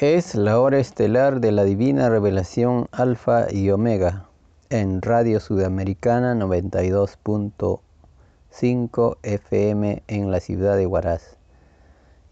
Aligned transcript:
Es 0.00 0.34
la 0.34 0.58
hora 0.58 0.78
estelar 0.78 1.40
de 1.42 1.52
la 1.52 1.62
divina 1.62 2.08
revelación 2.08 2.88
Alfa 2.90 3.52
y 3.52 3.68
Omega 3.68 4.24
en 4.70 5.02
Radio 5.02 5.40
Sudamericana 5.40 6.34
92.5 6.34 9.16
FM 9.22 10.02
en 10.08 10.30
la 10.30 10.40
ciudad 10.40 10.78
de 10.78 10.86
Huaraz 10.86 11.36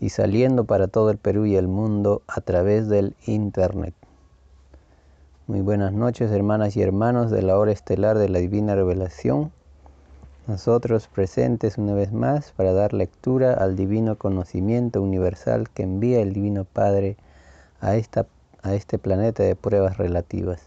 y 0.00 0.08
saliendo 0.08 0.64
para 0.64 0.88
todo 0.88 1.10
el 1.10 1.18
Perú 1.18 1.44
y 1.44 1.56
el 1.56 1.68
mundo 1.68 2.22
a 2.26 2.40
través 2.40 2.88
del 2.88 3.14
Internet. 3.26 3.92
Muy 5.46 5.60
buenas 5.60 5.92
noches 5.92 6.32
hermanas 6.32 6.74
y 6.74 6.80
hermanos 6.80 7.30
de 7.30 7.42
la 7.42 7.58
hora 7.58 7.72
estelar 7.72 8.16
de 8.16 8.30
la 8.30 8.38
divina 8.38 8.76
revelación. 8.76 9.52
Nosotros 10.46 11.06
presentes 11.08 11.76
una 11.76 11.92
vez 11.92 12.14
más 12.14 12.50
para 12.52 12.72
dar 12.72 12.94
lectura 12.94 13.52
al 13.52 13.76
divino 13.76 14.16
conocimiento 14.16 15.02
universal 15.02 15.68
que 15.68 15.82
envía 15.82 16.22
el 16.22 16.32
Divino 16.32 16.64
Padre 16.64 17.18
a, 17.80 17.96
esta, 17.96 18.26
a 18.62 18.74
este 18.74 18.98
planeta 18.98 19.42
de 19.42 19.56
pruebas 19.56 19.96
relativas. 19.96 20.62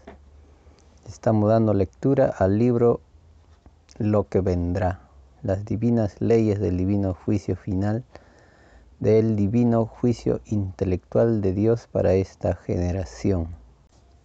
Estamos 1.06 1.50
dando 1.50 1.74
lectura 1.74 2.34
al 2.38 2.58
libro 2.58 3.00
Lo 3.98 4.28
que 4.28 4.40
vendrá, 4.40 5.00
las 5.42 5.64
divinas 5.64 6.20
leyes 6.20 6.60
del 6.60 6.76
divino 6.76 7.14
juicio 7.14 7.56
final, 7.56 8.04
del 9.00 9.36
divino 9.36 9.86
juicio 9.86 10.40
intelectual 10.46 11.40
de 11.40 11.52
Dios 11.52 11.88
para 11.90 12.14
esta 12.14 12.54
generación. 12.54 13.48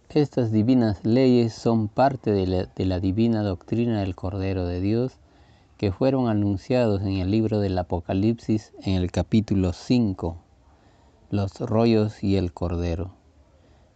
Estas 0.08 0.52
divinas 0.52 1.04
leyes 1.04 1.52
son 1.52 1.88
parte 1.88 2.30
de 2.32 2.68
la, 2.86 3.00
divina 3.00 3.42
doctrina 3.42 4.00
del 4.00 4.14
Cordero 4.14 4.64
de 4.64 4.80
Dios, 4.80 5.18
que 5.76 5.92
fueron 5.92 6.28
anunciados 6.28 7.02
en 7.02 7.18
el 7.18 7.30
libro 7.30 7.60
del 7.60 7.76
Apocalipsis 7.76 8.72
en 8.80 8.94
el 8.94 9.10
capítulo 9.10 9.72
5 9.72 10.38
los 11.30 11.60
rollos 11.60 12.24
y 12.24 12.36
el 12.36 12.54
cordero. 12.54 13.10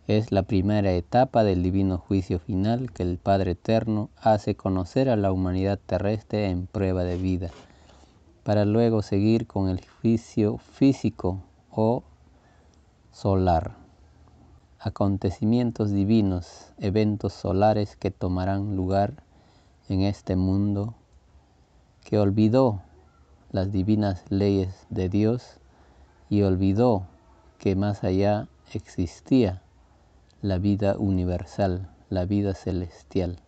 Es 0.06 0.32
la 0.32 0.42
primera 0.42 0.92
etapa 0.92 1.44
del 1.44 1.62
divino 1.62 1.96
juicio 1.96 2.38
final 2.38 2.92
que 2.92 3.02
el 3.02 3.16
Padre 3.16 3.52
Eterno 3.52 4.10
hace 4.20 4.54
conocer 4.54 5.08
a 5.08 5.16
la 5.16 5.32
humanidad 5.32 5.78
terrestre 5.86 6.50
en 6.50 6.66
prueba 6.66 7.04
de 7.04 7.16
vida, 7.16 7.48
para 8.42 8.66
luego 8.66 9.00
seguir 9.00 9.46
con 9.46 9.70
el 9.70 9.80
juicio 10.02 10.58
físico 10.58 11.42
o 11.70 12.02
solar. 13.12 13.76
Acontecimientos 14.78 15.90
divinos, 15.90 16.74
eventos 16.76 17.32
solares 17.32 17.96
que 17.96 18.10
tomarán 18.10 18.76
lugar 18.76 19.14
en 19.88 20.02
este 20.02 20.36
mundo 20.36 20.94
que 22.04 22.18
olvidó 22.18 22.82
las 23.52 23.72
divinas 23.72 24.22
leyes 24.28 24.86
de 24.90 25.08
Dios 25.08 25.60
y 26.28 26.42
olvidó 26.42 27.06
que 27.62 27.76
más 27.76 28.02
allá 28.02 28.48
existía 28.74 29.62
la 30.40 30.58
vida 30.58 30.96
universal, 30.98 31.88
la 32.10 32.24
vida 32.24 32.54
celestial. 32.54 33.38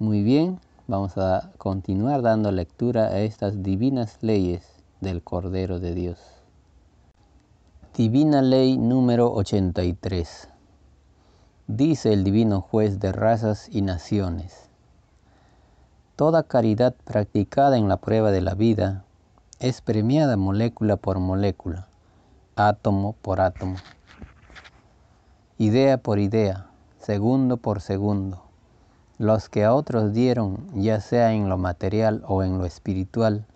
Muy 0.00 0.24
bien, 0.24 0.58
vamos 0.88 1.16
a 1.18 1.52
continuar 1.56 2.20
dando 2.20 2.50
lectura 2.50 3.04
a 3.10 3.20
estas 3.20 3.62
divinas 3.62 4.18
leyes 4.22 4.82
del 5.00 5.22
Cordero 5.22 5.78
de 5.78 5.94
Dios. 5.94 6.18
Divina 7.96 8.42
Ley 8.42 8.76
número 8.76 9.32
83. 9.34 10.48
Dice 11.68 12.12
el 12.12 12.24
Divino 12.24 12.60
Juez 12.60 12.98
de 12.98 13.12
razas 13.12 13.68
y 13.70 13.82
naciones. 13.82 14.68
Toda 16.16 16.42
caridad 16.42 16.96
practicada 17.04 17.78
en 17.78 17.88
la 17.88 17.98
prueba 17.98 18.32
de 18.32 18.40
la 18.40 18.56
vida 18.56 19.04
es 19.60 19.80
premiada 19.80 20.36
molécula 20.36 20.96
por 20.96 21.20
molécula 21.20 21.87
átomo 22.60 23.14
por 23.22 23.40
átomo, 23.40 23.76
idea 25.58 25.96
por 25.96 26.18
idea, 26.18 26.66
segundo 26.98 27.56
por 27.56 27.80
segundo. 27.80 28.42
Los 29.16 29.48
que 29.48 29.64
a 29.64 29.72
otros 29.72 30.12
dieron, 30.12 30.66
ya 30.74 31.00
sea 31.00 31.32
en 31.34 31.48
lo 31.48 31.56
material 31.56 32.24
o 32.26 32.42
en 32.42 32.58
lo 32.58 32.66
espiritual, 32.66 33.46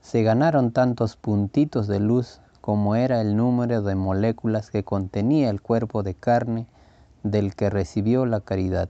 se 0.00 0.24
ganaron 0.24 0.72
tantos 0.72 1.14
puntitos 1.14 1.86
de 1.86 2.00
luz 2.00 2.40
como 2.60 2.96
era 2.96 3.20
el 3.20 3.36
número 3.36 3.80
de 3.80 3.94
moléculas 3.94 4.70
que 4.70 4.82
contenía 4.82 5.48
el 5.48 5.62
cuerpo 5.62 6.02
de 6.02 6.14
carne 6.14 6.66
del 7.22 7.54
que 7.54 7.70
recibió 7.70 8.26
la 8.26 8.40
caridad. 8.40 8.88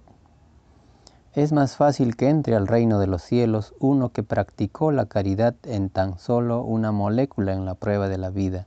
Es 1.35 1.53
más 1.53 1.77
fácil 1.77 2.17
que 2.17 2.31
entre 2.31 2.57
al 2.57 2.67
reino 2.67 2.99
de 2.99 3.07
los 3.07 3.21
cielos 3.21 3.75
uno 3.81 4.13
que 4.13 4.23
practicó 4.23 4.93
la 4.93 5.05
caridad 5.05 5.55
en 5.65 5.91
tan 5.91 6.19
solo 6.19 6.63
una 6.63 6.91
molécula 6.91 7.53
en 7.53 7.67
la 7.67 7.75
prueba 7.75 8.09
de 8.09 8.17
la 8.17 8.31
vida, 8.31 8.67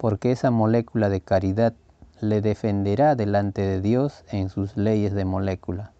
porque 0.00 0.32
esa 0.32 0.50
molécula 0.50 1.10
de 1.10 1.20
caridad 1.20 1.74
le 2.22 2.40
defenderá 2.40 3.16
delante 3.16 3.60
de 3.60 3.82
Dios 3.82 4.24
en 4.30 4.48
sus 4.48 4.78
leyes 4.78 5.12
de 5.12 5.26
molécula. 5.26 5.92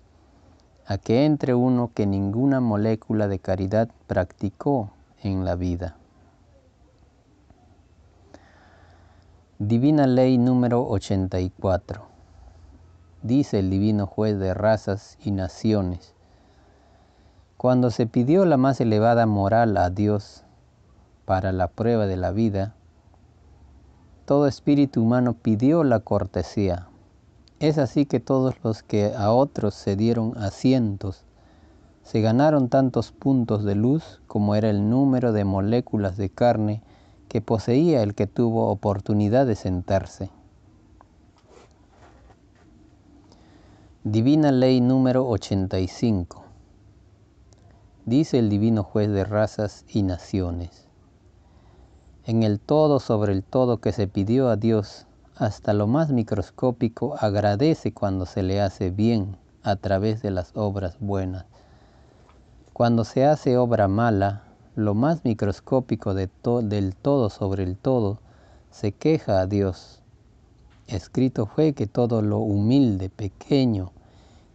A 0.86 0.96
que 0.96 1.26
entre 1.26 1.52
uno 1.52 1.90
que 1.94 2.06
ninguna 2.06 2.60
molécula 2.60 3.28
de 3.28 3.40
caridad 3.40 3.90
practicó 4.06 4.90
en 5.22 5.44
la 5.44 5.54
vida. 5.54 5.96
Divina 9.58 10.06
Ley 10.06 10.38
número 10.38 10.88
84. 10.88 12.02
Dice 13.20 13.58
el 13.58 13.68
Divino 13.68 14.06
Juez 14.06 14.38
de 14.38 14.54
razas 14.54 15.18
y 15.22 15.30
naciones. 15.30 16.14
Cuando 17.58 17.90
se 17.90 18.06
pidió 18.06 18.46
la 18.46 18.56
más 18.56 18.80
elevada 18.80 19.26
moral 19.26 19.76
a 19.76 19.90
Dios 19.90 20.44
para 21.26 21.52
la 21.52 21.68
prueba 21.68 22.06
de 22.06 22.16
la 22.16 22.30
vida, 22.30 22.74
todo 24.30 24.46
espíritu 24.46 25.02
humano 25.02 25.32
pidió 25.34 25.82
la 25.82 25.98
cortesía. 25.98 26.86
Es 27.58 27.78
así 27.78 28.06
que 28.06 28.20
todos 28.20 28.54
los 28.62 28.84
que 28.84 29.12
a 29.12 29.32
otros 29.32 29.74
se 29.74 29.96
dieron 29.96 30.38
asientos 30.38 31.24
se 32.04 32.20
ganaron 32.20 32.68
tantos 32.68 33.10
puntos 33.10 33.64
de 33.64 33.74
luz 33.74 34.20
como 34.28 34.54
era 34.54 34.70
el 34.70 34.88
número 34.88 35.32
de 35.32 35.44
moléculas 35.44 36.16
de 36.16 36.30
carne 36.30 36.80
que 37.28 37.40
poseía 37.40 38.04
el 38.04 38.14
que 38.14 38.28
tuvo 38.28 38.68
oportunidad 38.68 39.46
de 39.46 39.56
sentarse. 39.56 40.30
Divina 44.04 44.52
Ley 44.52 44.80
número 44.80 45.28
85. 45.28 46.44
Dice 48.06 48.38
el 48.38 48.48
Divino 48.48 48.84
Juez 48.84 49.10
de 49.10 49.24
razas 49.24 49.84
y 49.88 50.04
naciones 50.04 50.88
en 52.30 52.44
el 52.44 52.60
todo 52.60 53.00
sobre 53.00 53.32
el 53.32 53.42
todo 53.42 53.80
que 53.80 53.90
se 53.90 54.06
pidió 54.06 54.50
a 54.50 54.56
Dios, 54.56 55.08
hasta 55.34 55.72
lo 55.72 55.88
más 55.88 56.12
microscópico 56.12 57.16
agradece 57.18 57.92
cuando 57.92 58.24
se 58.24 58.44
le 58.44 58.60
hace 58.60 58.90
bien 58.90 59.36
a 59.64 59.74
través 59.74 60.22
de 60.22 60.30
las 60.30 60.52
obras 60.54 60.96
buenas. 61.00 61.44
Cuando 62.72 63.02
se 63.02 63.26
hace 63.26 63.58
obra 63.58 63.88
mala, 63.88 64.44
lo 64.76 64.94
más 64.94 65.24
microscópico 65.24 66.14
de 66.14 66.30
del 66.62 66.94
todo 66.94 67.30
sobre 67.30 67.64
el 67.64 67.76
todo 67.76 68.20
se 68.70 68.92
queja 68.92 69.40
a 69.40 69.46
Dios. 69.46 70.00
Escrito 70.86 71.46
fue 71.46 71.72
que 71.72 71.88
todo 71.88 72.22
lo 72.22 72.38
humilde, 72.38 73.10
pequeño 73.10 73.90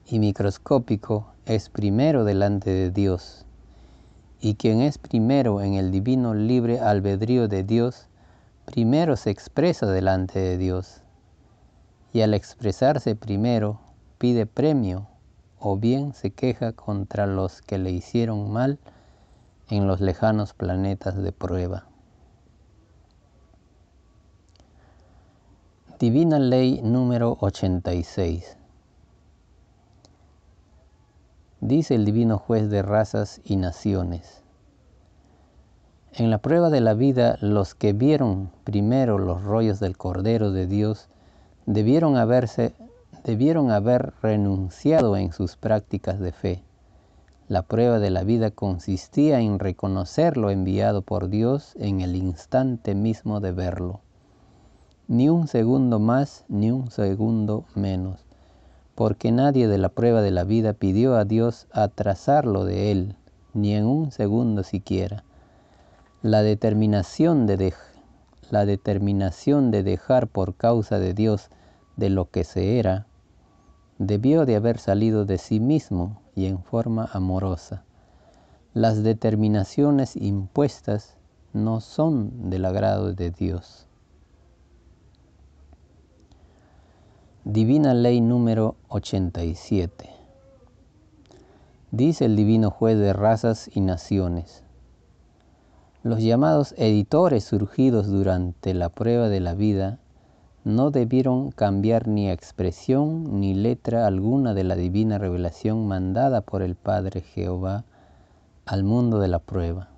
y 0.06 0.20
microscópico 0.20 1.28
es 1.46 1.68
primero 1.68 2.24
delante 2.24 2.70
de 2.70 2.90
Dios 2.90 3.45
y 4.46 4.54
quien 4.54 4.80
es 4.80 5.00
primero 5.00 5.60
en 5.60 5.74
el 5.74 5.90
divino 5.90 6.36
libre 6.36 6.80
albedrío 6.80 7.48
de 7.48 7.64
Dios, 7.64 8.06
primero 8.66 9.16
se 9.16 9.32
expresa 9.32 9.88
delante 9.88 10.38
de 10.38 10.60
Dios. 10.60 11.02
Y 12.14 12.22
al 12.22 12.36
expresarse 12.36 13.16
primero, 13.16 13.80
pide 14.20 14.46
premio 14.46 15.08
o 15.58 15.78
bien 15.78 16.14
se 16.14 16.30
queja 16.30 16.74
contra 16.74 17.26
los 17.26 17.64
que 17.64 17.80
le 17.80 17.90
hicieron 17.90 18.52
mal 18.52 18.78
en 19.72 19.88
los 19.88 20.00
lejanos 20.00 20.54
planetas 20.54 21.18
de 21.18 21.32
prueba. 21.32 21.88
Divina 25.98 26.38
Ley 26.38 26.82
número 26.84 27.36
86 27.42 28.58
dice 31.62 31.96
el 31.96 32.06
divino 32.06 32.38
juez 32.38 32.70
de 32.70 32.82
razas 32.82 33.42
y 33.44 33.56
naciones. 33.56 34.44
En 36.14 36.30
la 36.30 36.38
prueba 36.38 36.70
de 36.70 36.82
la 36.82 36.94
vida, 36.94 37.38
los 37.42 37.76
que 37.76 37.94
vieron 37.94 38.52
primero 38.64 39.18
los 39.18 39.44
rollos 39.44 39.80
del 39.80 39.98
Cordero 39.98 40.52
de 40.52 40.68
Dios 40.68 41.10
debieron, 41.66 42.18
haberse, 42.18 42.74
debieron 43.24 43.72
haber 43.72 44.14
renunciado 44.22 45.18
en 45.18 45.32
sus 45.34 45.56
prácticas 45.56 46.20
de 46.20 46.32
fe. 46.32 46.64
La 47.48 47.62
prueba 47.64 48.00
de 48.00 48.10
la 48.10 48.24
vida 48.24 48.52
consistía 48.52 49.40
en 49.40 49.60
reconocer 49.60 50.38
lo 50.38 50.50
enviado 50.50 51.02
por 51.02 51.30
Dios 51.30 51.76
en 51.80 52.02
el 52.02 52.16
instante 52.16 52.96
mismo 52.96 53.40
de 53.40 53.52
verlo. 53.52 54.02
Ni 55.08 55.30
un 55.30 55.48
segundo 55.48 56.00
más, 56.00 56.46
ni 56.48 56.72
un 56.72 56.90
segundo 56.92 57.66
menos 57.76 58.25
porque 58.96 59.32
nadie 59.32 59.68
de 59.68 59.78
la 59.78 59.90
prueba 59.90 60.22
de 60.22 60.32
la 60.32 60.46
vida 60.46 60.74
pidió 60.74 61.16
a 61.16 61.26
Dios 61.26 61.68
atrasarlo 61.72 62.64
de 62.64 62.92
él, 62.92 63.16
ni 63.54 63.76
en 63.76 63.86
un 63.86 64.12
segundo 64.12 64.64
siquiera. 64.64 65.24
La 66.22 66.42
determinación 66.42 67.46
de, 67.46 67.74
la 68.50 68.66
determinación 68.66 69.70
de 69.70 69.84
dejar 69.84 70.28
por 70.28 70.56
causa 70.56 70.98
de 70.98 71.14
Dios 71.14 71.50
de 71.98 72.10
lo 72.10 72.30
que 72.30 72.44
se 72.44 72.80
era, 72.80 73.06
debió 73.98 74.46
de 74.46 74.56
haber 74.56 74.80
salido 74.80 75.26
de 75.26 75.38
sí 75.38 75.60
mismo 75.60 76.22
y 76.34 76.46
en 76.46 76.64
forma 76.64 77.10
amorosa. 77.14 77.84
Las 78.74 79.04
determinaciones 79.04 80.16
impuestas 80.16 81.16
no 81.54 81.80
son 81.80 82.50
del 82.50 82.66
agrado 82.66 83.14
de 83.14 83.32
Dios. 83.32 83.88
Divina 87.48 87.94
Ley 87.94 88.22
número 88.22 88.76
87. 88.88 90.10
Dice 91.92 92.26
el 92.26 92.36
Divino 92.36 92.72
Juez 92.72 92.98
de 92.98 93.14
razas 93.14 93.70
y 93.72 93.82
naciones. 93.82 94.64
Los 96.02 96.24
llamados 96.24 96.74
editores 96.76 97.44
surgidos 97.44 98.08
durante 98.08 98.74
la 98.74 98.90
prueba 98.90 99.30
de 99.30 99.42
la 99.42 99.54
vida 99.54 100.00
no 100.64 100.90
debieron 100.90 101.52
cambiar 101.52 102.08
ni 102.08 102.32
expresión 102.32 103.40
ni 103.40 103.54
letra 103.54 104.08
alguna 104.08 104.56
de 104.56 104.64
la 104.64 104.76
divina 104.76 105.20
revelación 105.20 105.88
mandada 105.88 106.42
por 106.42 106.64
el 106.64 106.74
Padre 106.74 107.22
Jehová 107.22 107.86
al 108.66 108.84
mundo 108.84 109.20
de 109.20 109.28
la 109.28 109.38
prueba. 109.38 109.90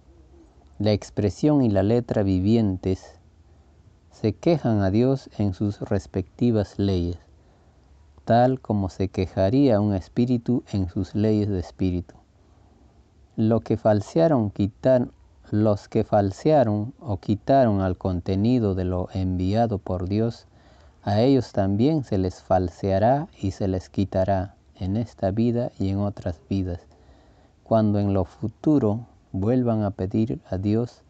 La 0.79 0.91
expresión 0.91 1.63
y 1.63 1.69
la 1.69 1.83
letra 1.83 2.23
vivientes 2.23 3.15
se 4.11 4.33
quejan 4.33 4.81
a 4.81 4.91
Dios 4.91 5.29
en 5.37 5.53
sus 5.53 5.79
respectivas 5.79 6.77
leyes 6.77 7.19
tal 8.27 8.59
como 8.59 8.89
se 8.89 9.07
quejaría 9.07 9.79
un 9.79 9.93
espíritu 9.93 10.65
en 10.73 10.89
sus 10.89 11.15
leyes 11.15 11.47
de 11.47 11.61
espíritu. 11.61 12.13
Lo 13.37 13.61
que 13.61 13.77
falsearon, 13.77 14.49
quitar, 14.49 15.07
los 15.49 15.87
que 15.87 16.03
falsearon 16.03 16.93
o 16.99 17.21
quitaron 17.21 17.79
al 17.79 17.97
contenido 17.97 18.75
de 18.75 18.83
lo 18.83 19.07
enviado 19.13 19.77
por 19.77 20.09
Dios, 20.09 20.45
a 21.03 21.21
ellos 21.21 21.53
también 21.53 22.03
se 22.03 22.17
les 22.17 22.43
falseará 22.43 23.29
y 23.39 23.51
se 23.51 23.69
les 23.69 23.87
quitará 23.87 24.55
en 24.75 24.97
esta 24.97 25.31
vida 25.31 25.71
y 25.79 25.87
en 25.87 25.99
otras 25.99 26.41
vidas, 26.49 26.81
cuando 27.63 27.97
en 27.97 28.13
lo 28.13 28.25
futuro 28.25 29.05
vuelvan 29.31 29.83
a 29.83 29.91
pedir 29.91 30.41
a 30.49 30.57
Dios 30.57 31.01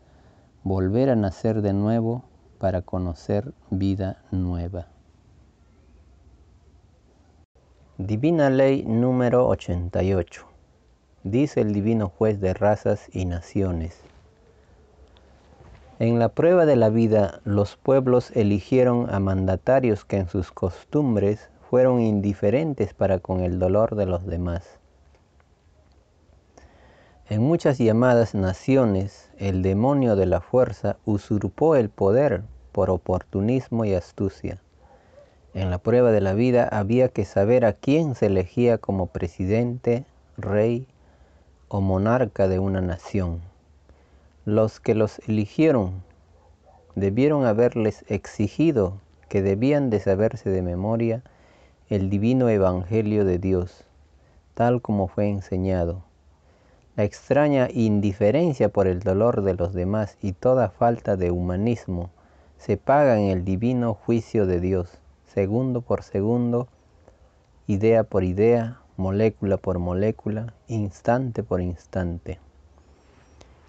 volver 0.64 1.10
a 1.10 1.16
nacer 1.16 1.64
de 1.64 1.74
nuevo 1.74 2.26
para 2.60 2.84
conocer 2.84 3.56
vida 3.72 4.22
nueva. 4.30 4.86
Divina 8.00 8.52
Ley 8.52 8.84
número 8.84 9.48
88. 9.48 10.46
Dice 11.24 11.62
el 11.62 11.74
Divino 11.74 12.10
Juez 12.10 12.40
de 12.40 12.54
razas 12.54 13.10
y 13.12 13.26
naciones. 13.26 14.00
En 15.98 16.20
la 16.20 16.30
prueba 16.30 16.68
de 16.68 16.76
la 16.76 16.90
vida, 16.90 17.42
los 17.44 17.76
pueblos 17.76 18.30
eligieron 18.36 19.12
a 19.12 19.20
mandatarios 19.20 20.06
que 20.06 20.18
en 20.18 20.30
sus 20.30 20.52
costumbres 20.52 21.50
fueron 21.72 22.00
indiferentes 22.00 22.94
para 22.94 23.18
con 23.18 23.40
el 23.40 23.58
dolor 23.58 23.96
de 23.96 24.06
los 24.06 24.28
demás. 24.28 24.78
En 27.30 27.42
muchas 27.42 27.80
llamadas 27.80 28.36
naciones, 28.36 29.32
el 29.40 29.64
demonio 29.64 30.16
de 30.16 30.28
la 30.28 30.40
fuerza 30.40 30.98
usurpó 31.04 31.76
el 31.76 31.90
poder 31.90 32.44
por 32.74 32.92
oportunismo 32.92 33.86
y 33.86 33.96
astucia 33.96 34.62
en 35.58 35.72
la 35.72 35.80
prueba 35.80 36.12
de 36.12 36.22
la 36.22 36.36
vida 36.36 36.68
había 36.72 37.10
que 37.10 37.26
saber 37.26 37.66
a 37.66 37.74
quién 37.74 38.14
se 38.14 38.28
elegía 38.28 38.78
como 38.78 39.08
presidente, 39.08 40.06
rey 40.38 40.86
o 41.68 41.82
monarca 41.82 42.48
de 42.48 42.60
una 42.60 42.80
nación. 42.80 43.42
Los 44.46 44.80
que 44.80 44.94
los 44.94 45.18
eligieron 45.28 46.04
debieron 46.94 47.44
haberles 47.44 48.06
exigido 48.08 49.00
que 49.30 49.42
debían 49.42 49.90
de 49.90 50.00
saberse 50.00 50.52
de 50.52 50.62
memoria 50.62 51.24
el 51.90 52.12
divino 52.12 52.50
evangelio 52.50 53.26
de 53.26 53.40
Dios, 53.40 53.84
tal 54.54 54.80
como 54.80 55.08
fue 55.08 55.28
enseñado. 55.28 56.04
La 56.96 57.04
extraña 57.04 57.68
indiferencia 57.74 58.70
por 58.70 58.86
el 58.86 59.00
dolor 59.00 59.42
de 59.42 59.56
los 59.56 59.74
demás 59.74 60.18
y 60.22 60.34
toda 60.34 60.70
falta 60.70 61.18
de 61.18 61.32
humanismo 61.32 62.12
se 62.60 62.78
paga 62.78 63.20
en 63.20 63.30
el 63.30 63.44
divino 63.44 63.96
juicio 63.96 64.46
de 64.46 64.60
Dios 64.60 65.00
segundo 65.38 65.82
por 65.82 66.02
segundo, 66.02 66.68
idea 67.68 68.04
por 68.04 68.24
idea, 68.24 68.82
molécula 68.96 69.58
por 69.58 69.78
molécula, 69.78 70.56
instante 70.68 71.44
por 71.44 71.62
instante. 71.62 72.40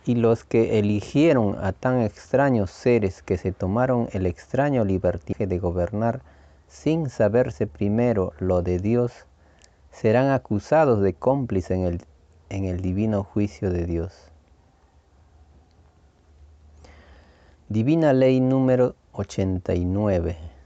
Y 0.06 0.15
los 0.15 0.44
que 0.44 0.79
eligieron 0.79 1.62
a 1.62 1.73
tan 1.75 2.00
extraños 2.00 2.70
seres 2.70 3.23
que 3.23 3.37
se 3.37 3.53
tomaron 3.53 4.09
el 4.12 4.25
extraño 4.25 4.82
libertinaje 4.87 5.47
de 5.47 5.59
gobernar 5.59 6.23
sin 6.69 7.11
saberse 7.11 7.67
primero 7.67 8.32
lo 8.38 8.62
de 8.62 8.79
Dios, 8.79 9.26
serán 9.91 10.31
acusados 10.31 11.03
de 11.03 11.12
cómplice 11.12 11.75
en 11.75 11.85
el, 11.85 12.03
en 12.49 12.65
el 12.65 12.81
divino 12.81 13.25
juicio 13.25 13.70
de 13.70 13.85
Dios. 13.85 14.15
Divina 17.69 18.15
Ley 18.15 18.41
número 18.41 18.94
89 19.12 20.57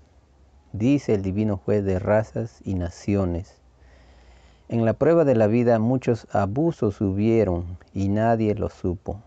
dice 0.73 1.15
el 1.15 1.23
divino 1.23 1.57
juez 1.57 1.85
de 1.85 1.99
razas 1.99 2.61
y 2.65 2.75
naciones. 2.75 3.61
En 4.69 4.85
la 4.85 4.95
prueba 4.95 5.25
de 5.25 5.35
la 5.35 5.47
vida 5.47 5.79
muchos 5.79 6.27
abusos 6.33 7.01
hubieron 7.01 7.79
y 7.93 8.09
nadie 8.09 8.55
lo 8.55 8.71
supo. 8.71 9.21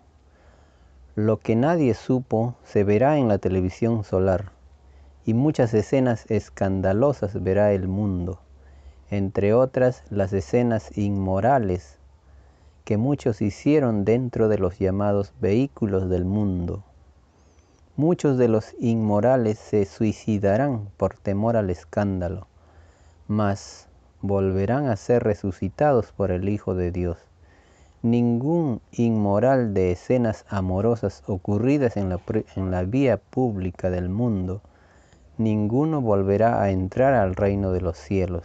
Lo 1.16 1.38
que 1.38 1.56
nadie 1.56 1.94
supo 1.94 2.56
se 2.64 2.84
verá 2.84 3.18
en 3.18 3.28
la 3.28 3.38
televisión 3.38 4.04
solar 4.04 4.52
y 5.26 5.34
muchas 5.34 5.74
escenas 5.74 6.26
escandalosas 6.30 7.42
verá 7.42 7.74
el 7.74 7.88
mundo, 7.88 8.40
entre 9.10 9.54
otras 9.54 10.04
las 10.10 10.34
escenas 10.34 10.98
inmorales 10.98 12.00
que 12.86 12.98
muchos 12.98 13.42
hicieron 13.42 14.06
dentro 14.06 14.48
de 14.48 14.60
los 14.60 14.78
llamados 14.78 15.34
vehículos 15.42 16.10
del 16.10 16.26
mundo. 16.26 16.84
Muchos 17.98 18.38
de 18.38 18.50
los 18.50 18.76
inmorales 18.78 19.58
se 19.58 19.86
suicidarán 19.86 20.90
por 20.98 21.16
temor 21.16 21.56
al 21.56 21.70
escándalo, 21.70 22.46
mas 23.30 23.88
volverán 24.22 24.88
a 24.88 24.98
ser 24.98 25.24
resucitados 25.24 26.12
por 26.12 26.30
el 26.30 26.50
Hijo 26.50 26.76
de 26.76 26.92
Dios. 26.92 27.18
Ningún 28.02 28.82
inmoral 28.92 29.74
de 29.74 29.94
escenas 29.94 30.44
amorosas 30.50 31.24
ocurridas 31.26 31.96
en 31.96 32.10
la, 32.10 32.20
en 32.58 32.70
la 32.70 32.84
vía 32.84 33.16
pública 33.16 33.90
del 33.90 34.10
mundo, 34.10 34.60
ninguno 35.38 36.02
volverá 36.02 36.62
a 36.62 36.72
entrar 36.72 37.14
al 37.14 37.34
reino 37.34 37.72
de 37.72 37.80
los 37.80 37.98
cielos. 37.98 38.44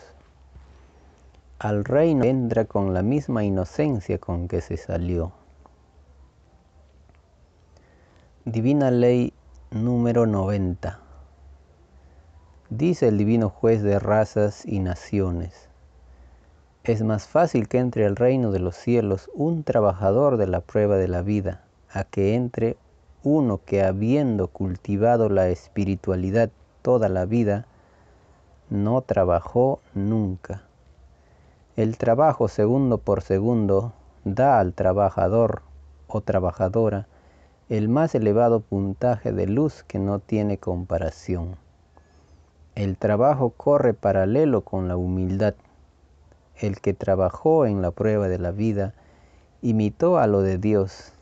Al 1.58 1.84
reino 1.84 2.24
entra 2.24 2.66
con 2.66 2.94
la 2.94 3.02
misma 3.02 3.42
inocencia 3.42 4.18
con 4.18 4.46
que 4.46 4.60
se 4.60 4.76
salió. 4.76 5.32
Divina 8.44 8.92
ley 8.92 9.34
número 9.70 10.26
90. 10.26 10.98
Dice 12.70 13.06
el 13.06 13.18
divino 13.18 13.50
juez 13.50 13.84
de 13.84 14.00
razas 14.00 14.66
y 14.66 14.80
naciones, 14.80 15.68
es 16.82 17.04
más 17.04 17.28
fácil 17.28 17.68
que 17.68 17.78
entre 17.78 18.04
al 18.04 18.16
reino 18.16 18.50
de 18.50 18.58
los 18.58 18.74
cielos 18.74 19.30
un 19.32 19.62
trabajador 19.62 20.38
de 20.38 20.48
la 20.48 20.60
prueba 20.60 20.96
de 20.96 21.06
la 21.06 21.22
vida, 21.22 21.62
a 21.92 22.02
que 22.02 22.34
entre 22.34 22.78
uno 23.22 23.60
que 23.64 23.84
habiendo 23.84 24.48
cultivado 24.48 25.28
la 25.28 25.48
espiritualidad 25.50 26.50
toda 26.82 27.08
la 27.08 27.24
vida, 27.24 27.66
no 28.70 29.02
trabajó 29.02 29.78
nunca. 29.94 30.62
El 31.76 31.96
trabajo 31.96 32.48
segundo 32.48 32.98
por 32.98 33.22
segundo 33.22 33.92
da 34.24 34.58
al 34.58 34.74
trabajador 34.74 35.62
o 36.08 36.22
trabajadora 36.22 37.06
el 37.70 37.88
más 37.88 38.16
elevado 38.16 38.58
puntaje 38.58 39.32
de 39.32 39.46
luz 39.46 39.84
que 39.84 40.00
no 40.00 40.18
tiene 40.18 40.58
comparación. 40.58 41.54
El 42.74 42.96
trabajo 42.96 43.50
corre 43.50 43.94
paralelo 43.94 44.62
con 44.62 44.88
la 44.88 44.96
humildad. 44.96 45.54
El 46.56 46.80
que 46.80 46.94
trabajó 46.94 47.66
en 47.66 47.80
la 47.80 47.92
prueba 47.92 48.26
de 48.26 48.40
la 48.40 48.50
vida 48.50 48.92
imitó 49.62 50.18
a 50.18 50.26
lo 50.26 50.42
de 50.42 50.58
Dios 50.58 51.12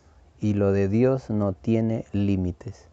y 0.41 0.55
lo 0.55 0.73
de 0.73 0.89
Dios 0.89 1.29
no 1.29 1.53
tiene 1.53 2.07
límites. 2.13 2.89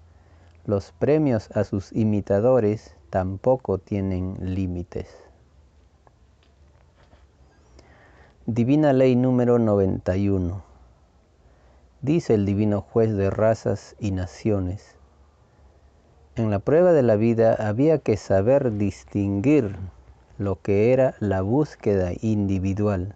Los 0.66 0.92
premios 0.92 1.50
a 1.56 1.64
sus 1.64 1.94
imitadores 1.94 2.94
tampoco 3.10 3.78
tienen 3.78 4.36
límites. 4.42 5.08
Divina 8.46 8.92
Ley 8.92 9.16
número 9.16 9.60
91 9.60 10.75
dice 12.06 12.36
el 12.36 12.46
divino 12.46 12.82
juez 12.82 13.16
de 13.16 13.30
razas 13.30 13.96
y 14.00 14.12
naciones. 14.12 14.96
En 16.36 16.52
la 16.52 16.60
prueba 16.60 16.94
de 16.94 17.02
la 17.02 17.16
vida 17.16 17.56
había 17.56 17.98
que 17.98 18.16
saber 18.16 18.78
distinguir 18.78 19.76
lo 20.38 20.62
que 20.62 20.94
era 20.94 21.16
la 21.20 21.42
búsqueda 21.42 22.12
individual, 22.22 23.16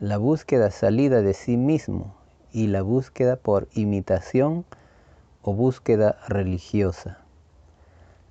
la 0.00 0.18
búsqueda 0.18 0.70
salida 0.70 1.22
de 1.22 1.32
sí 1.32 1.56
mismo 1.56 2.14
y 2.52 2.66
la 2.66 2.82
búsqueda 2.82 3.36
por 3.36 3.68
imitación 3.72 4.64
o 5.42 5.54
búsqueda 5.54 6.18
religiosa. 6.28 7.18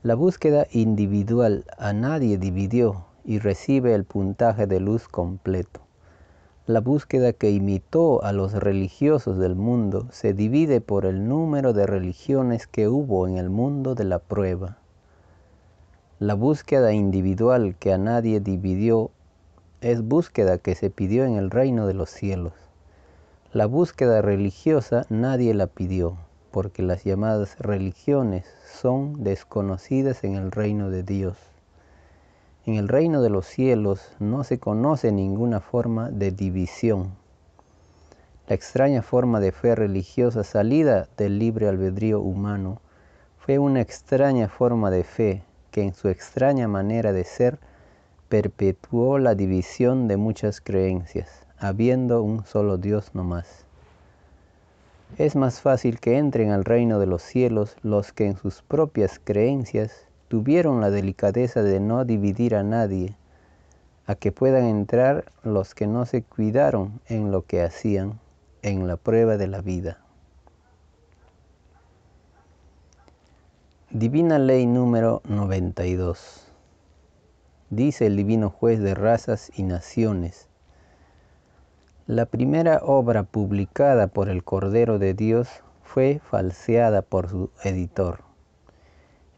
La 0.04 0.16
búsqueda 0.16 0.68
individual 0.72 1.66
a 1.78 1.94
nadie 1.94 2.38
dividió 2.38 3.06
y 3.26 3.40
recibe 3.40 3.96
el 3.96 4.06
puntaje 4.06 4.68
de 4.68 4.80
luz 4.80 5.08
completo. 5.08 5.89
La 6.70 6.82
búsqueda 6.82 7.34
que 7.34 7.50
imitó 7.50 8.24
a 8.24 8.32
los 8.32 8.54
religiosos 8.54 9.40
del 9.40 9.56
mundo 9.56 10.06
se 10.12 10.36
divide 10.36 10.82
por 10.82 11.08
el 11.08 11.28
número 11.28 11.74
de 11.74 11.88
religiones 11.88 12.68
que 12.68 12.88
hubo 12.88 13.28
en 13.28 13.40
el 13.40 13.50
mundo 13.50 13.96
de 13.96 14.04
la 14.04 14.20
prueba. 14.20 14.78
La 16.20 16.36
búsqueda 16.36 16.94
individual 16.94 17.76
que 17.80 17.92
a 17.92 17.98
nadie 17.98 18.40
dividió 18.40 19.10
es 19.82 20.04
búsqueda 20.04 20.60
que 20.60 20.76
se 20.76 20.92
pidió 20.92 21.26
en 21.26 21.38
el 21.38 21.50
reino 21.50 21.88
de 21.88 21.96
los 21.96 22.12
cielos. 22.12 22.54
La 23.52 23.66
búsqueda 23.66 24.22
religiosa 24.22 25.08
nadie 25.10 25.56
la 25.56 25.66
pidió, 25.66 26.18
porque 26.52 26.84
las 26.84 27.04
llamadas 27.04 27.58
religiones 27.58 28.46
son 28.80 29.24
desconocidas 29.24 30.24
en 30.24 30.36
el 30.36 30.52
reino 30.52 30.92
de 30.92 31.02
Dios. 31.02 31.36
En 32.66 32.76
el 32.76 32.88
reino 32.88 33.22
de 33.22 33.30
los 33.30 33.46
cielos 33.46 34.12
no 34.20 34.44
se 34.44 34.60
conoce 34.60 35.12
ninguna 35.12 35.60
forma 35.60 36.12
de 36.12 36.32
división. 36.32 37.12
La 38.48 38.56
extraña 38.56 39.02
forma 39.02 39.40
de 39.40 39.52
fe 39.52 39.76
religiosa 39.76 40.44
salida 40.44 41.08
del 41.18 41.40
libre 41.40 41.68
albedrío 41.68 42.20
humano 42.20 42.82
fue 43.38 43.60
una 43.60 43.82
extraña 43.82 44.50
forma 44.50 44.92
de 44.92 45.04
fe 45.04 45.44
que 45.72 45.84
en 45.84 45.94
su 45.94 46.10
extraña 46.10 46.68
manera 46.68 47.14
de 47.14 47.24
ser 47.24 47.60
perpetuó 48.28 49.20
la 49.20 49.36
división 49.36 50.08
de 50.08 50.18
muchas 50.18 50.62
creencias 50.62 51.46
habiendo 51.60 52.24
un 52.24 52.46
solo 52.46 52.78
Dios 52.78 53.12
no 53.14 53.24
más. 53.24 53.66
Es 55.18 55.36
más 55.36 55.60
fácil 55.62 56.00
que 56.00 56.18
entren 56.18 56.52
al 56.52 56.64
reino 56.64 57.00
de 57.00 57.06
los 57.06 57.22
cielos 57.22 57.76
los 57.82 58.14
que 58.14 58.28
en 58.28 58.38
sus 58.38 58.62
propias 58.62 59.20
creencias 59.24 60.06
tuvieron 60.30 60.80
la 60.80 60.92
delicadeza 60.92 61.64
de 61.64 61.80
no 61.80 62.06
dividir 62.06 62.56
a 62.56 62.64
nadie, 62.64 63.18
a 64.06 64.16
que 64.16 64.32
puedan 64.32 64.64
entrar 64.64 65.26
los 65.44 65.76
que 65.76 65.88
no 65.88 66.06
se 66.06 66.24
cuidaron 66.24 67.02
en 67.08 67.32
lo 67.32 67.42
que 67.42 67.64
hacían 67.64 68.20
en 68.62 68.88
la 68.88 68.96
prueba 68.96 69.38
de 69.38 69.48
la 69.48 69.62
vida. 69.62 69.98
Divina 73.90 74.38
Ley 74.38 74.68
número 74.68 75.22
92. 75.28 76.48
Dice 77.72 78.06
el 78.06 78.16
Divino 78.16 78.52
Juez 78.52 78.80
de 78.80 78.94
razas 78.94 79.52
y 79.56 79.64
naciones, 79.64 80.48
la 82.06 82.28
primera 82.28 82.82
obra 82.84 83.24
publicada 83.24 84.08
por 84.08 84.30
el 84.30 84.44
Cordero 84.44 85.00
de 85.00 85.16
Dios 85.16 85.64
fue 85.84 86.22
falseada 86.24 87.02
por 87.02 87.30
su 87.30 87.52
editor. 87.64 88.29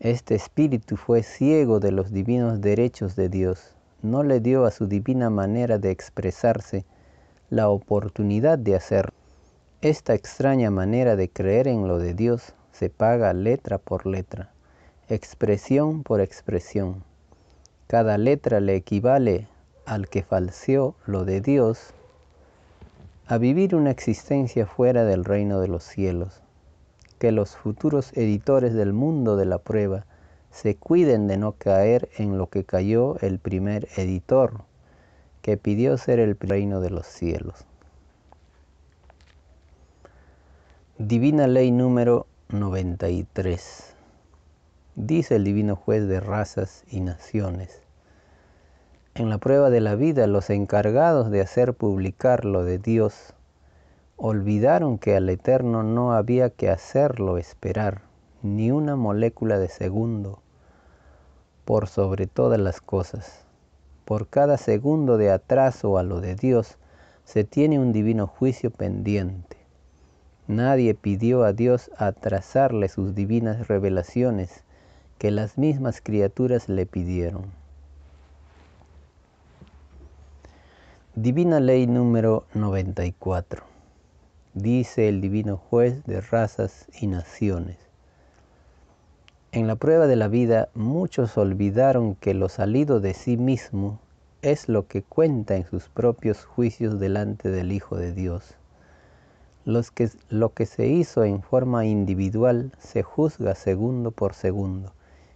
Este 0.03 0.34
espíritu 0.34 0.98
fue 0.98 1.22
ciego 1.22 1.79
de 1.79 1.91
los 1.91 2.12
divinos 2.12 2.60
derechos 2.60 3.15
de 3.15 3.29
Dios. 3.29 3.75
No 4.01 4.24
le 4.24 4.39
dio 4.39 4.65
a 4.65 4.72
su 4.72 4.88
divina 4.88 5.29
manera 5.29 5.77
de 5.77 5.91
expresarse 5.91 6.86
la 7.51 7.70
oportunidad 7.70 8.58
de 8.58 8.75
hacerlo. 8.75 9.13
Esta 9.84 10.15
extraña 10.15 10.72
manera 10.72 11.15
de 11.15 11.29
creer 11.29 11.67
en 11.67 11.88
lo 11.88 12.00
de 12.00 12.15
Dios 12.15 12.55
se 12.72 12.89
paga 12.89 13.31
letra 13.34 13.77
por 13.77 14.08
letra, 14.08 14.50
expresión 15.08 16.01
por 16.01 16.20
expresión. 16.20 17.03
Cada 17.86 18.17
letra 18.17 18.60
le 18.60 18.74
equivale 18.74 19.48
al 19.86 20.10
que 20.10 20.24
falseó 20.24 20.96
lo 21.05 21.25
de 21.25 21.41
Dios 21.41 21.93
a 23.27 23.38
vivir 23.38 23.75
una 23.75 23.91
existencia 23.91 24.65
fuera 24.65 25.05
del 25.05 25.25
reino 25.25 25.60
de 25.60 25.67
los 25.67 25.84
cielos. 25.84 26.41
Que 27.22 27.32
los 27.32 27.56
futuros 27.56 28.18
editores 28.18 28.74
del 28.74 28.94
mundo 28.94 29.38
de 29.38 29.46
la 29.46 29.60
prueba 29.60 30.08
se 30.50 30.75
cuiden 30.75 31.28
de 31.28 31.38
no 31.38 31.51
caer 31.51 32.10
en 32.18 32.40
lo 32.40 32.50
que 32.50 32.63
cayó 32.63 33.20
el 33.20 33.38
primer 33.38 33.88
editor, 33.96 34.63
que 35.44 35.56
pidió 35.56 36.00
ser 36.00 36.18
el 36.18 36.36
reino 36.40 36.82
de 36.82 36.90
los 36.90 37.06
cielos. 37.06 37.68
Divina 40.98 41.46
Ley 41.46 41.70
número 41.70 42.25
93. 42.50 43.94
Dice 44.96 45.36
el 45.36 45.44
Divino 45.44 45.75
Juez 45.75 46.08
de 46.08 46.22
razas 46.22 46.84
y 46.90 47.01
naciones. 47.01 47.84
En 49.13 49.30
la 49.30 49.38
prueba 49.38 49.70
de 49.70 49.82
la 49.82 49.94
vida, 49.94 50.25
los 50.25 50.50
encargados 50.50 51.30
de 51.30 51.42
hacer 51.42 51.75
publicar 51.75 52.46
lo 52.46 52.63
de 52.63 52.80
Dios 52.80 53.36
olvidaron 54.24 55.00
que 55.00 55.16
al 55.16 55.28
Eterno 55.32 55.82
no 55.82 56.13
había 56.13 56.51
que 56.51 56.70
hacerlo 56.70 57.40
esperar 57.40 58.04
ni 58.44 58.70
una 58.70 58.96
molécula 58.96 59.58
de 59.58 59.68
segundo 59.68 60.44
por 61.66 61.88
sobre 61.88 62.28
todas 62.28 62.60
las 62.60 62.82
cosas. 62.82 63.48
Por 64.06 64.28
cada 64.28 64.58
segundo 64.58 65.18
de 65.18 65.32
atraso 65.32 65.98
a 65.98 66.04
lo 66.04 66.22
de 66.22 66.36
Dios 66.36 66.78
se 67.24 67.46
tiene 67.46 67.80
un 67.80 67.94
divino 67.94 68.28
juicio 68.28 68.70
pendiente. 68.70 69.58
Nadie 70.48 70.94
pidió 70.94 71.44
a 71.44 71.51
Dios 71.51 71.90
atrasarle 71.98 72.90
sus 72.90 73.16
divinas 73.16 73.68
revelaciones 73.68 74.63
que 75.18 75.32
las 75.32 75.58
mismas 75.58 76.00
criaturas 76.00 76.70
le 76.70 76.86
pidieron. 76.86 77.46
Divina 81.16 81.60
Ley 81.60 81.88
número 81.88 82.46
94. 82.54 83.71
Dice 84.53 85.08
el 85.08 85.22
Divino 85.22 85.55
Juez 85.55 86.03
de 86.03 86.20
razas 86.20 86.86
y 87.00 87.08
naciones. 87.08 87.77
En 89.53 89.65
la 89.65 89.77
prueba 89.77 90.08
de 90.08 90.17
la 90.17 90.27
vida 90.27 90.67
muchos 90.74 91.38
olvidaron 91.38 92.15
que 92.15 92.34
lo 92.34 92.50
salido 92.50 93.00
de 93.00 93.13
sí 93.13 93.38
mismo 93.38 94.01
es 94.41 94.67
lo 94.67 94.88
que 94.88 95.03
cuenta 95.03 95.55
en 95.55 95.65
sus 95.65 95.88
propios 95.88 96.43
juicios 96.43 97.00
delante 97.00 97.50
del 97.50 97.72
Hijo 97.72 97.96
de 97.96 98.12
Dios. 98.12 98.55
Los 99.63 99.89
que, 99.89 100.10
lo 100.27 100.53
que 100.53 100.65
se 100.65 100.86
hizo 100.86 101.24
en 101.24 101.41
forma 101.41 101.86
individual 101.86 102.74
se 102.77 103.03
juzga 103.03 103.55
segundo 103.55 104.12
por 104.12 104.34
segundo, 104.34 104.91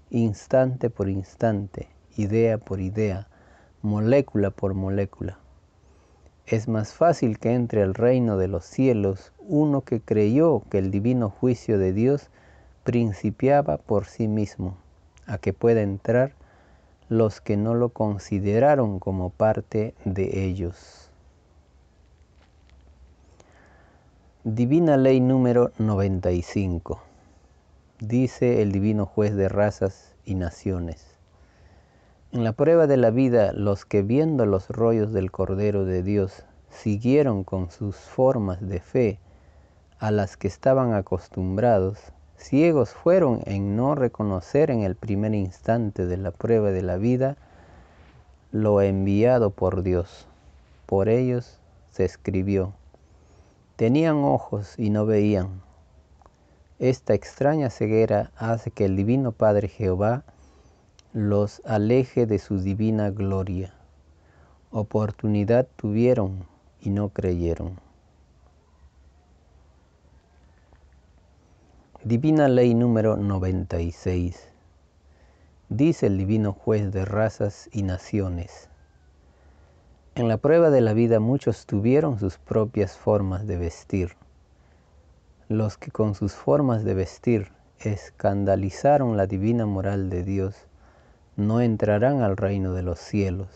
instante 0.10 0.90
por 0.90 1.08
instante, 1.08 1.88
idea 2.18 2.58
por 2.58 2.82
idea, 2.82 3.30
molécula 3.82 4.50
por 4.50 4.74
molécula 4.74 5.40
es 6.48 6.68
más 6.68 6.94
fácil 6.94 7.40
que 7.40 7.54
entre 7.54 7.82
al 7.82 7.96
reino 7.96 8.38
de 8.38 8.48
los 8.48 8.66
cielos 8.66 9.32
uno 9.40 9.82
que 9.82 10.00
creyó 10.00 10.62
que 10.70 10.78
el 10.78 10.92
divino 10.92 11.30
juicio 11.30 11.80
de 11.80 11.94
Dios 11.94 12.30
principiaba 12.84 13.78
por 13.78 14.06
sí 14.06 14.28
mismo, 14.28 14.78
a 15.26 15.40
que 15.40 15.54
pueda 15.54 15.82
entrar 15.82 16.34
los 17.10 17.42
que 17.42 17.58
no 17.58 17.74
lo 17.74 17.90
consideraron 17.90 19.00
como 19.00 19.32
parte 19.32 19.96
de 20.06 20.46
ellos. 20.46 21.10
Divina 24.44 24.98
Ley 24.98 25.20
número 25.22 25.72
95. 25.80 27.02
Dice 28.00 28.62
el 28.62 28.72
Divino 28.72 29.08
Juez 29.08 29.36
de 29.36 29.50
razas 29.50 30.14
y 30.24 30.36
naciones. 30.36 31.15
En 32.32 32.44
la 32.44 32.52
prueba 32.54 32.88
de 32.88 32.98
la 32.98 33.12
vida, 33.12 33.54
los 33.54 33.86
que 33.86 34.02
viendo 34.02 34.46
los 34.46 34.70
rollos 34.70 35.14
del 35.14 35.32
Cordero 35.32 35.86
de 35.86 36.04
Dios 36.04 36.44
siguieron 36.70 37.44
con 37.44 37.72
sus 37.72 37.96
formas 37.96 38.60
de 38.62 38.80
fe 38.82 39.20
a 40.00 40.12
las 40.12 40.36
que 40.36 40.48
estaban 40.48 40.94
acostumbrados, 40.94 42.00
ciegos 42.36 42.90
fueron 42.90 43.42
en 43.46 43.76
no 43.76 43.96
reconocer 43.96 44.70
en 44.70 44.82
el 44.82 44.96
primer 44.96 45.34
instante 45.34 46.06
de 46.06 46.18
la 46.18 46.32
prueba 46.32 46.72
de 46.72 46.82
la 46.82 46.98
vida 46.98 47.38
lo 48.52 48.82
enviado 48.82 49.52
por 49.52 49.84
Dios. 49.84 50.28
Por 50.86 51.10
ellos 51.10 51.60
se 51.92 52.06
escribió, 52.06 52.74
tenían 53.76 54.18
ojos 54.18 54.76
y 54.78 54.90
no 54.90 55.06
veían. 55.06 55.62
Esta 56.80 57.14
extraña 57.14 57.70
ceguera 57.70 58.32
hace 58.36 58.72
que 58.72 58.86
el 58.86 58.96
Divino 58.98 59.32
Padre 59.32 59.70
Jehová 59.70 60.24
los 61.16 61.62
aleje 61.64 62.26
de 62.26 62.40
su 62.40 62.60
divina 62.60 63.10
gloria. 63.10 63.74
Oportunidad 64.70 65.66
tuvieron 65.78 66.46
y 66.82 66.90
no 66.90 67.08
creyeron. 67.08 67.80
Divina 72.04 72.50
Ley 72.50 72.74
número 72.74 73.16
96. 73.16 74.50
Dice 75.70 76.08
el 76.08 76.18
Divino 76.18 76.52
Juez 76.52 76.92
de 76.92 77.06
razas 77.06 77.70
y 77.72 77.84
naciones. 77.84 78.68
En 80.16 80.28
la 80.28 80.36
prueba 80.36 80.70
de 80.70 80.82
la 80.82 80.92
vida 80.92 81.22
muchos 81.22 81.66
tuvieron 81.66 82.20
sus 82.20 82.38
propias 82.40 82.98
formas 82.98 83.48
de 83.48 83.56
vestir. 83.56 84.18
Los 85.48 85.78
que 85.78 85.92
con 85.92 86.14
sus 86.14 86.34
formas 86.34 86.84
de 86.84 86.94
vestir 86.94 87.54
escandalizaron 87.80 89.16
la 89.16 89.28
divina 89.28 89.66
moral 89.66 90.10
de 90.10 90.22
Dios 90.24 90.68
no 91.38 91.62
entrarán 91.62 92.22
al 92.22 92.38
reino 92.38 92.74
de 92.74 92.84
los 92.84 93.00
cielos. 93.00 93.50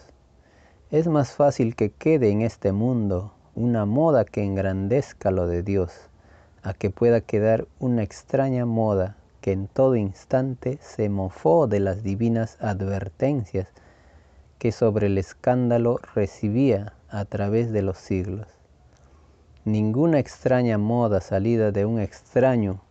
Es 0.92 1.08
más 1.08 1.32
fácil 1.32 1.76
que 1.76 1.92
quede 1.92 2.30
en 2.30 2.42
este 2.42 2.72
mundo 2.72 3.34
una 3.56 3.86
moda 3.86 4.26
que 4.26 4.44
engrandezca 4.44 5.32
lo 5.32 5.48
de 5.48 5.64
Dios, 5.64 6.10
a 6.64 6.74
que 6.74 6.90
pueda 6.90 7.22
quedar 7.22 7.68
una 7.80 8.04
extraña 8.04 8.66
moda 8.66 9.16
que 9.42 9.52
en 9.52 9.68
todo 9.68 9.96
instante 9.96 10.78
se 10.82 11.10
mofó 11.10 11.68
de 11.68 11.80
las 11.80 12.04
divinas 12.04 12.58
advertencias 12.60 13.68
que 14.58 14.72
sobre 14.72 15.08
el 15.08 15.18
escándalo 15.18 16.00
recibía 16.14 16.94
a 17.10 17.26
través 17.26 17.72
de 17.72 17.82
los 17.82 17.98
siglos. 17.98 18.48
Ninguna 19.64 20.20
extraña 20.20 20.78
moda 20.78 21.22
salida 21.22 21.72
de 21.72 21.86
un 21.86 22.00
extraño 22.00 22.82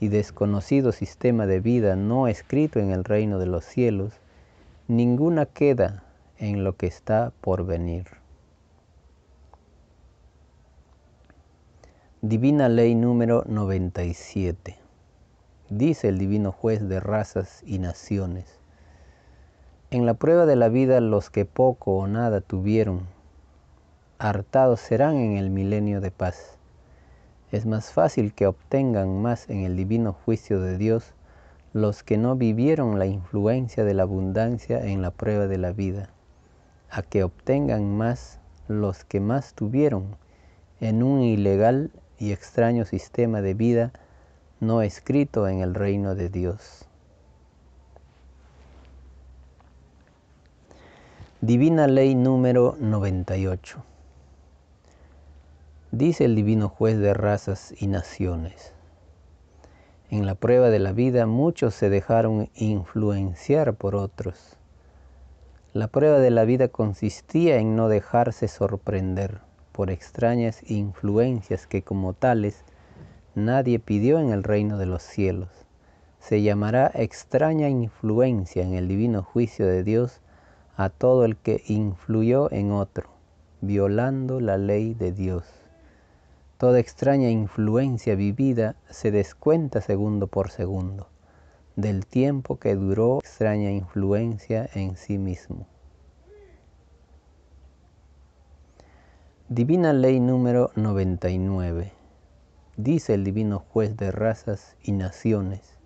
y 0.00 0.08
desconocido 0.08 0.92
sistema 0.92 1.46
de 1.46 1.60
vida 1.60 1.96
no 1.96 2.28
escrito 2.28 2.80
en 2.80 2.90
el 2.90 3.04
reino 3.04 3.38
de 3.38 3.46
los 3.46 3.64
cielos, 3.64 4.12
ninguna 4.88 5.46
queda 5.46 6.04
en 6.38 6.64
lo 6.64 6.76
que 6.76 6.86
está 6.86 7.32
por 7.40 7.64
venir. 7.64 8.06
Divina 12.22 12.68
Ley 12.68 12.94
número 12.94 13.44
97. 13.46 14.76
Dice 15.68 16.08
el 16.08 16.18
Divino 16.18 16.52
Juez 16.52 16.88
de 16.88 17.00
razas 17.00 17.62
y 17.66 17.78
naciones. 17.78 18.58
En 19.90 20.06
la 20.06 20.14
prueba 20.14 20.46
de 20.46 20.56
la 20.56 20.68
vida 20.68 21.00
los 21.00 21.30
que 21.30 21.44
poco 21.44 21.96
o 21.96 22.06
nada 22.06 22.40
tuvieron, 22.40 23.06
hartados 24.18 24.80
serán 24.80 25.16
en 25.16 25.36
el 25.36 25.50
milenio 25.50 26.00
de 26.00 26.10
paz. 26.10 26.55
Es 27.52 27.64
más 27.64 27.92
fácil 27.92 28.32
que 28.32 28.46
obtengan 28.46 29.22
más 29.22 29.48
en 29.48 29.60
el 29.60 29.76
divino 29.76 30.12
juicio 30.12 30.60
de 30.60 30.76
Dios 30.78 31.12
los 31.72 32.02
que 32.02 32.18
no 32.18 32.36
vivieron 32.36 32.98
la 32.98 33.06
influencia 33.06 33.84
de 33.84 33.94
la 33.94 34.04
abundancia 34.04 34.84
en 34.84 35.02
la 35.02 35.10
prueba 35.10 35.46
de 35.46 35.58
la 35.58 35.72
vida, 35.72 36.08
a 36.90 37.02
que 37.02 37.22
obtengan 37.22 37.96
más 37.96 38.40
los 38.66 39.04
que 39.04 39.20
más 39.20 39.54
tuvieron 39.54 40.16
en 40.80 41.02
un 41.02 41.20
ilegal 41.20 41.90
y 42.18 42.32
extraño 42.32 42.84
sistema 42.84 43.42
de 43.42 43.54
vida 43.54 43.92
no 44.58 44.82
escrito 44.82 45.48
en 45.48 45.60
el 45.60 45.74
reino 45.74 46.14
de 46.14 46.30
Dios. 46.30 46.86
Divina 51.40 51.86
Ley 51.86 52.14
número 52.14 52.76
98. 52.80 53.95
Dice 55.92 56.24
el 56.24 56.34
Divino 56.34 56.68
Juez 56.68 56.98
de 56.98 57.14
razas 57.14 57.72
y 57.80 57.86
naciones. 57.86 58.72
En 60.10 60.26
la 60.26 60.34
prueba 60.34 60.68
de 60.68 60.80
la 60.80 60.92
vida 60.92 61.26
muchos 61.26 61.74
se 61.74 61.88
dejaron 61.88 62.50
influenciar 62.56 63.72
por 63.74 63.94
otros. 63.94 64.56
La 65.72 65.86
prueba 65.86 66.18
de 66.18 66.32
la 66.32 66.44
vida 66.44 66.66
consistía 66.66 67.58
en 67.58 67.76
no 67.76 67.88
dejarse 67.88 68.48
sorprender 68.48 69.38
por 69.70 69.90
extrañas 69.90 70.68
influencias 70.68 71.68
que 71.68 71.82
como 71.82 72.14
tales 72.14 72.64
nadie 73.36 73.78
pidió 73.78 74.18
en 74.18 74.30
el 74.30 74.42
reino 74.42 74.78
de 74.78 74.86
los 74.86 75.04
cielos. 75.04 75.50
Se 76.18 76.42
llamará 76.42 76.90
extraña 76.94 77.68
influencia 77.68 78.64
en 78.64 78.74
el 78.74 78.88
divino 78.88 79.22
juicio 79.22 79.66
de 79.66 79.84
Dios 79.84 80.20
a 80.76 80.90
todo 80.90 81.24
el 81.24 81.36
que 81.36 81.62
influyó 81.68 82.50
en 82.50 82.72
otro, 82.72 83.08
violando 83.60 84.40
la 84.40 84.58
ley 84.58 84.92
de 84.92 85.12
Dios. 85.12 85.55
Toda 86.58 86.78
extraña 86.78 87.30
influencia 87.30 88.14
vivida 88.14 88.76
se 88.88 89.10
descuenta 89.10 89.80
segundo 89.80 90.26
por 90.26 90.50
segundo 90.50 91.08
del 91.76 92.06
tiempo 92.06 92.58
que 92.58 92.74
duró 92.74 93.18
extraña 93.18 93.70
influencia 93.70 94.68
en 94.74 94.96
sí 94.96 95.18
mismo. 95.18 95.66
Divina 99.48 99.92
Ley 99.92 100.18
número 100.18 100.70
99. 100.74 101.92
Dice 102.76 103.14
el 103.14 103.24
Divino 103.24 103.58
Juez 103.58 103.96
de 103.96 104.10
razas 104.10 104.76
y 104.82 104.92
naciones 104.92 105.76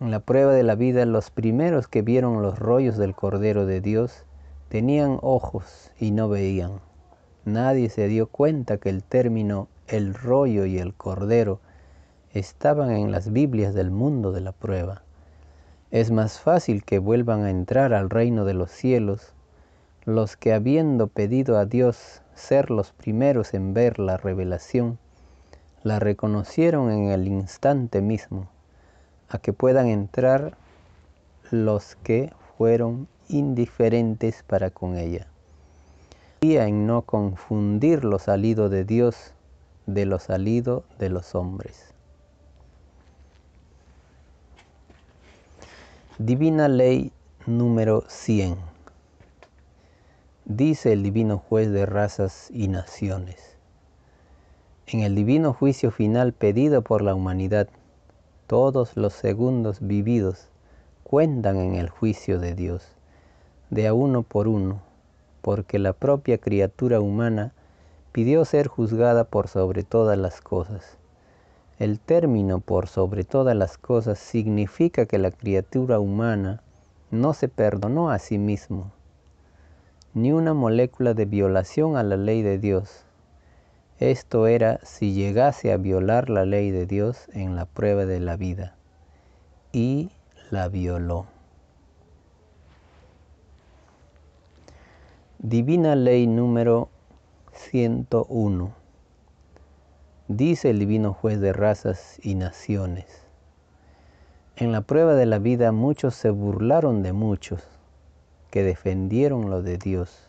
en 0.00 0.12
la 0.12 0.20
prueba 0.20 0.52
de 0.52 0.62
la 0.62 0.76
vida, 0.76 1.04
los 1.06 1.30
primeros 1.30 1.88
que 1.88 2.02
vieron 2.02 2.40
los 2.40 2.60
rollos 2.60 2.96
del 2.98 3.16
Cordero 3.16 3.66
de 3.66 3.80
Dios 3.80 4.24
tenían 4.68 5.18
ojos 5.22 5.90
y 5.98 6.12
no 6.12 6.28
veían. 6.28 6.80
Nadie 7.48 7.88
se 7.88 8.08
dio 8.08 8.26
cuenta 8.26 8.76
que 8.76 8.90
el 8.90 9.02
término 9.02 9.68
el 9.86 10.12
rollo 10.12 10.66
y 10.66 10.78
el 10.78 10.92
cordero 10.92 11.60
estaban 12.34 12.90
en 12.90 13.10
las 13.10 13.32
Biblias 13.32 13.72
del 13.72 13.90
mundo 13.90 14.32
de 14.32 14.42
la 14.42 14.52
prueba. 14.52 15.02
Es 15.90 16.10
más 16.10 16.40
fácil 16.40 16.84
que 16.84 16.98
vuelvan 16.98 17.44
a 17.44 17.50
entrar 17.50 17.94
al 17.94 18.10
reino 18.10 18.44
de 18.44 18.52
los 18.52 18.70
cielos 18.70 19.32
los 20.04 20.36
que 20.36 20.52
habiendo 20.52 21.06
pedido 21.06 21.56
a 21.56 21.64
Dios 21.64 22.20
ser 22.34 22.70
los 22.70 22.92
primeros 22.92 23.54
en 23.54 23.72
ver 23.72 23.98
la 23.98 24.18
revelación, 24.18 24.98
la 25.82 25.98
reconocieron 25.98 26.90
en 26.90 27.10
el 27.10 27.26
instante 27.26 28.02
mismo 28.02 28.50
a 29.30 29.38
que 29.38 29.54
puedan 29.54 29.86
entrar 29.88 30.58
los 31.50 31.96
que 32.02 32.30
fueron 32.58 33.08
indiferentes 33.28 34.42
para 34.46 34.70
con 34.70 34.98
ella. 34.98 35.28
En 36.40 36.86
no 36.86 37.02
confundir 37.02 38.04
lo 38.04 38.20
salido 38.20 38.68
de 38.68 38.84
Dios 38.84 39.34
de 39.86 40.06
lo 40.06 40.20
salido 40.20 40.84
de 40.98 41.10
los 41.10 41.34
hombres. 41.34 41.92
Divina 46.18 46.68
Ley 46.68 47.10
número 47.46 48.04
100. 48.06 48.56
Dice 50.44 50.92
el 50.92 51.02
Divino 51.02 51.38
Juez 51.38 51.72
de 51.72 51.86
razas 51.86 52.50
y 52.52 52.68
naciones. 52.68 53.56
En 54.86 55.00
el 55.00 55.16
divino 55.16 55.52
juicio 55.52 55.90
final 55.90 56.32
pedido 56.32 56.82
por 56.82 57.02
la 57.02 57.14
humanidad, 57.14 57.68
todos 58.46 58.96
los 58.96 59.12
segundos 59.12 59.78
vividos 59.80 60.48
cuentan 61.02 61.56
en 61.56 61.74
el 61.74 61.88
juicio 61.88 62.38
de 62.38 62.54
Dios, 62.54 62.86
de 63.70 63.88
a 63.88 63.92
uno 63.92 64.22
por 64.22 64.46
uno, 64.46 64.87
porque 65.48 65.78
la 65.78 65.94
propia 65.94 66.36
criatura 66.36 67.00
humana 67.00 67.54
pidió 68.12 68.44
ser 68.44 68.66
juzgada 68.66 69.24
por 69.24 69.48
sobre 69.48 69.82
todas 69.82 70.18
las 70.18 70.42
cosas. 70.42 70.98
El 71.78 72.00
término 72.00 72.60
por 72.60 72.86
sobre 72.86 73.24
todas 73.24 73.56
las 73.56 73.78
cosas 73.78 74.18
significa 74.18 75.06
que 75.06 75.16
la 75.16 75.30
criatura 75.30 76.00
humana 76.00 76.60
no 77.10 77.32
se 77.32 77.48
perdonó 77.48 78.10
a 78.10 78.18
sí 78.18 78.36
mismo, 78.36 78.92
ni 80.12 80.32
una 80.32 80.52
molécula 80.52 81.14
de 81.14 81.24
violación 81.24 81.96
a 81.96 82.02
la 82.02 82.18
ley 82.18 82.42
de 82.42 82.58
Dios, 82.58 83.06
esto 84.00 84.48
era 84.48 84.80
si 84.82 85.14
llegase 85.14 85.72
a 85.72 85.78
violar 85.78 86.28
la 86.28 86.44
ley 86.44 86.70
de 86.70 86.84
Dios 86.84 87.26
en 87.32 87.56
la 87.56 87.64
prueba 87.64 88.04
de 88.04 88.20
la 88.20 88.36
vida. 88.36 88.76
Y 89.72 90.10
la 90.50 90.68
violó. 90.68 91.37
Divina 95.40 95.94
Ley 95.94 96.26
número 96.26 96.88
101. 97.52 98.72
Dice 100.26 100.70
el 100.70 100.80
Divino 100.80 101.12
Juez 101.12 101.40
de 101.40 101.52
razas 101.52 102.18
y 102.24 102.34
naciones. 102.34 103.06
En 104.56 104.72
la 104.72 104.80
prueba 104.80 105.14
de 105.14 105.26
la 105.26 105.38
vida 105.38 105.70
muchos 105.70 106.16
se 106.16 106.30
burlaron 106.30 107.04
de 107.04 107.12
muchos 107.12 107.62
que 108.50 108.64
defendieron 108.64 109.48
lo 109.48 109.62
de 109.62 109.78
Dios. 109.78 110.28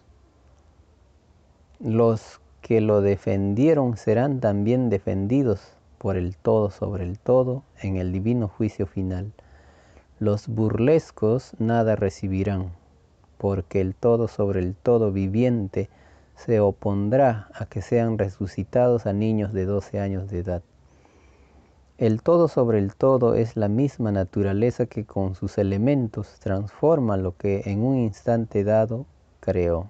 Los 1.79 2.39
que 2.61 2.79
lo 2.79 3.01
defendieron 3.01 3.97
serán 3.97 4.39
también 4.39 4.91
defendidos 4.91 5.73
por 5.97 6.17
el 6.17 6.37
todo 6.37 6.69
sobre 6.69 7.03
el 7.03 7.17
todo 7.17 7.63
en 7.81 7.97
el 7.97 8.11
divino 8.11 8.47
juicio 8.47 8.85
final. 8.85 9.33
Los 10.19 10.47
burlescos 10.47 11.53
nada 11.57 11.95
recibirán, 11.95 12.73
porque 13.39 13.79
el 13.79 13.95
todo 13.95 14.27
sobre 14.27 14.59
el 14.59 14.75
todo 14.75 15.13
viviente 15.13 15.89
se 16.35 16.59
opondrá 16.59 17.49
a 17.55 17.65
que 17.65 17.81
sean 17.81 18.17
resucitados 18.17 19.05
a 19.05 19.13
niños 19.13 19.53
de 19.53 19.65
12 19.65 19.99
años 19.99 20.29
de 20.29 20.39
edad. 20.39 20.61
El 21.97 22.21
todo 22.21 22.49
sobre 22.49 22.79
el 22.79 22.95
todo 22.95 23.35
es 23.35 23.55
la 23.55 23.69
misma 23.69 24.11
naturaleza 24.11 24.85
que 24.85 25.05
con 25.05 25.35
sus 25.35 25.57
elementos 25.57 26.39
transforma 26.39 27.17
lo 27.17 27.35
que 27.35 27.63
en 27.65 27.81
un 27.81 27.97
instante 27.97 28.63
dado 28.63 29.05
creó. 29.39 29.87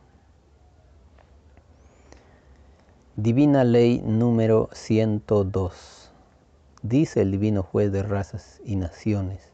Divina 3.15 3.63
Ley 3.63 4.01
número 4.05 4.69
102. 4.73 6.11
Dice 6.83 7.21
el 7.21 7.31
Divino 7.31 7.63
Juez 7.63 7.91
de 7.91 8.03
razas 8.03 8.61
y 8.63 8.75
naciones. 8.75 9.48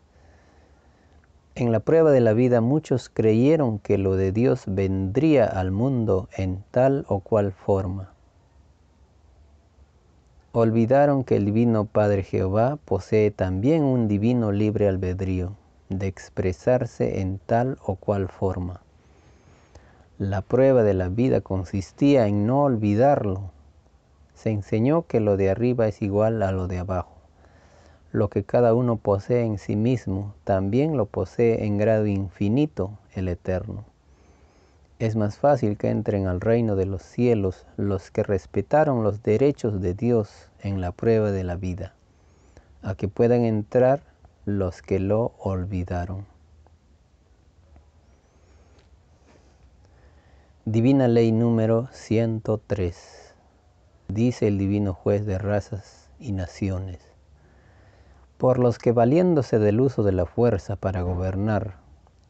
En 1.58 1.72
la 1.72 1.80
prueba 1.80 2.12
de 2.12 2.20
la 2.20 2.34
vida 2.34 2.60
muchos 2.60 3.08
creyeron 3.08 3.80
que 3.80 3.98
lo 3.98 4.18
de 4.18 4.34
Dios 4.34 4.64
vendría 4.68 5.46
al 5.46 5.72
mundo 5.72 6.28
en 6.36 6.66
tal 6.70 7.06
o 7.08 7.22
cual 7.22 7.54
forma. 7.54 8.12
Olvidaron 10.52 11.24
que 11.24 11.38
el 11.38 11.46
Divino 11.46 11.86
Padre 11.86 12.24
Jehová 12.24 12.78
posee 12.84 13.32
también 13.32 13.84
un 13.84 14.10
divino 14.10 14.52
libre 14.52 14.90
albedrío 14.90 15.54
de 15.88 16.08
expresarse 16.08 17.22
en 17.22 17.40
tal 17.40 17.78
o 17.86 17.96
cual 17.96 18.28
forma. 18.28 18.82
La 20.18 20.42
prueba 20.42 20.84
de 20.84 20.94
la 20.94 21.08
vida 21.08 21.40
consistía 21.40 22.28
en 22.28 22.46
no 22.48 22.64
olvidarlo 22.64 23.52
Se 24.34 24.50
enseñó 24.50 25.04
que 25.08 25.22
lo 25.22 25.38
de 25.38 25.50
arriba 25.50 25.88
es 25.88 26.02
igual 26.02 26.44
a 26.44 26.52
lo 26.52 26.68
de 26.68 26.80
abajo. 26.80 27.15
Lo 28.16 28.30
que 28.30 28.46
cada 28.46 28.74
uno 28.74 28.96
posee 28.96 29.44
en 29.44 29.58
sí 29.58 29.76
mismo, 29.76 30.34
también 30.46 30.96
lo 30.96 31.06
posee 31.06 31.66
en 31.66 31.78
grado 31.78 32.08
infinito 32.08 32.98
el 33.14 33.28
Eterno. 33.28 33.84
Es 35.00 35.18
más 35.18 35.38
fácil 35.38 35.78
que 35.78 35.90
entren 35.90 36.26
al 36.26 36.40
reino 36.40 36.78
de 36.78 36.86
los 36.86 37.02
cielos 37.02 37.68
los 37.76 38.12
que 38.12 38.24
respetaron 38.24 39.04
los 39.04 39.22
derechos 39.22 39.82
de 39.82 39.96
Dios 39.96 40.48
en 40.62 40.80
la 40.80 40.94
prueba 40.94 41.32
de 41.32 41.44
la 41.44 41.58
vida, 41.58 41.94
a 42.84 42.96
que 42.96 43.10
puedan 43.10 43.44
entrar 43.44 44.00
los 44.46 44.82
que 44.82 45.00
lo 45.00 45.34
olvidaron. 45.38 46.26
Divina 50.64 51.10
Ley 51.10 51.34
número 51.34 51.90
103. 51.92 53.34
Dice 54.08 54.48
el 54.48 54.58
Divino 54.58 54.94
Juez 54.94 55.26
de 55.26 55.38
razas 55.38 56.10
y 56.18 56.32
naciones. 56.32 57.15
Por 58.38 58.60
los 58.60 58.78
que 58.78 58.92
valiéndose 58.92 59.60
del 59.60 59.82
uso 59.82 60.04
de 60.04 60.12
la 60.12 60.26
fuerza 60.26 60.76
para 60.76 61.02
gobernar, 61.02 61.78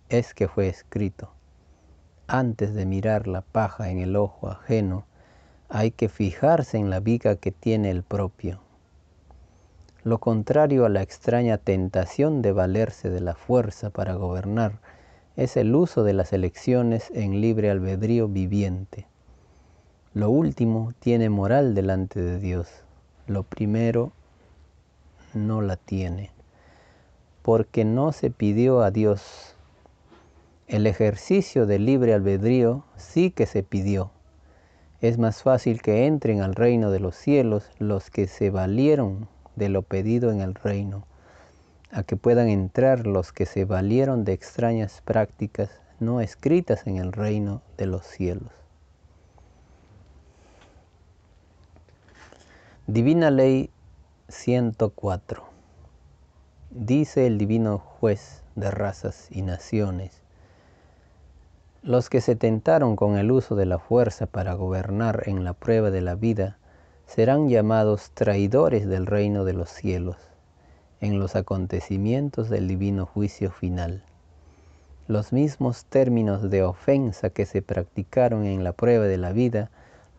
es 0.10 0.34
que 0.34 0.48
fue 0.48 0.68
escrito 0.68 1.36
antes 2.28 2.74
de 2.74 2.88
mirar 2.88 3.28
la 3.28 3.42
paja 3.42 3.92
en 3.92 4.00
el 4.00 4.16
ojo 4.16 4.50
ajeno, 4.50 5.06
hay 5.70 5.92
que 5.92 6.10
fijarse 6.10 6.78
en 6.78 6.90
la 6.90 7.00
viga 7.00 7.36
que 7.36 7.52
tiene 7.52 7.92
el 7.92 8.02
propio. 8.02 8.62
Lo 10.04 10.20
contrario 10.20 10.86
a 10.86 10.90
la 10.90 11.04
extraña 11.04 11.58
tentación 11.58 12.42
de 12.42 12.52
valerse 12.52 13.10
de 13.10 13.22
la 13.22 13.36
fuerza 13.36 13.90
para 13.92 14.16
gobernar 14.16 14.80
es 15.36 15.58
el 15.58 15.76
uso 15.76 16.04
de 16.04 16.14
las 16.14 16.34
elecciones 16.34 17.12
en 17.14 17.42
libre 17.42 17.70
albedrío 17.70 18.28
viviente. 18.28 19.08
Lo 20.14 20.30
último 20.30 20.94
tiene 21.00 21.30
moral 21.30 21.76
delante 21.76 22.22
de 22.22 22.40
Dios, 22.40 22.70
lo 23.28 23.44
primero 23.44 24.14
no 25.36 25.62
la 25.62 25.76
tiene, 25.78 26.32
porque 27.42 27.86
no 27.86 28.12
se 28.12 28.32
pidió 28.32 28.82
a 28.82 28.92
Dios 28.92 29.56
el 30.68 30.88
ejercicio 30.88 31.68
del 31.68 31.86
libre 31.86 32.16
albedrío 32.16 32.84
sí 32.98 33.30
que 33.30 33.46
se 33.46 33.62
pidió. 33.62 34.10
Es 35.00 35.20
más 35.20 35.44
fácil 35.44 35.82
que 35.84 36.08
entren 36.08 36.42
al 36.42 36.56
reino 36.56 36.90
de 36.90 37.00
los 37.00 37.16
cielos 37.16 37.70
los 37.78 38.10
que 38.10 38.26
se 38.26 38.50
valieron 38.50 39.28
de 39.56 39.70
lo 39.70 39.84
pedido 39.84 40.32
en 40.32 40.42
el 40.42 40.56
reino, 40.56 41.06
a 41.92 42.02
que 42.02 42.18
puedan 42.18 42.48
entrar 42.48 43.06
los 43.06 43.32
que 43.32 43.46
se 43.46 43.66
valieron 43.66 44.26
de 44.26 44.34
extrañas 44.34 45.02
prácticas 45.06 45.70
no 46.00 46.20
escritas 46.20 46.88
en 46.88 46.98
el 46.98 47.12
reino 47.12 47.62
de 47.78 47.86
los 47.86 48.06
cielos. 48.06 48.52
Divina 52.88 53.30
Ley 53.32 53.70
104. 54.30 55.44
Dice 56.72 57.28
el 57.28 57.38
Divino 57.38 57.78
Juez 57.78 58.42
de 58.56 58.72
razas 58.72 59.28
y 59.30 59.44
naciones, 59.44 60.24
los 61.84 62.10
que 62.10 62.22
se 62.22 62.36
tentaron 62.36 62.96
con 62.96 63.18
el 63.18 63.32
uso 63.32 63.56
de 63.56 63.68
la 63.68 63.78
fuerza 63.78 64.26
para 64.26 64.56
gobernar 64.56 65.24
en 65.28 65.44
la 65.44 65.54
prueba 65.54 65.92
de 65.92 66.02
la 66.02 66.16
vida 66.16 66.58
serán 67.06 67.50
llamados 67.50 68.10
traidores 68.16 68.88
del 68.88 69.06
reino 69.06 69.46
de 69.46 69.54
los 69.54 69.70
cielos 69.70 70.18
en 71.02 71.20
los 71.20 71.36
acontecimientos 71.36 72.50
del 72.50 72.68
divino 72.68 73.06
juicio 73.06 73.52
final. 73.52 74.02
Los 75.08 75.34
mismos 75.34 75.86
términos 75.86 76.50
de 76.50 76.64
ofensa 76.64 77.30
que 77.30 77.46
se 77.46 77.62
practicaron 77.62 78.46
en 78.46 78.64
la 78.64 78.72
prueba 78.72 79.06
de 79.06 79.20
la 79.20 79.34
vida, 79.34 79.70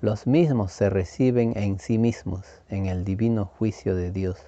los 0.00 0.26
mismos 0.26 0.72
se 0.72 0.90
reciben 0.90 1.56
en 1.56 1.78
sí 1.78 1.98
mismos 1.98 2.44
en 2.68 2.86
el 2.86 3.04
divino 3.04 3.46
juicio 3.46 3.96
de 3.96 4.10
Dios. 4.10 4.38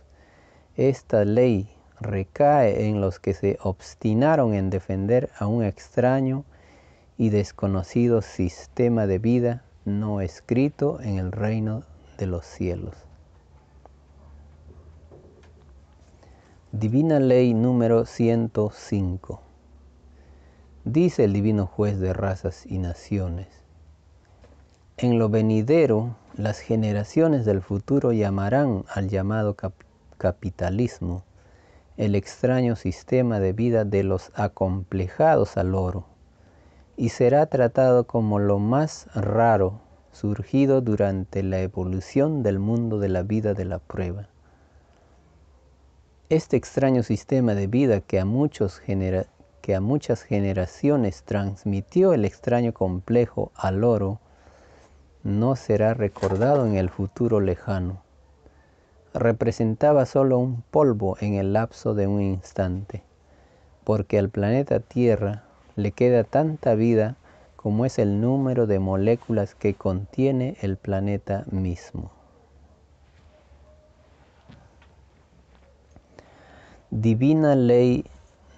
Esta 0.76 1.24
ley 1.24 1.70
recae 2.00 2.86
en 2.86 3.00
los 3.00 3.18
que 3.18 3.34
se 3.34 3.58
obstinaron 3.62 4.54
en 4.54 4.70
defender 4.70 5.30
a 5.38 5.46
un 5.46 5.64
extraño 5.64 6.44
y 7.16 7.30
desconocido 7.30 8.22
sistema 8.22 9.06
de 9.06 9.18
vida 9.18 9.64
no 9.84 10.20
escrito 10.20 11.00
en 11.00 11.18
el 11.18 11.32
reino 11.32 11.82
de 12.18 12.26
los 12.26 12.44
cielos. 12.46 12.94
Divina 16.70 17.18
Ley 17.18 17.54
número 17.54 18.04
105. 18.04 19.40
Dice 20.84 21.24
el 21.24 21.32
Divino 21.32 21.66
Juez 21.66 21.98
de 21.98 22.12
razas 22.12 22.66
y 22.66 22.78
naciones, 22.78 23.48
en 24.98 25.20
lo 25.20 25.28
venidero 25.28 26.16
las 26.34 26.58
generaciones 26.58 27.44
del 27.44 27.62
futuro 27.62 28.12
llamarán 28.12 28.84
al 28.92 29.08
llamado 29.08 29.56
capitalismo 30.16 31.22
el 31.96 32.16
extraño 32.16 32.74
sistema 32.74 33.38
de 33.38 33.52
vida 33.52 33.84
de 33.84 34.02
los 34.02 34.32
acomplejados 34.34 35.56
al 35.56 35.76
oro 35.76 36.04
y 36.96 37.10
será 37.10 37.46
tratado 37.46 38.08
como 38.08 38.40
lo 38.40 38.58
más 38.58 39.06
raro 39.14 39.80
surgido 40.10 40.80
durante 40.80 41.44
la 41.44 41.60
evolución 41.60 42.42
del 42.42 42.58
mundo 42.58 42.98
de 42.98 43.08
la 43.08 43.22
vida 43.22 43.54
de 43.54 43.64
la 43.66 43.78
prueba. 43.78 44.28
Este 46.28 46.56
extraño 46.56 47.04
sistema 47.04 47.54
de 47.54 47.68
vida 47.68 48.00
que 48.00 48.18
a, 48.18 48.24
que 49.62 49.74
a 49.76 49.80
muchas 49.80 50.22
generaciones 50.22 51.22
transmitió 51.22 52.14
el 52.14 52.24
extraño 52.24 52.74
complejo 52.74 53.52
al 53.54 53.84
oro, 53.84 54.18
no 55.28 55.56
será 55.56 55.92
recordado 55.92 56.66
en 56.66 56.76
el 56.76 56.88
futuro 56.88 57.40
lejano. 57.40 58.00
Representaba 59.12 60.06
solo 60.06 60.38
un 60.38 60.62
polvo 60.70 61.18
en 61.20 61.34
el 61.34 61.52
lapso 61.52 61.94
de 61.94 62.06
un 62.06 62.22
instante, 62.22 63.02
porque 63.84 64.18
al 64.18 64.30
planeta 64.30 64.80
Tierra 64.80 65.44
le 65.76 65.92
queda 65.92 66.24
tanta 66.24 66.74
vida 66.74 67.16
como 67.56 67.84
es 67.84 67.98
el 67.98 68.22
número 68.22 68.66
de 68.66 68.78
moléculas 68.78 69.54
que 69.54 69.74
contiene 69.74 70.56
el 70.62 70.78
planeta 70.78 71.44
mismo. 71.50 72.10
Divina 76.90 77.54
Ley 77.54 78.06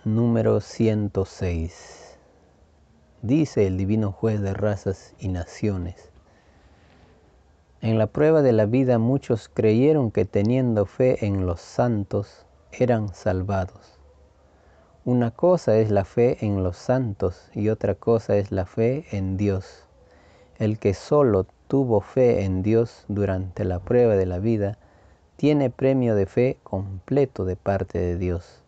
número 0.04 0.60
106. 0.60 2.16
Dice 3.22 3.66
el 3.66 3.76
Divino 3.76 4.12
Juez 4.12 4.40
de 4.40 4.54
Razas 4.54 5.14
y 5.18 5.28
Naciones. 5.28 6.09
En 7.80 7.98
la 7.98 8.06
prueba 8.06 8.42
de 8.42 8.52
la 8.52 8.66
vida 8.66 8.98
muchos 8.98 9.48
creyeron 9.48 10.10
que 10.10 10.24
teniendo 10.24 10.86
fe 10.86 11.24
en 11.26 11.46
los 11.46 11.60
santos 11.60 12.46
eran 12.72 13.14
salvados 13.14 14.00
una 15.06 15.30
cosa 15.30 15.78
es 15.78 15.90
la 15.90 16.04
fe 16.04 16.36
en 16.44 16.62
los 16.62 16.76
santos 16.76 17.50
y 17.54 17.70
otra 17.70 17.94
cosa 17.94 18.36
es 18.36 18.52
la 18.52 18.66
fe 18.66 19.06
en 19.12 19.38
Dios. 19.38 19.86
El 20.58 20.78
que 20.78 20.92
solo 20.92 21.46
tuvo 21.68 22.02
fe 22.02 22.44
en 22.44 22.62
Dios 22.62 23.06
durante 23.08 23.64
la 23.64 23.78
prueba 23.78 24.14
de 24.14 24.26
la 24.26 24.38
vida, 24.38 24.76
tiene 25.36 25.70
premio 25.70 26.14
de 26.14 26.26
fe 26.26 26.58
completo 26.62 27.46
de 27.46 27.56
parte 27.56 27.98
de 27.98 28.18
Dios. 28.18 28.62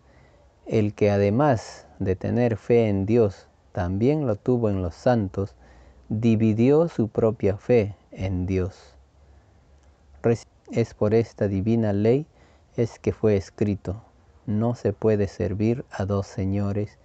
El 0.65 0.95
que 0.95 1.11
además 1.11 1.87
de 1.99 2.17
tener 2.17 2.57
fe 2.57 2.89
en 2.89 3.05
Dios, 3.05 3.47
también 3.73 4.27
lo 4.27 4.37
tuvo 4.37 4.71
en 4.71 4.81
los 4.81 4.95
santos, 4.95 5.55
dividió 6.09 6.89
su 6.89 7.09
propia 7.09 7.59
fe 7.59 7.95
en 8.11 8.47
Dios. 8.47 8.92
Es 10.71 10.95
por 10.95 11.15
esta 11.15 11.49
divina 11.49 11.93
ley 11.93 12.27
es 12.77 12.99
que 13.01 13.13
fue 13.13 13.37
escrito, 13.37 14.03
no 14.47 14.75
se 14.75 14.93
puede 14.93 15.27
servir 15.27 15.85
a 15.91 16.05
dos 16.05 16.27
señores 16.27 16.97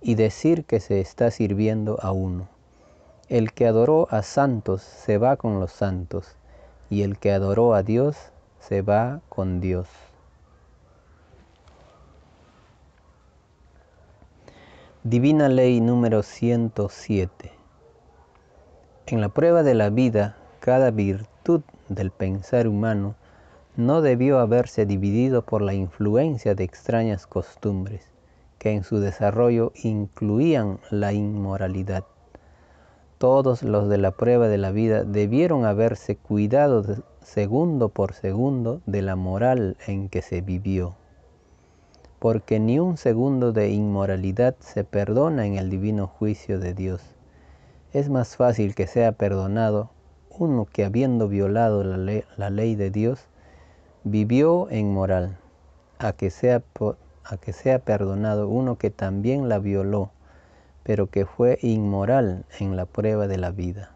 y 0.00 0.16
decir 0.16 0.64
que 0.64 0.80
se 0.80 1.00
está 1.00 1.30
sirviendo 1.30 1.98
a 2.02 2.10
uno. 2.12 2.48
El 3.28 3.52
que 3.52 3.66
adoró 3.66 4.08
a 4.10 4.22
santos 4.22 4.82
se 4.82 5.16
va 5.16 5.36
con 5.36 5.60
los 5.60 5.70
santos 5.70 6.34
y 6.90 7.02
el 7.02 7.18
que 7.18 7.32
adoró 7.32 7.74
a 7.74 7.84
Dios 7.84 8.16
se 8.58 8.82
va 8.82 9.20
con 9.28 9.60
Dios. 9.60 9.88
Divina 15.04 15.48
Ley 15.48 15.80
número 15.80 16.22
107. 16.22 17.52
En 19.06 19.20
la 19.20 19.28
prueba 19.28 19.62
de 19.62 19.74
la 19.74 19.88
vida, 19.88 20.36
cada 20.58 20.90
virtud 20.90 21.62
del 21.90 22.10
pensar 22.10 22.66
humano 22.66 23.16
no 23.76 24.00
debió 24.00 24.38
haberse 24.38 24.86
dividido 24.86 25.42
por 25.42 25.60
la 25.60 25.74
influencia 25.74 26.54
de 26.54 26.64
extrañas 26.64 27.26
costumbres 27.26 28.10
que 28.58 28.72
en 28.72 28.84
su 28.84 29.00
desarrollo 29.00 29.72
incluían 29.82 30.78
la 30.90 31.12
inmoralidad. 31.12 32.04
Todos 33.18 33.62
los 33.62 33.88
de 33.88 33.98
la 33.98 34.12
prueba 34.12 34.48
de 34.48 34.58
la 34.58 34.70
vida 34.70 35.02
debieron 35.02 35.64
haberse 35.64 36.16
cuidado 36.16 36.84
segundo 37.22 37.88
por 37.88 38.12
segundo 38.12 38.80
de 38.86 39.02
la 39.02 39.16
moral 39.16 39.76
en 39.86 40.08
que 40.08 40.22
se 40.22 40.42
vivió, 40.42 40.94
porque 42.18 42.60
ni 42.60 42.78
un 42.78 42.96
segundo 42.96 43.52
de 43.52 43.70
inmoralidad 43.70 44.56
se 44.60 44.84
perdona 44.84 45.46
en 45.46 45.56
el 45.56 45.70
divino 45.70 46.06
juicio 46.06 46.60
de 46.60 46.74
Dios. 46.74 47.02
Es 47.92 48.10
más 48.10 48.36
fácil 48.36 48.74
que 48.74 48.86
sea 48.86 49.12
perdonado 49.12 49.90
uno 50.40 50.64
que 50.64 50.86
habiendo 50.86 51.28
violado 51.28 51.84
la 51.84 52.50
ley, 52.50 52.74
de 52.74 52.90
Dios, 52.90 53.26
vivió 54.04 54.70
en 54.70 54.90
moral, 54.90 55.36
a 55.98 56.14
que, 56.14 56.30
sea, 56.30 56.62
a 57.24 57.36
que 57.36 57.52
sea 57.52 57.78
perdonado 57.80 58.48
uno 58.48 58.76
que 58.76 58.90
también 58.90 59.50
la 59.50 59.58
violó, 59.58 60.12
pero 60.82 61.08
que 61.08 61.26
fue 61.26 61.58
inmoral 61.60 62.46
en 62.58 62.74
la 62.74 62.86
prueba 62.86 63.26
de 63.26 63.36
la 63.36 63.50
vida. 63.50 63.90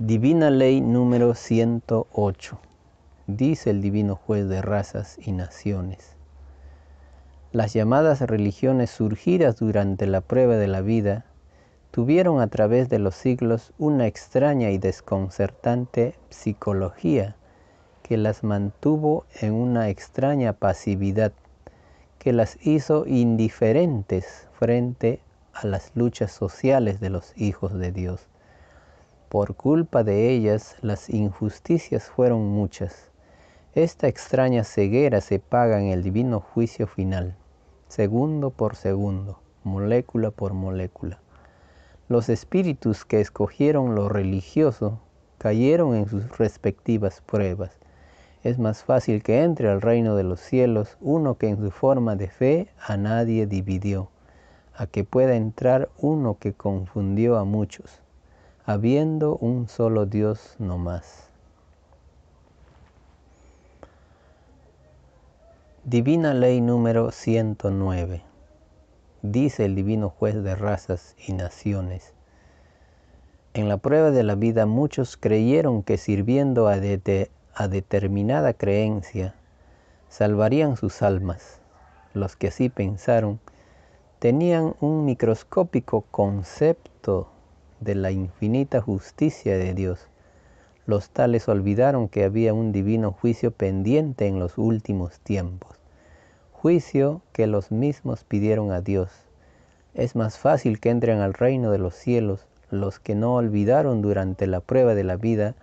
Divina 0.00 0.50
Ley 0.50 0.80
número 0.80 1.36
108. 1.36 2.58
Dice 3.28 3.70
el 3.70 3.80
Divino 3.80 4.16
Juez 4.16 4.48
de 4.48 4.62
razas 4.62 5.16
y 5.24 5.30
naciones. 5.30 6.16
Las 7.52 7.72
llamadas 7.72 8.20
religiones 8.20 8.90
surgidas 8.90 9.58
durante 9.58 10.08
la 10.08 10.22
prueba 10.22 10.56
de 10.56 10.66
la 10.66 10.80
vida 10.80 11.24
tuvieron 11.90 12.40
a 12.40 12.46
través 12.48 12.88
de 12.88 12.98
los 12.98 13.14
siglos 13.14 13.72
una 13.78 14.06
extraña 14.06 14.70
y 14.70 14.78
desconcertante 14.78 16.14
psicología 16.30 17.36
que 18.02 18.16
las 18.16 18.44
mantuvo 18.44 19.24
en 19.40 19.52
una 19.52 19.88
extraña 19.88 20.52
pasividad, 20.52 21.32
que 22.18 22.32
las 22.32 22.56
hizo 22.64 23.04
indiferentes 23.06 24.46
frente 24.58 25.20
a 25.52 25.66
las 25.66 25.90
luchas 25.94 26.30
sociales 26.30 27.00
de 27.00 27.10
los 27.10 27.32
hijos 27.36 27.74
de 27.74 27.90
Dios. 27.90 28.28
Por 29.28 29.56
culpa 29.56 30.04
de 30.04 30.30
ellas 30.30 30.76
las 30.82 31.10
injusticias 31.10 32.04
fueron 32.04 32.46
muchas. 32.46 33.10
Esta 33.74 34.06
extraña 34.06 34.62
ceguera 34.62 35.20
se 35.20 35.40
paga 35.40 35.80
en 35.80 35.88
el 35.88 36.02
divino 36.02 36.40
juicio 36.40 36.86
final, 36.86 37.34
segundo 37.88 38.50
por 38.50 38.76
segundo, 38.76 39.40
molécula 39.64 40.30
por 40.30 40.52
molécula. 40.52 41.18
Los 42.08 42.28
espíritus 42.28 43.04
que 43.04 43.20
escogieron 43.20 43.96
lo 43.96 44.08
religioso 44.08 45.00
cayeron 45.38 45.96
en 45.96 46.08
sus 46.08 46.38
respectivas 46.38 47.20
pruebas. 47.20 47.72
Es 48.44 48.60
más 48.60 48.84
fácil 48.84 49.24
que 49.24 49.42
entre 49.42 49.68
al 49.68 49.80
reino 49.80 50.14
de 50.14 50.22
los 50.22 50.38
cielos 50.38 50.96
uno 51.00 51.34
que 51.34 51.48
en 51.48 51.58
su 51.58 51.72
forma 51.72 52.14
de 52.14 52.28
fe 52.28 52.68
a 52.80 52.96
nadie 52.96 53.48
dividió, 53.48 54.08
a 54.76 54.86
que 54.86 55.02
pueda 55.02 55.34
entrar 55.34 55.88
uno 55.98 56.38
que 56.38 56.52
confundió 56.52 57.38
a 57.38 57.44
muchos, 57.44 57.98
habiendo 58.64 59.36
un 59.38 59.68
solo 59.68 60.06
Dios 60.06 60.54
no 60.60 60.78
más. 60.78 61.28
Divina 65.82 66.34
Ley 66.34 66.60
número 66.60 67.10
109 67.10 68.35
dice 69.32 69.64
el 69.64 69.74
divino 69.74 70.08
juez 70.10 70.42
de 70.42 70.54
razas 70.54 71.14
y 71.26 71.32
naciones. 71.32 72.12
En 73.54 73.68
la 73.68 73.78
prueba 73.78 74.10
de 74.10 74.22
la 74.22 74.34
vida 74.34 74.66
muchos 74.66 75.16
creyeron 75.16 75.82
que 75.82 75.98
sirviendo 75.98 76.68
a, 76.68 76.74
a 77.54 77.68
determinada 77.68 78.52
creencia 78.52 79.34
salvarían 80.08 80.76
sus 80.76 81.02
almas. 81.02 81.60
Los 82.14 82.36
que 82.36 82.48
así 82.48 82.68
pensaron 82.68 83.40
tenían 84.18 84.74
un 84.80 85.04
microscópico 85.04 86.02
concepto 86.10 87.28
de 87.80 87.94
la 87.94 88.10
infinita 88.10 88.80
justicia 88.80 89.56
de 89.58 89.74
Dios. 89.74 90.08
Los 90.86 91.10
tales 91.10 91.48
olvidaron 91.48 92.08
que 92.08 92.24
había 92.24 92.54
un 92.54 92.72
divino 92.72 93.12
juicio 93.12 93.50
pendiente 93.50 94.26
en 94.26 94.38
los 94.38 94.56
últimos 94.56 95.18
tiempos 95.20 95.76
juicio 96.66 97.22
que 97.32 97.46
los 97.46 97.70
mismos 97.70 98.24
pidieron 98.24 98.72
a 98.72 98.80
Dios. 98.80 99.08
Es 99.94 100.16
más 100.16 100.36
fácil 100.36 100.80
que 100.80 100.90
entren 100.90 101.20
al 101.20 101.32
reino 101.32 101.70
de 101.70 101.78
los 101.78 101.94
cielos 101.94 102.44
los 102.72 102.98
que 102.98 103.14
no 103.14 103.36
olvidaron 103.36 104.02
durante 104.02 104.48
la 104.48 104.58
prueba 104.58 104.96
de 104.96 105.04
la 105.04 105.14
vida 105.14 105.54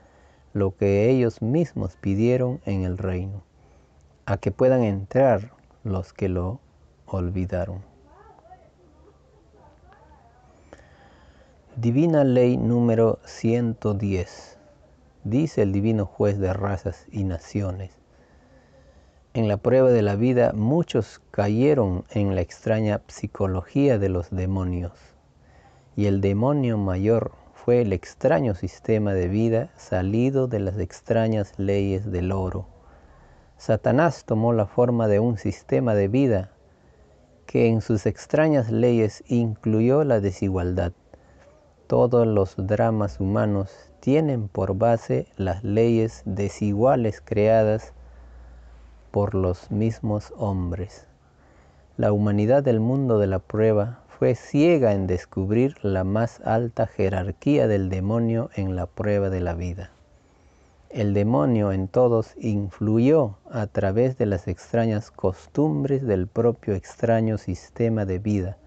lo 0.54 0.78
que 0.78 1.10
ellos 1.10 1.42
mismos 1.42 1.98
pidieron 2.00 2.62
en 2.64 2.84
el 2.84 2.98
reino, 2.98 3.44
a 4.26 4.38
que 4.38 4.52
puedan 4.54 4.84
entrar 4.84 5.52
los 5.84 6.14
que 6.14 6.30
lo 6.30 6.62
olvidaron. 7.06 7.82
Divina 11.76 12.24
Ley 12.24 12.56
número 12.56 13.20
110. 13.26 14.58
Dice 15.26 15.64
el 15.64 15.74
Divino 15.74 16.06
Juez 16.06 16.40
de 16.40 16.54
razas 16.54 17.08
y 17.12 17.26
naciones 17.26 18.03
en 19.34 19.48
la 19.48 19.58
prueba 19.58 19.90
de 19.90 20.04
la 20.04 20.16
vida 20.16 20.54
muchos 20.54 21.20
cayeron 21.32 22.06
en 22.12 22.36
la 22.36 22.42
extraña 22.42 23.02
psicología 23.08 23.98
de 23.98 24.10
los 24.10 24.30
demonios, 24.30 24.92
y 25.96 26.06
el 26.06 26.22
demonio 26.22 26.78
mayor 26.78 27.32
fue 27.54 27.82
el 27.82 27.94
extraño 27.94 28.54
sistema 28.54 29.14
de 29.14 29.28
vida 29.30 29.72
salido 29.76 30.48
de 30.48 30.60
las 30.60 30.78
extrañas 30.78 31.54
leyes 31.58 32.12
del 32.12 32.32
oro. 32.32 32.68
Satanás 33.58 34.26
tomó 34.26 34.54
la 34.54 34.68
forma 34.68 35.08
de 35.08 35.20
un 35.20 35.38
sistema 35.38 35.96
de 35.96 36.10
vida 36.10 36.52
que 37.48 37.68
en 37.68 37.82
sus 37.82 38.06
extrañas 38.06 38.70
leyes 38.70 39.24
incluyó 39.28 40.04
la 40.04 40.20
desigualdad. 40.20 40.92
Todos 41.88 42.28
los 42.28 42.56
dramas 42.58 43.20
humanos 43.20 43.72
tienen 44.00 44.48
por 44.48 44.76
base 44.76 45.28
las 45.38 45.64
leyes 45.64 46.22
desiguales 46.26 47.22
creadas 47.22 47.94
por 49.14 49.36
los 49.36 49.70
mismos 49.70 50.34
hombres. 50.38 51.06
La 51.98 52.12
humanidad 52.12 52.64
del 52.64 52.80
mundo 52.80 53.20
de 53.20 53.28
la 53.28 53.38
prueba 53.38 54.00
fue 54.08 54.34
ciega 54.34 54.94
en 54.94 55.06
descubrir 55.06 55.76
la 55.84 56.04
más 56.04 56.42
alta 56.42 56.88
jerarquía 56.88 57.68
del 57.68 57.90
demonio 57.90 58.50
en 58.56 58.76
la 58.76 58.88
prueba 58.88 59.30
de 59.30 59.40
la 59.40 59.54
vida. 59.54 59.92
El 60.90 61.14
demonio 61.14 61.72
en 61.72 61.90
todos 61.90 62.34
influyó 62.38 63.38
a 63.52 63.68
través 63.68 64.18
de 64.18 64.26
las 64.26 64.48
extrañas 64.48 65.12
costumbres 65.12 66.02
del 66.08 66.26
propio 66.26 66.74
extraño 66.74 67.38
sistema 67.38 68.06
de 68.06 68.18
vida. 68.18 68.58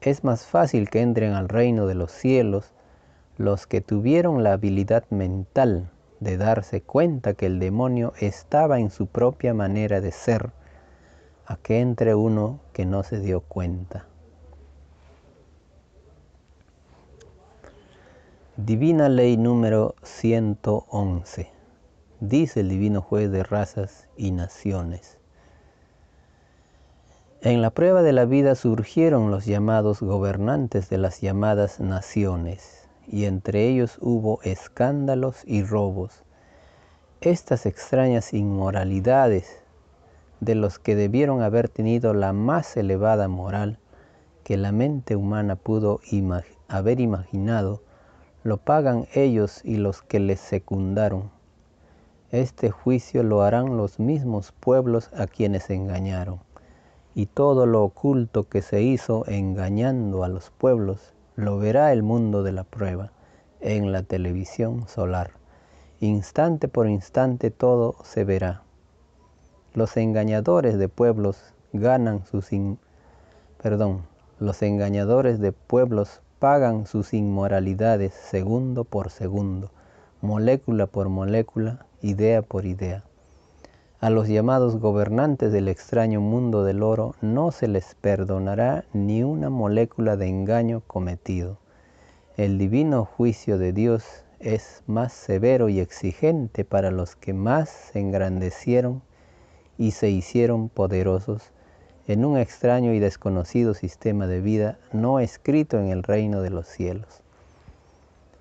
Es 0.00 0.24
más 0.24 0.46
fácil 0.46 0.88
que 0.88 1.02
entren 1.02 1.34
al 1.34 1.50
reino 1.50 1.86
de 1.86 1.94
los 1.94 2.12
cielos 2.12 2.72
los 3.36 3.66
que 3.66 3.82
tuvieron 3.82 4.42
la 4.42 4.54
habilidad 4.54 5.04
mental 5.10 5.90
de 6.24 6.38
darse 6.38 6.80
cuenta 6.80 7.34
que 7.34 7.44
el 7.44 7.60
demonio 7.60 8.14
estaba 8.18 8.80
en 8.80 8.90
su 8.90 9.06
propia 9.06 9.52
manera 9.52 10.00
de 10.00 10.10
ser, 10.10 10.52
a 11.46 11.56
que 11.56 11.80
entre 11.80 12.14
uno 12.14 12.60
que 12.72 12.86
no 12.86 13.02
se 13.02 13.20
dio 13.20 13.42
cuenta. 13.42 14.06
Divina 18.56 19.10
Ley 19.10 19.36
número 19.36 19.96
111. 20.02 21.50
Dice 22.20 22.60
el 22.60 22.70
Divino 22.70 23.02
Juez 23.02 23.30
de 23.30 23.42
Razas 23.42 24.08
y 24.16 24.30
Naciones. 24.30 25.18
En 27.42 27.60
la 27.60 27.68
prueba 27.68 28.02
de 28.02 28.14
la 28.14 28.24
vida 28.24 28.54
surgieron 28.54 29.30
los 29.30 29.44
llamados 29.44 30.00
gobernantes 30.00 30.88
de 30.88 30.96
las 30.96 31.20
llamadas 31.20 31.80
naciones 31.80 32.83
y 33.06 33.24
entre 33.24 33.68
ellos 33.68 33.98
hubo 34.00 34.40
escándalos 34.42 35.42
y 35.46 35.62
robos. 35.62 36.22
Estas 37.20 37.66
extrañas 37.66 38.34
inmoralidades 38.34 39.62
de 40.40 40.54
los 40.54 40.78
que 40.78 40.94
debieron 40.94 41.40
haber 41.40 41.68
tenido 41.68 42.12
la 42.12 42.32
más 42.32 42.76
elevada 42.76 43.28
moral 43.28 43.78
que 44.44 44.58
la 44.58 44.72
mente 44.72 45.16
humana 45.16 45.56
pudo 45.56 46.00
haber 46.68 47.00
imaginado, 47.00 47.80
lo 48.42 48.58
pagan 48.58 49.06
ellos 49.14 49.62
y 49.64 49.76
los 49.76 50.02
que 50.02 50.20
les 50.20 50.38
secundaron. 50.38 51.30
Este 52.30 52.70
juicio 52.70 53.22
lo 53.22 53.42
harán 53.42 53.78
los 53.78 53.98
mismos 53.98 54.52
pueblos 54.52 55.08
a 55.16 55.26
quienes 55.26 55.70
engañaron, 55.70 56.40
y 57.14 57.24
todo 57.26 57.64
lo 57.64 57.82
oculto 57.84 58.48
que 58.48 58.60
se 58.60 58.82
hizo 58.82 59.24
engañando 59.26 60.24
a 60.24 60.28
los 60.28 60.50
pueblos 60.50 61.13
lo 61.36 61.58
verá 61.58 61.92
el 61.92 62.02
mundo 62.02 62.42
de 62.42 62.52
la 62.52 62.64
prueba 62.64 63.10
en 63.60 63.92
la 63.92 64.02
televisión 64.02 64.86
solar. 64.88 65.32
Instante 66.00 66.68
por 66.68 66.88
instante 66.88 67.50
todo 67.50 67.96
se 68.04 68.24
verá. 68.24 68.62
Los 69.72 69.96
engañadores 69.96 70.78
de 70.78 70.88
pueblos 70.88 71.54
ganan 71.72 72.24
sus 72.26 72.50
perdón, 73.60 74.02
los 74.38 74.62
engañadores 74.62 75.40
de 75.40 75.52
pueblos 75.52 76.20
pagan 76.38 76.86
sus 76.86 77.14
inmoralidades 77.14 78.12
segundo 78.12 78.84
por 78.84 79.10
segundo, 79.10 79.70
molécula 80.20 80.86
por 80.86 81.08
molécula, 81.08 81.86
idea 82.02 82.42
por 82.42 82.66
idea. 82.66 83.02
A 84.04 84.10
los 84.10 84.28
llamados 84.28 84.76
gobernantes 84.76 85.50
del 85.50 85.66
extraño 85.66 86.20
mundo 86.20 86.62
del 86.62 86.82
oro 86.82 87.14
no 87.22 87.50
se 87.52 87.68
les 87.68 87.94
perdonará 87.94 88.84
ni 88.92 89.22
una 89.22 89.48
molécula 89.48 90.18
de 90.18 90.28
engaño 90.28 90.82
cometido. 90.86 91.56
El 92.36 92.58
divino 92.58 93.06
juicio 93.06 93.56
de 93.56 93.72
Dios 93.72 94.04
es 94.40 94.82
más 94.86 95.14
severo 95.14 95.70
y 95.70 95.80
exigente 95.80 96.66
para 96.66 96.90
los 96.90 97.16
que 97.16 97.32
más 97.32 97.70
se 97.70 98.00
engrandecieron 98.00 99.00
y 99.78 99.92
se 99.92 100.10
hicieron 100.10 100.68
poderosos 100.68 101.50
en 102.06 102.26
un 102.26 102.36
extraño 102.36 102.92
y 102.92 102.98
desconocido 102.98 103.72
sistema 103.72 104.26
de 104.26 104.42
vida 104.42 104.76
no 104.92 105.18
escrito 105.18 105.78
en 105.78 105.88
el 105.88 106.02
reino 106.02 106.42
de 106.42 106.50
los 106.50 106.68
cielos. 106.68 107.22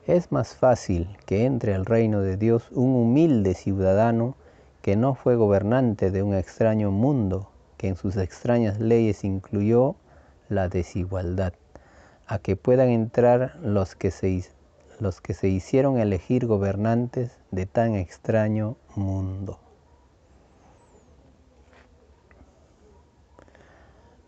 Es 0.07 0.29
más 0.29 0.57
fácil 0.57 1.07
que 1.25 1.45
entre 1.45 1.73
al 1.73 1.85
reino 1.85 2.19
de 2.19 2.35
Dios 2.35 2.67
un 2.71 2.93
humilde 2.95 3.53
ciudadano 3.53 4.35
que 4.83 4.97
no 4.97 5.15
fue 5.15 5.37
gobernante 5.37 6.11
de 6.11 6.23
un 6.23 6.35
extraño 6.35 6.91
mundo, 6.91 7.49
que 7.77 7.87
en 7.87 7.95
sus 7.95 8.17
extrañas 8.17 8.81
leyes 8.81 9.23
incluyó 9.23 9.95
la 10.49 10.67
desigualdad, 10.67 11.53
a 12.27 12.37
que 12.39 12.57
puedan 12.57 12.89
entrar 12.89 13.55
los 13.63 13.95
que 13.95 14.11
se, 14.11 14.43
los 14.99 15.21
que 15.21 15.33
se 15.33 15.47
hicieron 15.47 15.99
elegir 15.99 16.47
gobernantes 16.47 17.39
de 17.49 17.65
tan 17.65 17.95
extraño 17.95 18.75
mundo. 18.93 19.57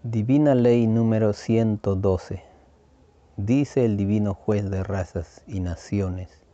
Divina 0.03 0.55
Ley 0.55 0.87
número 0.87 1.33
112. 1.33 2.43
Dice 3.35 3.83
el 3.83 3.97
Divino 3.97 4.33
Juez 4.33 4.69
de 4.69 4.83
razas 4.83 5.43
y 5.47 5.59
naciones. 5.59 6.44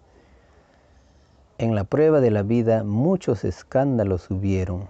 En 1.62 1.76
la 1.76 1.84
prueba 1.84 2.22
de 2.22 2.32
la 2.32 2.42
vida 2.42 2.84
muchos 2.84 3.44
escándalos 3.44 4.32
hubieron. 4.32 4.90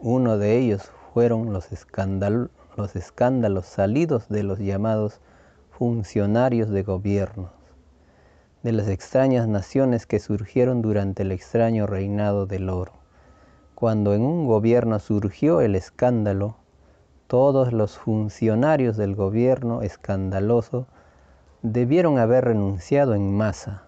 Uno 0.00 0.38
de 0.38 0.58
ellos 0.58 0.90
fueron 1.14 1.52
los, 1.52 1.68
los 2.76 2.96
escándalos 2.96 3.66
salidos 3.66 4.28
de 4.28 4.42
los 4.42 4.58
llamados 4.58 5.20
funcionarios 5.70 6.68
de 6.70 6.82
gobierno, 6.82 7.52
de 8.64 8.72
las 8.72 8.88
extrañas 8.88 9.46
naciones 9.46 10.04
que 10.04 10.18
surgieron 10.18 10.82
durante 10.82 11.22
el 11.22 11.30
extraño 11.30 11.86
reinado 11.86 12.44
del 12.44 12.70
oro. 12.70 12.94
Cuando 13.76 14.12
en 14.12 14.22
un 14.22 14.48
gobierno 14.48 14.98
surgió 14.98 15.60
el 15.60 15.76
escándalo, 15.76 16.56
todos 17.28 17.72
los 17.72 17.96
funcionarios 17.98 18.96
del 18.96 19.14
gobierno 19.14 19.82
escandaloso 19.82 20.88
debieron 21.62 22.18
haber 22.18 22.46
renunciado 22.46 23.14
en 23.14 23.32
masa. 23.32 23.84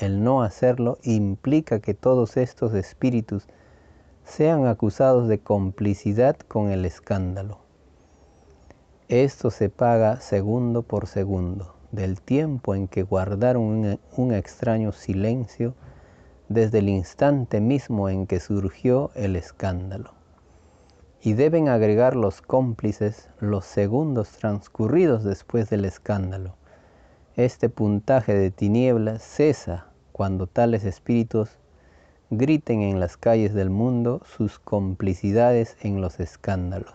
El 0.00 0.24
no 0.24 0.42
hacerlo 0.42 0.96
implica 1.02 1.80
que 1.80 1.92
todos 1.92 2.38
estos 2.38 2.72
espíritus 2.72 3.46
sean 4.24 4.66
acusados 4.66 5.28
de 5.28 5.40
complicidad 5.40 6.38
con 6.38 6.70
el 6.70 6.86
escándalo. 6.86 7.58
Esto 9.08 9.50
se 9.50 9.68
paga 9.68 10.18
segundo 10.22 10.80
por 10.80 11.06
segundo 11.06 11.74
del 11.92 12.22
tiempo 12.22 12.74
en 12.74 12.88
que 12.88 13.02
guardaron 13.02 13.98
un, 14.16 14.32
extraño 14.32 14.92
silencio 14.92 15.74
desde 16.48 16.78
el 16.78 16.88
instante 16.88 17.60
mismo 17.60 18.08
en 18.08 18.26
que 18.26 18.40
surgió 18.40 19.10
el 19.14 19.36
escándalo. 19.36 20.14
Y 21.20 21.34
deben 21.34 21.68
agregar 21.68 22.16
los 22.16 22.40
cómplices 22.40 23.28
los 23.38 23.66
segundos 23.66 24.30
transcurridos 24.30 25.24
después 25.24 25.68
del 25.68 25.84
escándalo. 25.84 26.54
Este 27.36 27.68
puntaje 27.68 28.32
de 28.32 28.50
tinieblas 28.50 29.22
cesa 29.22 29.89
cuando 30.20 30.46
tales 30.46 30.84
espíritus 30.84 31.48
griten 32.28 32.82
en 32.82 33.00
las 33.00 33.16
calles 33.16 33.54
del 33.54 33.70
mundo 33.70 34.20
sus 34.26 34.58
complicidades 34.58 35.78
en 35.80 36.02
los 36.02 36.20
escándalos. 36.20 36.92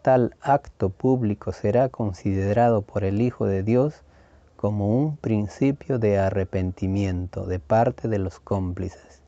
Tal 0.00 0.34
acto 0.40 0.88
público 0.88 1.52
será 1.52 1.90
considerado 1.90 2.80
por 2.80 3.04
el 3.04 3.20
Hijo 3.20 3.44
de 3.44 3.62
Dios 3.62 4.04
como 4.56 4.88
un 4.88 5.18
principio 5.18 5.98
de 5.98 6.18
arrepentimiento 6.18 7.44
de 7.44 7.58
parte 7.58 8.08
de 8.08 8.18
los 8.18 8.40
cómplices. 8.40 9.20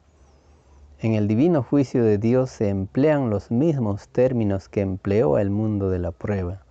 En 0.99 1.13
el 1.13 1.29
divino 1.29 1.63
juicio 1.63 2.03
de 2.03 2.17
Dios 2.17 2.49
se 2.49 2.71
emplean 2.71 3.29
los 3.29 3.51
mismos 3.51 4.09
términos 4.09 4.71
que 4.71 4.81
empleó 4.81 5.37
el 5.37 5.51
mundo 5.51 5.91
de 5.91 5.99
la 5.99 6.13
prueba, 6.13 6.63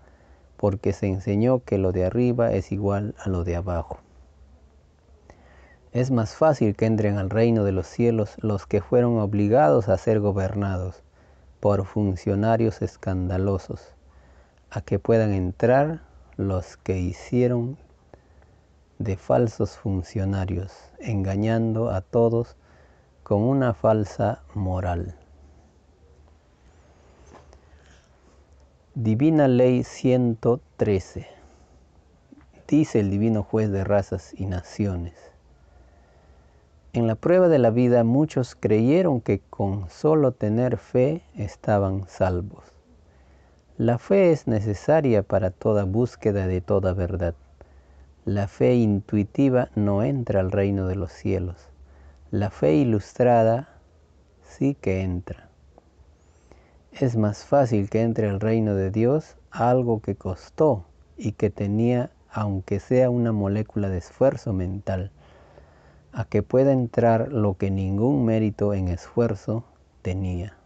porque 0.58 0.91
se 0.91 1.06
enseñó 1.06 1.63
que 1.63 1.77
lo 1.77 1.91
de 1.91 2.06
arriba 2.06 2.51
es 2.51 2.71
igual 2.71 3.13
a 3.23 3.30
lo 3.30 3.43
de 3.43 3.58
abajo. 3.58 3.99
Es 5.93 6.10
más 6.10 6.36
fácil 6.36 6.77
que 6.77 6.86
entren 6.86 7.17
al 7.17 7.30
reino 7.30 7.65
de 7.65 7.73
los 7.73 7.86
cielos 7.86 8.38
los 8.39 8.65
que 8.65 8.80
fueron 8.80 9.19
obligados 9.19 9.89
a 9.89 9.97
ser 9.97 10.21
gobernados 10.21 11.04
por 11.60 11.86
funcionarios 11.86 12.82
escandalosos, 12.82 13.93
a 14.69 14.80
que 14.80 14.99
puedan 14.99 15.34
entrar 15.34 16.01
los 16.38 16.77
que 16.77 16.97
hicieron 16.97 17.77
de 18.99 19.17
falsos 19.17 19.77
funcionarios, 19.77 20.71
engañando 20.99 21.89
a 21.89 21.99
todos 21.99 22.56
con 23.23 23.41
una 23.41 23.73
falsa 23.73 24.43
moral. 24.54 25.17
Divina 28.95 29.49
Ley 29.49 29.84
113. 29.84 31.27
Dice 32.65 33.01
el 33.01 33.10
Divino 33.10 33.43
Juez 33.43 33.69
de 33.69 33.84
Razas 33.84 34.34
y 34.38 34.45
Naciones 34.45 35.31
en 36.93 37.08
la 37.08 37.15
prueba 37.15 37.47
de 37.47 37.58
la 37.58 37.69
vida 37.69 38.04
muchos 38.04 38.56
creyeron 38.56 39.21
que 39.21 39.39
con 39.49 39.89
solo 39.89 40.34
tener 40.34 40.77
fe 40.77 41.23
estaban 41.36 42.08
salvos. 42.08 42.65
La 43.77 43.97
fe 43.97 44.32
es 44.32 44.47
necesaria 44.47 45.23
para 45.23 45.51
toda 45.51 45.86
búsqueda 45.86 46.47
de 46.47 46.60
toda 46.60 46.93
verdad. 46.93 47.34
La 48.25 48.47
fe 48.47 48.75
intuitiva 48.75 49.69
no 49.75 50.04
entra 50.04 50.41
al 50.41 50.51
reino 50.51 50.86
de 50.88 50.95
los 50.95 51.12
cielos. 51.12 51.69
La 52.30 52.49
fe 52.49 52.75
ilustrada 52.75 53.69
sí 54.43 54.75
que 54.75 55.01
entra. 55.01 55.49
Es 56.91 57.15
más 57.15 57.45
fácil 57.45 57.89
que 57.89 58.01
entre 58.01 58.30
al 58.30 58.41
reino 58.41 58.75
de 58.75 58.91
Dios 58.91 59.38
algo 59.49 60.01
que 60.01 60.15
costó 60.15 60.86
y 61.17 61.32
que 61.32 61.49
tenía, 61.49 62.12
aunque 62.30 62.80
sea 62.82 63.10
una 63.10 63.32
molécula 63.32 63.89
de 63.89 63.97
esfuerzo 63.97 64.51
mental, 64.51 65.12
a 66.13 66.26
que 66.26 66.43
pueda 66.43 66.71
entrar 66.71 67.32
lo 67.32 67.58
que 67.58 67.71
ningún 67.71 68.26
mérito 68.26 68.74
en 68.74 68.88
esfuerzo 68.88 69.63
tenía. 70.02 70.58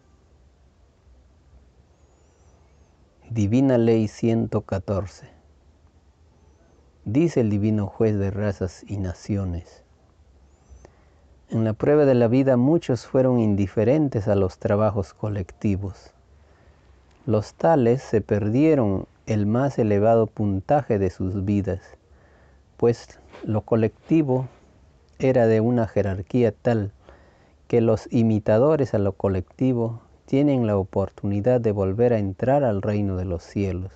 Divina 3.30 3.78
Ley 3.78 4.08
114. 4.08 5.28
Dice 7.06 7.42
el 7.42 7.50
Divino 7.50 7.88
Juez 7.88 8.18
de 8.18 8.32
razas 8.32 8.84
y 8.88 8.98
naciones. 8.98 9.84
En 11.50 11.64
la 11.64 11.74
prueba 11.74 12.06
de 12.06 12.16
la 12.16 12.28
vida 12.28 12.58
muchos 12.58 13.06
fueron 13.06 13.40
indiferentes 13.40 14.28
a 14.28 14.36
los 14.36 14.58
trabajos 14.58 15.14
colectivos. 15.14 16.12
Los 17.28 17.54
tales 17.54 18.02
se 18.02 18.22
perdieron 18.22 19.08
el 19.28 19.46
más 19.46 19.78
elevado 19.78 20.28
puntaje 20.28 20.98
de 20.98 21.10
sus 21.10 21.46
vidas, 21.46 21.82
pues 22.78 23.20
lo 23.44 23.62
colectivo 23.62 24.48
era 25.20 25.48
de 25.48 25.62
una 25.62 25.88
jerarquía 25.88 26.52
tal 26.52 26.92
que 27.68 27.82
los 27.82 28.08
imitadores 28.12 28.94
a 28.94 29.00
lo 29.00 29.14
colectivo 29.14 30.02
tienen 30.26 30.68
la 30.68 30.78
oportunidad 30.78 31.62
de 31.62 31.72
volver 31.72 32.14
a 32.14 32.20
entrar 32.20 32.64
al 32.64 32.82
reino 32.82 33.16
de 33.16 33.26
los 33.26 33.44
cielos. 33.44 33.92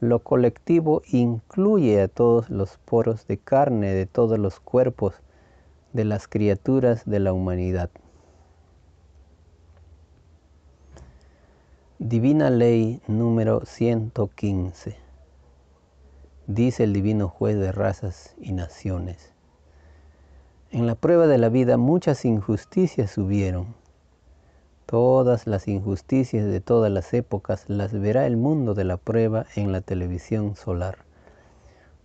Lo 0.00 0.18
colectivo 0.18 1.02
incluye 1.10 2.02
a 2.02 2.08
todos 2.08 2.50
los 2.50 2.78
poros 2.84 3.26
de 3.26 3.38
carne 3.38 3.94
de 3.94 4.06
todos 4.06 4.38
los 4.38 4.60
cuerpos 4.60 5.14
de 5.92 6.04
las 6.04 6.28
criaturas 6.28 7.04
de 7.06 7.20
la 7.20 7.32
humanidad. 7.32 7.90
Divina 11.98 12.50
Ley 12.50 13.00
número 13.06 13.64
115. 13.64 14.96
Dice 16.46 16.84
el 16.84 16.92
Divino 16.92 17.28
Juez 17.28 17.56
de 17.56 17.72
razas 17.72 18.34
y 18.38 18.52
naciones. 18.52 19.35
En 20.76 20.86
la 20.86 20.94
prueba 20.94 21.26
de 21.26 21.38
la 21.38 21.48
vida 21.48 21.78
muchas 21.78 22.26
injusticias 22.26 23.16
hubieron. 23.16 23.74
Todas 24.84 25.46
las 25.46 25.68
injusticias 25.68 26.44
de 26.44 26.60
todas 26.60 26.92
las 26.92 27.14
épocas 27.14 27.64
las 27.68 27.98
verá 27.98 28.26
el 28.26 28.36
mundo 28.36 28.74
de 28.74 28.84
la 28.84 28.98
prueba 28.98 29.46
en 29.54 29.72
la 29.72 29.80
televisión 29.80 30.54
solar. 30.54 30.98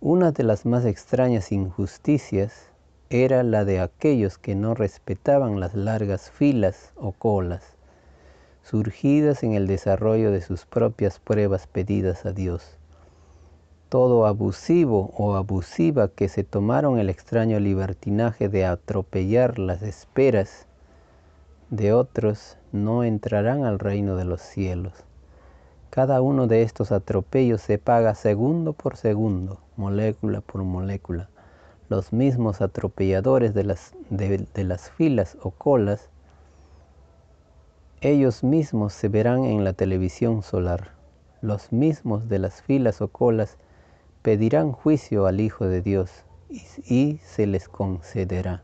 Una 0.00 0.32
de 0.32 0.44
las 0.44 0.64
más 0.64 0.86
extrañas 0.86 1.52
injusticias 1.52 2.70
era 3.10 3.42
la 3.42 3.66
de 3.66 3.78
aquellos 3.78 4.38
que 4.38 4.54
no 4.54 4.72
respetaban 4.72 5.60
las 5.60 5.74
largas 5.74 6.30
filas 6.30 6.94
o 6.96 7.12
colas, 7.12 7.76
surgidas 8.62 9.42
en 9.42 9.52
el 9.52 9.66
desarrollo 9.66 10.30
de 10.30 10.40
sus 10.40 10.64
propias 10.64 11.18
pruebas 11.18 11.66
pedidas 11.66 12.24
a 12.24 12.32
Dios 12.32 12.78
todo 13.92 14.24
abusivo 14.24 15.12
o 15.18 15.36
abusiva 15.36 16.08
que 16.08 16.30
se 16.30 16.44
tomaron 16.44 16.98
el 16.98 17.10
extraño 17.10 17.60
libertinaje 17.60 18.48
de 18.48 18.64
atropellar 18.64 19.58
las 19.58 19.82
esperas 19.82 20.66
de 21.68 21.92
otros 21.92 22.56
no 22.72 23.04
entrarán 23.04 23.66
al 23.66 23.78
reino 23.78 24.16
de 24.16 24.24
los 24.24 24.40
cielos. 24.40 24.94
Cada 25.90 26.22
uno 26.22 26.46
de 26.46 26.62
estos 26.62 26.90
atropellos 26.90 27.60
se 27.60 27.76
paga 27.76 28.14
segundo 28.14 28.72
por 28.72 28.96
segundo, 28.96 29.58
molécula 29.76 30.40
por 30.40 30.62
molécula. 30.62 31.28
Los 31.90 32.14
mismos 32.14 32.62
atropelladores 32.62 33.52
de 33.52 33.64
las, 33.64 33.92
de, 34.08 34.64
las 34.64 34.88
filas 34.88 35.36
o 35.42 35.50
colas, 35.50 36.08
ellos 38.00 38.42
mismos 38.42 38.94
se 38.94 39.10
verán 39.10 39.44
en 39.44 39.64
la 39.64 39.74
televisión 39.74 40.42
solar. 40.42 40.92
Los 41.42 41.72
mismos 41.72 42.30
de 42.30 42.38
las 42.38 42.62
filas 42.62 43.02
o 43.02 43.08
colas 43.08 43.58
pedirán 44.22 44.72
juicio 44.72 45.26
al 45.26 45.40
Hijo 45.40 45.66
de 45.66 45.82
Dios 45.82 46.10
y 46.48 47.18
se 47.24 47.46
les 47.46 47.68
concederá. 47.68 48.62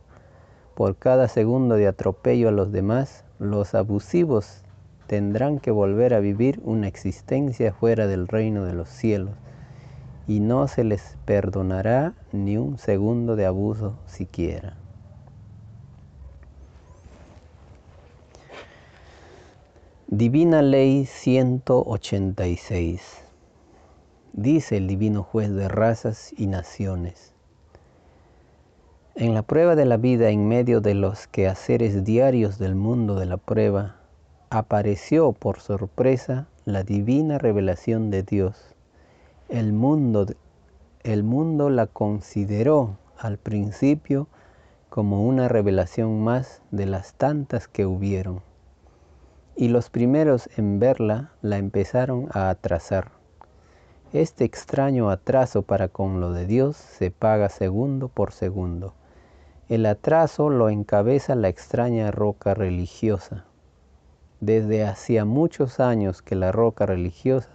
Por 0.75 0.97
cada 0.97 1.29
segundo 1.29 1.75
de 1.75 1.89
atropello 1.89 2.49
a 2.49 2.53
los 2.53 2.71
demás, 2.71 3.25
los 3.39 3.75
abusivos 3.75 4.63
tendrán 5.07 5.59
que 5.59 5.71
volver 5.71 6.15
a 6.15 6.21
vivir 6.21 6.61
una 6.65 6.87
existencia 6.87 7.73
fuera 7.73 8.07
del 8.07 8.29
reino 8.29 8.65
de 8.65 8.75
los 8.75 8.89
cielos 8.89 9.35
y 10.29 10.41
no 10.41 10.69
se 10.69 10.85
les 10.85 11.17
perdonará 11.25 12.15
ni 12.33 12.59
un 12.59 12.79
segundo 12.79 13.35
de 13.35 13.47
abuso 13.47 13.99
siquiera. 14.07 14.77
Divina 20.07 20.63
Ley 20.63 21.07
186. 21.07 23.28
Dice 24.33 24.77
el 24.77 24.87
Divino 24.87 25.23
Juez 25.23 25.53
de 25.53 25.69
razas 25.69 26.33
y 26.37 26.47
naciones. 26.47 27.35
En 29.15 29.35
la 29.35 29.43
prueba 29.43 29.75
de 29.75 29.85
la 29.85 29.97
vida, 29.97 30.31
en 30.31 30.47
medio 30.47 30.81
de 30.81 30.95
los 30.95 31.27
quehaceres 31.27 32.05
diarios 32.05 32.59
del 32.59 32.75
mundo 32.75 33.17
de 33.17 33.27
la 33.27 33.37
prueba, 33.37 33.97
apareció 34.51 35.33
por 35.33 35.61
sorpresa 35.61 36.47
la 36.65 36.85
divina 36.85 37.39
revelación 37.39 38.11
de 38.11 38.23
Dios 38.23 38.75
el 39.49 39.73
mundo, 39.73 40.27
el 41.05 41.23
mundo 41.23 41.71
la 41.71 41.87
consideró 41.87 42.99
al 43.17 43.39
principio 43.39 44.29
como 44.91 45.27
una 45.27 45.49
revelación 45.49 46.23
más 46.23 46.61
de 46.71 46.85
las 46.85 47.15
tantas 47.15 47.67
que 47.67 47.87
hubieron. 47.87 48.43
Y 49.57 49.69
los 49.69 49.89
primeros 49.89 50.51
en 50.59 50.79
verla 50.79 51.33
la 51.41 51.57
empezaron 51.57 52.29
a 52.33 52.51
atrasar. 52.51 53.18
Este 54.15 54.47
extraño 54.47 55.11
atraso 55.11 55.61
para 55.61 55.89
con 55.89 56.19
lo 56.19 56.33
de 56.33 56.47
Dios 56.47 56.79
se 56.79 57.11
paga 57.11 57.51
segundo 57.51 58.09
por 58.09 58.33
segundo. 58.33 58.95
El 59.69 59.85
atraso 59.85 60.49
lo 60.49 60.71
encabeza 60.71 61.35
la 61.35 61.51
extraña 61.51 62.11
roca 62.11 62.55
religiosa. 62.55 63.45
Desde 64.41 64.87
hacía 64.87 65.27
muchos 65.27 65.79
años 65.79 66.23
que 66.23 66.37
la 66.37 66.53
roca 66.53 66.87
religiosa 66.87 67.51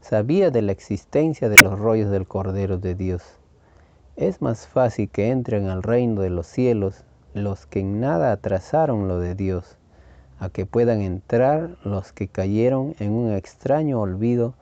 sabía 0.00 0.52
de 0.52 0.62
la 0.62 0.70
existencia 0.70 1.48
de 1.48 1.56
los 1.60 1.76
rollos 1.76 2.08
del 2.08 2.28
Cordero 2.28 2.78
de 2.78 2.94
Dios. 2.94 3.24
Es 4.14 4.40
más 4.40 4.68
fácil 4.68 5.10
que 5.10 5.30
entren 5.32 5.66
al 5.66 5.82
reino 5.82 6.20
de 6.20 6.30
los 6.30 6.46
cielos 6.46 7.02
los 7.32 7.66
que 7.66 7.80
en 7.80 7.98
nada 7.98 8.30
atrasaron 8.30 9.08
lo 9.08 9.18
de 9.18 9.34
Dios, 9.34 9.76
a 10.38 10.50
que 10.50 10.66
puedan 10.66 11.00
entrar 11.00 11.78
los 11.82 12.12
que 12.12 12.28
cayeron 12.28 12.94
en 13.00 13.10
un 13.10 13.32
extraño 13.32 14.00
olvido 14.00 14.54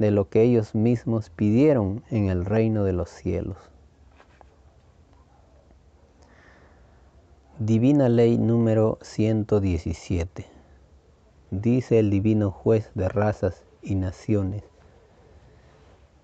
de 0.00 0.10
lo 0.10 0.28
que 0.28 0.42
ellos 0.42 0.74
mismos 0.74 1.30
pidieron 1.30 2.02
en 2.10 2.28
el 2.28 2.44
reino 2.44 2.82
de 2.84 2.94
los 2.94 3.10
cielos. 3.10 3.58
Divina 7.58 8.08
Ley 8.08 8.38
número 8.38 8.98
117. 9.02 10.46
Dice 11.50 11.98
el 11.98 12.10
Divino 12.10 12.50
Juez 12.50 12.90
de 12.94 13.08
razas 13.10 13.62
y 13.82 13.94
naciones 13.94 14.64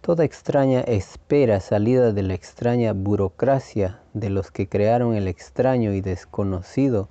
Toda 0.00 0.24
extraña 0.24 0.80
espera 0.80 1.60
salida 1.60 2.12
de 2.12 2.22
la 2.22 2.32
extraña 2.32 2.94
burocracia 2.94 4.00
de 4.14 4.30
los 4.30 4.50
que 4.50 4.68
crearon 4.68 5.14
el 5.14 5.28
extraño 5.28 5.92
y 5.92 6.00
desconocido 6.00 7.10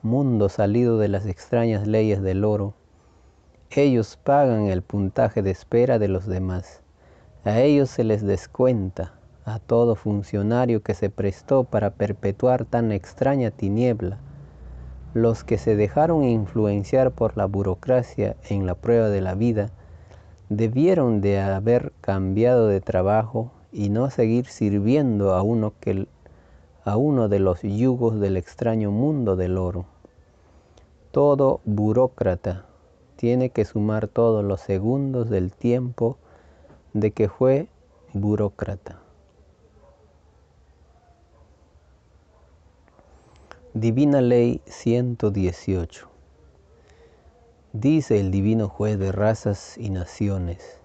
mundo 0.00 0.48
salido 0.48 0.96
de 0.96 1.08
las 1.08 1.26
extrañas 1.26 1.86
leyes 1.86 2.22
del 2.22 2.44
oro, 2.44 2.74
ellos 3.74 4.18
pagan 4.22 4.66
el 4.66 4.82
puntaje 4.82 5.42
de 5.42 5.50
espera 5.50 5.98
de 5.98 6.08
los 6.08 6.26
demás. 6.26 6.82
A 7.44 7.60
ellos 7.60 7.88
se 7.88 8.04
les 8.04 8.22
descuenta 8.22 9.14
a 9.44 9.58
todo 9.58 9.94
funcionario 9.94 10.82
que 10.82 10.94
se 10.94 11.08
prestó 11.08 11.64
para 11.64 11.90
perpetuar 11.90 12.64
tan 12.64 12.92
extraña 12.92 13.50
tiniebla. 13.50 14.18
Los 15.14 15.42
que 15.42 15.58
se 15.58 15.74
dejaron 15.74 16.24
influenciar 16.24 17.12
por 17.12 17.36
la 17.36 17.46
burocracia 17.46 18.36
en 18.48 18.66
la 18.66 18.74
prueba 18.74 19.08
de 19.08 19.20
la 19.20 19.34
vida, 19.34 19.70
debieron 20.48 21.22
de 21.22 21.40
haber 21.40 21.92
cambiado 22.02 22.68
de 22.68 22.80
trabajo 22.80 23.52
y 23.72 23.88
no 23.88 24.10
seguir 24.10 24.46
sirviendo 24.46 25.32
a 25.34 25.42
uno, 25.42 25.72
de 27.28 27.38
los 27.38 27.62
yugos 27.62 28.20
del 28.20 28.36
extraño 28.36 28.90
mundo 28.90 29.34
del 29.36 29.56
oro. 29.56 29.86
Todo 31.10 31.60
burócrata 31.64 32.66
tiene 33.22 33.50
que 33.50 33.64
sumar 33.64 34.08
todos 34.08 34.44
los 34.44 34.60
segundos 34.62 35.30
del 35.30 35.52
tiempo 35.52 36.18
de 36.92 37.12
que 37.12 37.28
fue 37.28 37.68
burócrata. 38.12 38.98
Divina 43.74 44.20
Ley 44.20 44.60
118 44.66 46.08
Dice 47.72 48.18
el 48.18 48.32
divino 48.32 48.68
juez 48.68 48.98
de 48.98 49.12
razas 49.12 49.78
y 49.78 49.90
naciones. 49.90 50.80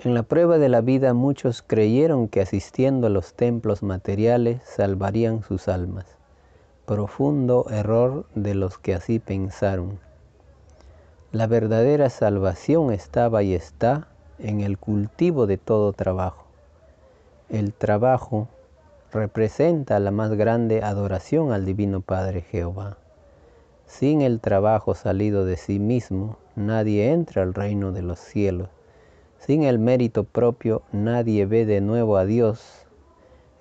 En 0.00 0.12
la 0.12 0.22
prueba 0.22 0.58
de 0.58 0.68
la 0.68 0.82
vida 0.82 1.14
muchos 1.14 1.62
creyeron 1.62 2.28
que 2.28 2.42
asistiendo 2.42 3.06
a 3.06 3.10
los 3.10 3.32
templos 3.32 3.82
materiales 3.82 4.60
salvarían 4.64 5.42
sus 5.44 5.66
almas. 5.66 6.04
Profundo 6.84 7.64
error 7.70 8.26
de 8.34 8.54
los 8.54 8.76
que 8.76 8.92
así 8.94 9.18
pensaron. 9.18 10.06
La 11.30 11.46
verdadera 11.46 12.08
salvación 12.08 12.90
estaba 12.90 13.42
y 13.42 13.52
está 13.52 14.08
en 14.38 14.62
el 14.62 14.78
cultivo 14.78 15.46
de 15.46 15.58
todo 15.58 15.92
trabajo. 15.92 16.46
El 17.50 17.74
trabajo 17.74 18.48
representa 19.12 19.98
la 20.00 20.10
más 20.10 20.32
grande 20.32 20.82
adoración 20.82 21.52
al 21.52 21.66
Divino 21.66 22.00
Padre 22.00 22.40
Jehová. 22.40 22.96
Sin 23.84 24.22
el 24.22 24.40
trabajo 24.40 24.94
salido 24.94 25.44
de 25.44 25.58
sí 25.58 25.78
mismo, 25.78 26.38
nadie 26.56 27.12
entra 27.12 27.42
al 27.42 27.52
reino 27.52 27.92
de 27.92 28.00
los 28.00 28.18
cielos. 28.18 28.70
Sin 29.38 29.64
el 29.64 29.78
mérito 29.78 30.24
propio, 30.24 30.80
nadie 30.92 31.44
ve 31.44 31.66
de 31.66 31.82
nuevo 31.82 32.16
a 32.16 32.24
Dios. 32.24 32.86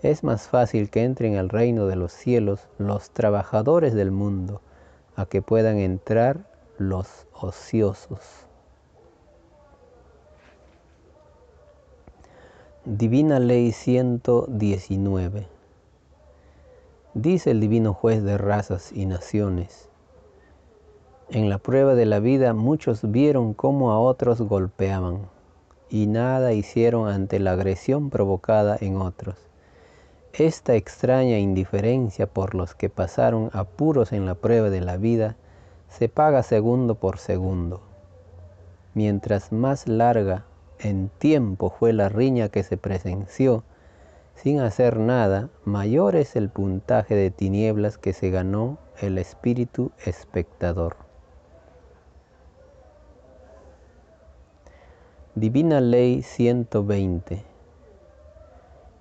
Es 0.02 0.24
más 0.24 0.48
fácil 0.48 0.90
que 0.90 1.04
entren 1.04 1.36
al 1.36 1.50
reino 1.50 1.86
de 1.88 1.98
los 1.98 2.14
cielos 2.14 2.62
los 2.78 3.10
trabajadores 3.10 3.94
del 3.94 4.12
mundo, 4.12 4.62
a 5.18 5.26
que 5.26 5.42
puedan 5.42 5.80
entrar 5.80 6.46
los 6.78 7.26
ociosos. 7.34 8.46
Divina 12.86 13.40
Ley 13.40 13.72
119. 13.72 15.48
Dice 17.16 17.52
el 17.52 17.60
Divino 17.60 17.94
Juez 17.94 18.24
de 18.24 18.38
razas 18.38 18.92
y 18.94 19.08
naciones, 19.08 19.90
en 21.30 21.50
la 21.50 21.58
prueba 21.58 21.96
de 21.96 22.06
la 22.06 22.20
vida 22.20 22.54
muchos 22.54 23.12
vieron 23.12 23.56
cómo 23.56 23.92
a 23.92 24.00
otros 24.00 24.40
golpeaban 24.42 25.28
y 25.90 26.06
nada 26.06 26.54
hicieron 26.54 27.10
ante 27.10 27.40
la 27.40 27.54
agresión 27.54 28.12
provocada 28.12 28.78
en 28.80 28.98
otros. 28.98 29.36
Esta 30.34 30.76
extraña 30.76 31.40
indiferencia 31.40 32.28
por 32.28 32.54
los 32.54 32.76
que 32.76 32.90
pasaron 32.90 33.50
apuros 33.54 34.14
en 34.14 34.28
la 34.28 34.36
prueba 34.36 34.70
de 34.70 34.82
la 34.82 34.98
vida 34.98 35.36
se 35.90 36.10
paga 36.10 36.44
segundo 36.44 36.96
por 36.96 37.18
segundo. 37.18 37.82
Mientras 38.94 39.52
más 39.52 39.88
larga 39.88 40.46
en 40.80 41.10
tiempo 41.10 41.70
fue 41.70 41.94
la 41.94 42.10
riña 42.10 42.50
que 42.50 42.64
se 42.64 42.78
presenció, 42.78 43.64
sin 44.36 44.60
hacer 44.60 44.98
nada, 44.98 45.50
mayor 45.66 46.16
es 46.16 46.36
el 46.36 46.50
puntaje 46.50 47.16
de 47.16 47.32
tinieblas 47.32 47.98
que 47.98 48.14
se 48.14 48.30
ganó 48.30 48.78
el 49.00 49.18
espíritu 49.18 49.92
espectador. 50.06 50.96
Divina 55.34 55.82
Ley 55.82 56.22
120. 56.22 57.44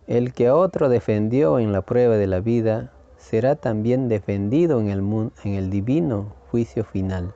El 0.07 0.33
que 0.33 0.47
a 0.47 0.55
otro 0.55 0.89
defendió 0.89 1.59
en 1.59 1.73
la 1.73 1.83
prueba 1.83 2.17
de 2.17 2.27
la 2.27 2.41
vida, 2.41 2.93
será 3.17 3.57
también 3.57 4.09
defendido 4.09 4.81
en 4.81 4.89
el, 4.89 5.01
en 5.45 5.55
el 5.55 5.71
divino 5.71 6.35
final. 6.65 7.35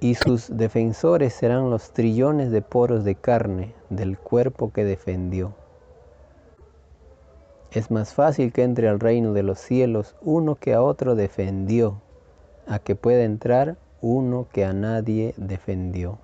Y 0.00 0.14
sus 0.14 0.56
defensores 0.56 1.34
serán 1.34 1.70
los 1.70 1.92
trillones 1.92 2.50
de 2.50 2.62
poros 2.62 3.04
de 3.04 3.14
carne 3.14 3.74
del 3.90 4.18
cuerpo 4.18 4.72
que 4.72 4.84
defendió. 4.84 5.54
Es 7.70 7.90
más 7.90 8.14
fácil 8.14 8.52
que 8.52 8.62
entre 8.62 8.88
al 8.88 8.98
reino 8.98 9.32
de 9.32 9.42
los 9.42 9.60
cielos 9.60 10.16
uno 10.22 10.56
que 10.56 10.72
a 10.72 10.82
otro 10.82 11.14
defendió, 11.14 12.00
a 12.66 12.78
que 12.78 12.96
pueda 12.96 13.24
entrar 13.24 13.76
uno 14.00 14.48
que 14.52 14.64
a 14.64 14.72
nadie 14.72 15.34
defendió. 15.36 16.18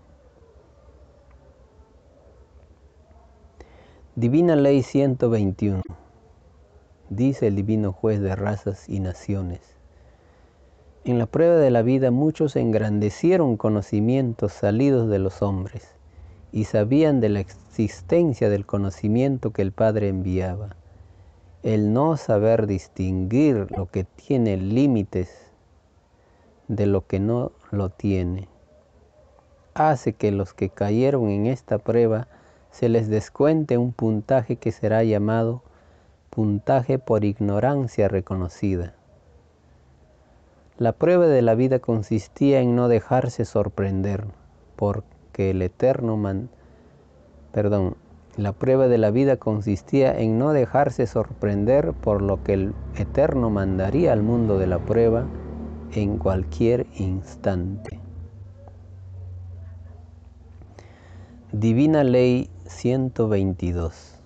Divina 4.14 4.56
Ley 4.56 4.82
121. 4.82 5.82
Dice 7.10 7.46
el 7.46 7.56
Divino 7.56 7.92
Juez 7.92 8.20
de 8.20 8.34
razas 8.34 8.88
y 8.88 8.98
naciones. 8.98 9.75
En 11.06 11.20
la 11.20 11.26
prueba 11.26 11.54
de 11.54 11.70
la 11.70 11.82
vida 11.82 12.10
muchos 12.10 12.56
engrandecieron 12.56 13.56
conocimientos 13.56 14.52
salidos 14.52 15.08
de 15.08 15.20
los 15.20 15.40
hombres 15.40 15.94
y 16.50 16.64
sabían 16.64 17.20
de 17.20 17.28
la 17.28 17.38
existencia 17.38 18.50
del 18.50 18.66
conocimiento 18.66 19.52
que 19.52 19.62
el 19.62 19.70
Padre 19.70 20.08
enviaba. 20.08 20.74
El 21.62 21.92
no 21.92 22.16
saber 22.16 22.66
distinguir 22.66 23.68
lo 23.70 23.86
que 23.86 24.02
tiene 24.02 24.56
límites 24.56 25.30
de 26.66 26.86
lo 26.86 27.06
que 27.06 27.20
no 27.20 27.52
lo 27.70 27.90
tiene 27.90 28.48
hace 29.74 30.12
que 30.12 30.32
los 30.32 30.54
que 30.54 30.70
cayeron 30.70 31.28
en 31.28 31.46
esta 31.46 31.78
prueba 31.78 32.26
se 32.72 32.88
les 32.88 33.08
descuente 33.08 33.78
un 33.78 33.92
puntaje 33.92 34.56
que 34.56 34.72
será 34.72 35.04
llamado 35.04 35.62
puntaje 36.30 36.98
por 36.98 37.24
ignorancia 37.24 38.08
reconocida. 38.08 38.95
La 40.78 40.92
prueba 40.92 41.26
de 41.26 41.40
la 41.40 41.54
vida 41.54 41.78
consistía 41.78 42.60
en 42.60 42.76
no 42.76 42.88
dejarse 42.88 43.46
sorprender, 43.46 44.26
porque 44.76 45.50
el 45.50 45.62
eterno 45.62 46.18
la 48.36 48.52
prueba 48.52 48.86
de 48.86 48.98
la 48.98 49.10
vida 49.10 49.38
consistía 49.38 50.18
en 50.18 50.38
no 50.38 50.52
dejarse 50.52 51.06
sorprender 51.06 51.94
por 51.94 52.20
lo 52.20 52.42
que 52.44 52.52
el 52.52 52.74
eterno 52.94 53.48
mandaría 53.48 54.12
al 54.12 54.22
mundo 54.22 54.58
de 54.58 54.66
la 54.66 54.78
prueba 54.78 55.24
en 55.94 56.18
cualquier 56.18 56.86
instante. 56.96 57.98
Divina 61.52 62.04
Ley 62.04 62.50
122. 62.66 64.20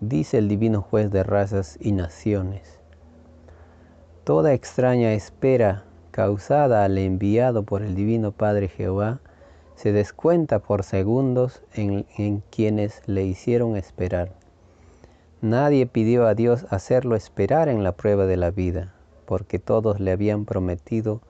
Dice 0.00 0.36
el 0.36 0.48
Divino 0.48 0.82
Juez 0.82 1.10
de 1.10 1.22
razas 1.22 1.78
y 1.80 1.92
naciones. 1.92 2.75
Toda 4.26 4.54
extraña 4.54 5.12
espera 5.12 5.84
causada 6.10 6.82
al 6.82 6.98
enviado 6.98 7.62
por 7.62 7.82
el 7.82 7.94
Divino 7.94 8.32
Padre 8.32 8.66
Jehová 8.66 9.20
se 9.76 9.92
descuenta 9.92 10.58
por 10.58 10.82
segundos 10.82 11.62
en, 11.74 12.06
en 12.18 12.42
quienes 12.50 13.02
le 13.06 13.24
hicieron 13.24 13.76
esperar. 13.76 14.32
Nadie 15.42 15.86
pidió 15.86 16.26
a 16.26 16.34
Dios 16.34 16.66
hacerlo 16.70 17.14
esperar 17.14 17.68
en 17.68 17.84
la 17.84 17.92
prueba 17.92 18.26
de 18.26 18.36
la 18.36 18.50
vida, 18.50 18.94
porque 19.26 19.60
todos 19.60 20.00
le 20.00 20.10
habían 20.10 20.44
prometido 20.44 21.20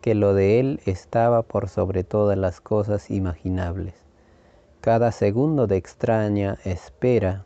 que 0.00 0.16
lo 0.16 0.34
de 0.34 0.58
Él 0.58 0.80
estaba 0.84 1.42
por 1.42 1.68
sobre 1.68 2.02
todas 2.02 2.36
las 2.36 2.60
cosas 2.60 3.08
imaginables. 3.08 3.94
Cada 4.80 5.12
segundo 5.12 5.68
de 5.68 5.76
extraña 5.76 6.58
espera 6.64 7.44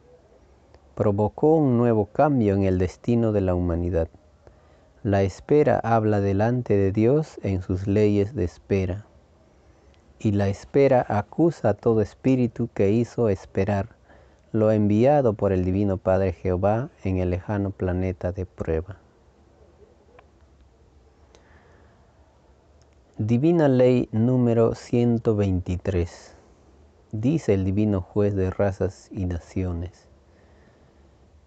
provocó 0.95 1.57
un 1.57 1.77
nuevo 1.77 2.07
cambio 2.07 2.55
en 2.55 2.63
el 2.63 2.79
destino 2.79 3.33
de 3.33 3.43
la 3.43 3.55
humanidad. 3.55 4.09
La 5.03 5.23
espera 5.23 5.81
habla 5.83 6.21
delante 6.21 6.77
de 6.77 6.93
Dios 6.93 7.41
en 7.43 7.63
sus 7.63 7.87
leyes 7.87 8.35
de 8.35 8.45
espera. 8.45 9.07
Y 10.19 10.33
la 10.33 10.49
espera 10.49 11.07
acusa 11.09 11.71
a 11.71 11.75
todo 11.75 12.03
espíritu 12.03 12.69
que 12.75 12.91
hizo 12.91 13.31
esperar 13.31 13.97
lo 14.53 14.71
enviado 14.71 15.33
por 15.33 15.53
el 15.53 15.65
Divino 15.65 15.97
Padre 15.97 16.35
Jehová 16.35 16.91
en 17.03 17.17
el 17.17 17.31
lejano 17.31 17.71
planeta 17.71 18.33
de 18.33 18.45
prueba. 18.45 18.99
Divina 23.17 23.69
Ley 23.69 24.11
número 24.13 24.75
123. 24.75 26.35
Dice 27.13 27.55
el 27.55 27.65
Divino 27.65 28.03
Juez 28.03 28.35
de 28.35 28.51
razas 28.51 29.09
y 29.11 29.25
naciones. 29.25 30.09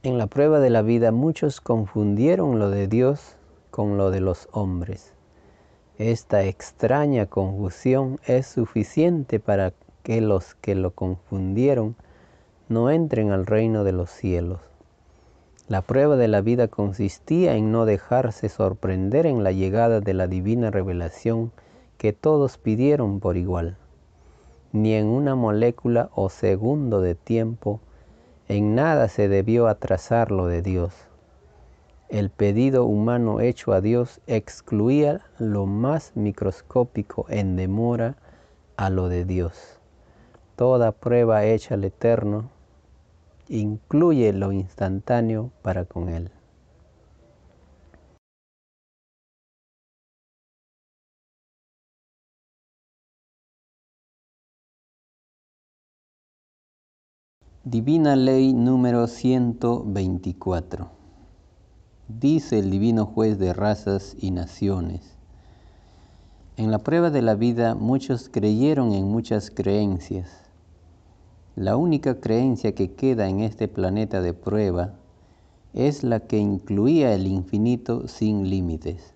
En 0.02 0.18
la 0.18 0.26
prueba 0.26 0.60
de 0.60 0.72
la 0.72 0.82
vida 0.82 1.12
muchos 1.12 1.62
confundieron 1.62 2.58
lo 2.58 2.72
de 2.72 2.88
Dios 2.88 3.38
con 3.74 3.98
lo 3.98 4.12
de 4.12 4.22
los 4.22 4.50
hombres. 4.52 5.14
Esta 5.98 6.44
extraña 6.44 7.26
confusión 7.26 8.20
es 8.28 8.46
suficiente 8.46 9.40
para 9.40 9.74
que 10.04 10.22
los 10.22 10.54
que 10.54 10.76
lo 10.76 10.92
confundieron 10.92 11.96
no 12.70 12.92
entren 12.92 13.32
al 13.32 13.48
reino 13.48 13.84
de 13.84 13.92
los 13.92 14.12
cielos. 14.12 14.60
La 15.68 15.82
prueba 15.82 16.18
de 16.18 16.28
la 16.28 16.42
vida 16.42 16.68
consistía 16.68 17.56
en 17.56 17.72
no 17.72 17.88
dejarse 17.88 18.48
sorprender 18.48 19.26
en 19.26 19.44
la 19.44 19.52
llegada 19.52 20.02
de 20.02 20.14
la 20.14 20.28
divina 20.28 20.70
revelación 20.70 21.52
que 21.98 22.14
todos 22.14 22.60
pidieron 22.60 23.20
por 23.20 23.38
igual. 23.38 23.78
Ni 24.72 24.94
en 24.94 25.08
una 25.08 25.34
molécula 25.34 26.12
o 26.14 26.30
segundo 26.30 27.02
de 27.02 27.16
tiempo, 27.16 27.80
en 28.48 28.76
nada 28.76 29.08
se 29.08 29.28
debió 29.28 29.68
atrasar 29.68 30.30
lo 30.30 30.46
de 30.46 30.62
Dios. 30.62 30.94
El 32.14 32.30
pedido 32.30 32.86
humano 32.86 33.40
hecho 33.40 33.74
a 33.74 33.82
Dios 33.82 34.22
excluía 34.28 35.22
lo 35.40 35.66
más 35.66 36.12
microscópico 36.14 37.26
en 37.28 37.56
demora 37.56 38.18
a 38.78 38.92
lo 38.92 39.10
de 39.10 39.26
Dios. 39.26 39.80
Toda 40.56 40.92
prueba 40.92 41.44
hecha 41.44 41.74
al 41.74 41.86
Eterno 41.86 42.52
incluye 43.50 44.32
lo 44.32 44.52
instantáneo 44.52 45.50
para 45.64 45.86
con 45.86 46.08
Él. 46.08 46.30
Divina 57.64 58.16
Ley 58.16 58.54
número 58.54 59.08
124. 59.08 61.03
Dice 62.10 62.60
el 62.60 62.70
Divino 62.70 63.06
Juez 63.06 63.40
de 63.40 63.54
razas 63.54 64.18
y 64.20 64.32
naciones. 64.32 65.16
En 66.58 66.70
la 66.70 66.80
prueba 66.80 67.10
de 67.12 67.22
la 67.22 67.34
vida 67.34 67.76
muchos 67.76 68.28
creyeron 68.28 68.92
en 68.92 69.06
muchas 69.06 69.50
creencias. 69.50 70.30
La 71.56 71.78
única 71.78 72.20
creencia 72.20 72.76
que 72.76 72.92
queda 72.92 73.30
en 73.30 73.40
este 73.40 73.70
planeta 73.70 74.22
de 74.22 74.34
prueba 74.34 74.96
es 75.74 76.04
la 76.04 76.20
que 76.20 76.40
incluía 76.40 77.14
el 77.14 77.26
infinito 77.26 78.10
sin 78.10 78.50
límites. 78.50 79.14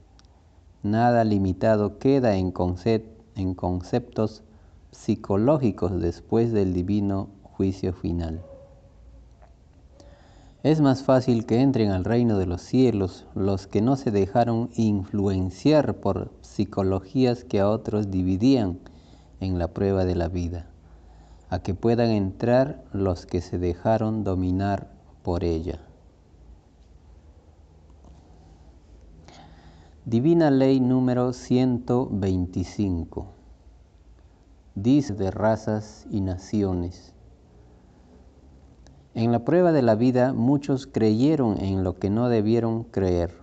Nada 0.82 1.26
limitado 1.26 2.00
queda 2.00 2.38
en, 2.38 2.52
conceptos 2.52 4.44
psicológicos 4.92 6.00
después 6.00 6.54
del 6.54 6.74
divino 6.74 7.28
juicio 7.44 7.92
final. 7.92 8.42
Es 10.64 10.82
más 10.82 11.04
fácil 11.04 11.46
que 11.46 11.62
entren 11.62 11.92
al 11.92 12.04
reino 12.04 12.40
de 12.40 12.48
los 12.48 12.62
cielos 12.62 13.28
los 13.36 13.68
que 13.68 13.80
no 13.80 13.96
se 13.96 14.10
dejaron 14.10 14.72
influenciar 14.76 15.98
por 15.98 16.32
psicologías 16.42 17.44
que 17.44 17.60
a 17.60 17.70
otros 17.70 18.10
dividían 18.10 18.80
en 19.40 19.60
la 19.60 19.68
prueba 19.68 20.04
de 20.04 20.16
la 20.16 20.30
vida, 20.30 20.66
a 21.50 21.60
que 21.60 21.76
puedan 21.76 22.10
entrar 22.10 22.84
los 22.92 23.28
que 23.28 23.42
se 23.42 23.60
dejaron 23.60 24.24
dominar 24.24 24.90
por 25.22 25.44
ella. 25.44 25.80
Divina 30.06 30.50
Ley 30.50 30.80
número 30.80 31.34
125. 31.34 33.28
Dice 34.74 35.14
de 35.14 35.30
razas 35.30 36.08
y 36.10 36.22
naciones 36.22 37.14
en 39.18 39.32
la 39.32 39.40
prueba 39.44 39.72
de 39.72 39.82
la 39.82 39.96
vida 39.96 40.32
muchos 40.32 40.86
creyeron 40.86 41.60
en 41.60 41.84
lo 41.84 41.96
que 41.96 42.12
no 42.12 42.30
debieron 42.30 42.84
creer. 42.84 43.34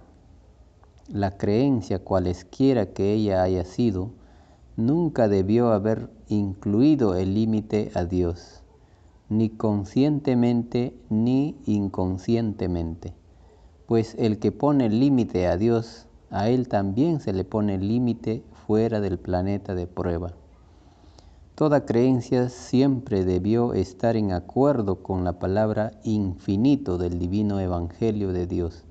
La 1.08 1.32
creencia, 1.36 1.98
cualesquiera 1.98 2.92
que 2.92 3.12
ella 3.12 3.42
haya 3.42 3.64
sido, 3.64 4.12
nunca 4.76 5.26
debió 5.26 5.72
haber 5.72 6.10
incluido 6.28 7.16
el 7.16 7.34
límite 7.34 7.90
a 7.94 8.04
Dios, 8.04 8.62
ni 9.28 9.50
conscientemente 9.50 10.96
ni 11.10 11.56
inconscientemente, 11.66 13.12
pues 13.86 14.14
el 14.16 14.38
que 14.38 14.52
pone 14.52 14.88
límite 14.88 15.48
a 15.48 15.56
Dios, 15.56 16.06
a 16.30 16.50
él 16.50 16.68
también 16.68 17.18
se 17.18 17.32
le 17.32 17.42
pone 17.42 17.78
límite 17.78 18.44
fuera 18.64 19.00
del 19.00 19.18
planeta 19.18 19.74
de 19.74 19.88
prueba. 19.88 20.34
Toda 21.54 21.86
creencia 21.86 22.48
siempre 22.48 23.24
debió 23.24 23.74
estar 23.74 24.16
en 24.16 24.32
acuerdo 24.32 25.04
con 25.04 25.22
la 25.22 25.38
palabra 25.38 25.92
infinito 26.02 26.98
del 26.98 27.20
divino 27.20 27.60
Evangelio 27.60 28.32
de 28.32 28.48
Dios. 28.48 28.82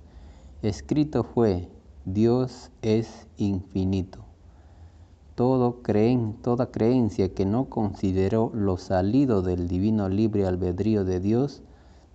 Escrito 0.61 1.25
fue, 1.25 1.67
Dios 2.05 2.71
es 2.81 3.27
infinito. 3.35 4.19
Todo 5.35 5.81
creen, 5.81 6.37
toda 6.41 6.71
creencia 6.71 7.33
que 7.33 7.45
no 7.45 7.65
consideró 7.65 8.49
lo 8.53 8.77
salido 8.77 9.41
del 9.41 9.67
divino 9.67 10.07
libre 10.07 10.47
albedrío 10.47 11.03
de 11.03 11.19
Dios 11.19 11.63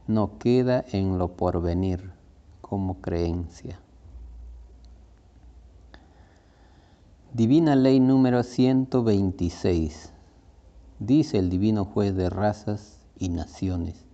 no 0.07 0.39
queda 0.39 0.83
en 0.93 1.19
lo 1.19 1.29
porvenir 1.37 2.13
como 2.63 3.03
creencia. 3.03 3.81
Divina 7.35 7.77
Ley 7.77 8.01
número 8.01 8.43
126 8.43 10.15
dice 10.99 11.39
el 11.39 11.51
divino 11.51 11.85
juez 11.85 12.15
de 12.15 12.31
razas 12.31 12.99
y 13.19 13.29
naciones. 13.29 14.05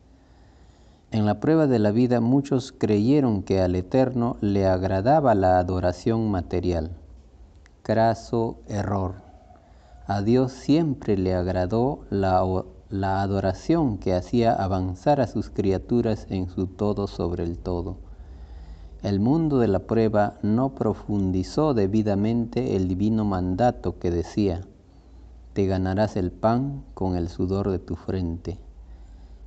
En 1.11 1.27
la 1.27 1.39
prueba 1.39 1.67
de 1.67 1.79
la 1.79 1.93
vida 1.93 2.21
muchos 2.21 2.73
creyeron 2.73 3.43
que 3.43 3.61
al 3.61 3.77
Eterno 3.77 4.37
le 4.41 4.67
agradaba 4.67 5.35
la 5.35 5.59
adoración 5.59 6.31
material. 6.31 6.91
Craso 7.83 8.59
error. 8.67 9.23
A 10.07 10.23
Dios 10.23 10.53
siempre 10.53 11.17
le 11.17 11.35
agradó 11.35 12.01
la, 12.11 12.43
la 12.91 13.23
adoración 13.23 13.99
que 13.99 14.13
hacía 14.13 14.53
avanzar 14.53 15.21
a 15.21 15.27
sus 15.27 15.51
criaturas 15.51 16.27
en 16.31 16.49
su 16.49 16.67
todo 16.67 17.07
sobre 17.07 17.45
el 17.45 17.59
todo. 17.59 17.99
El 19.03 19.21
mundo 19.21 19.59
de 19.59 19.69
la 19.69 19.81
prueba 19.81 20.39
no 20.43 20.75
profundizó 20.75 21.75
debidamente 21.75 22.75
el 22.75 22.89
divino 22.89 23.25
mandato 23.25 23.99
que 23.99 24.11
decía, 24.11 24.63
te 25.55 25.67
ganarás 25.67 26.17
el 26.17 26.33
pan 26.33 26.83
con 26.95 27.15
el 27.15 27.29
sudor 27.29 27.71
de 27.71 27.79
tu 27.79 27.95
frente. 27.95 28.59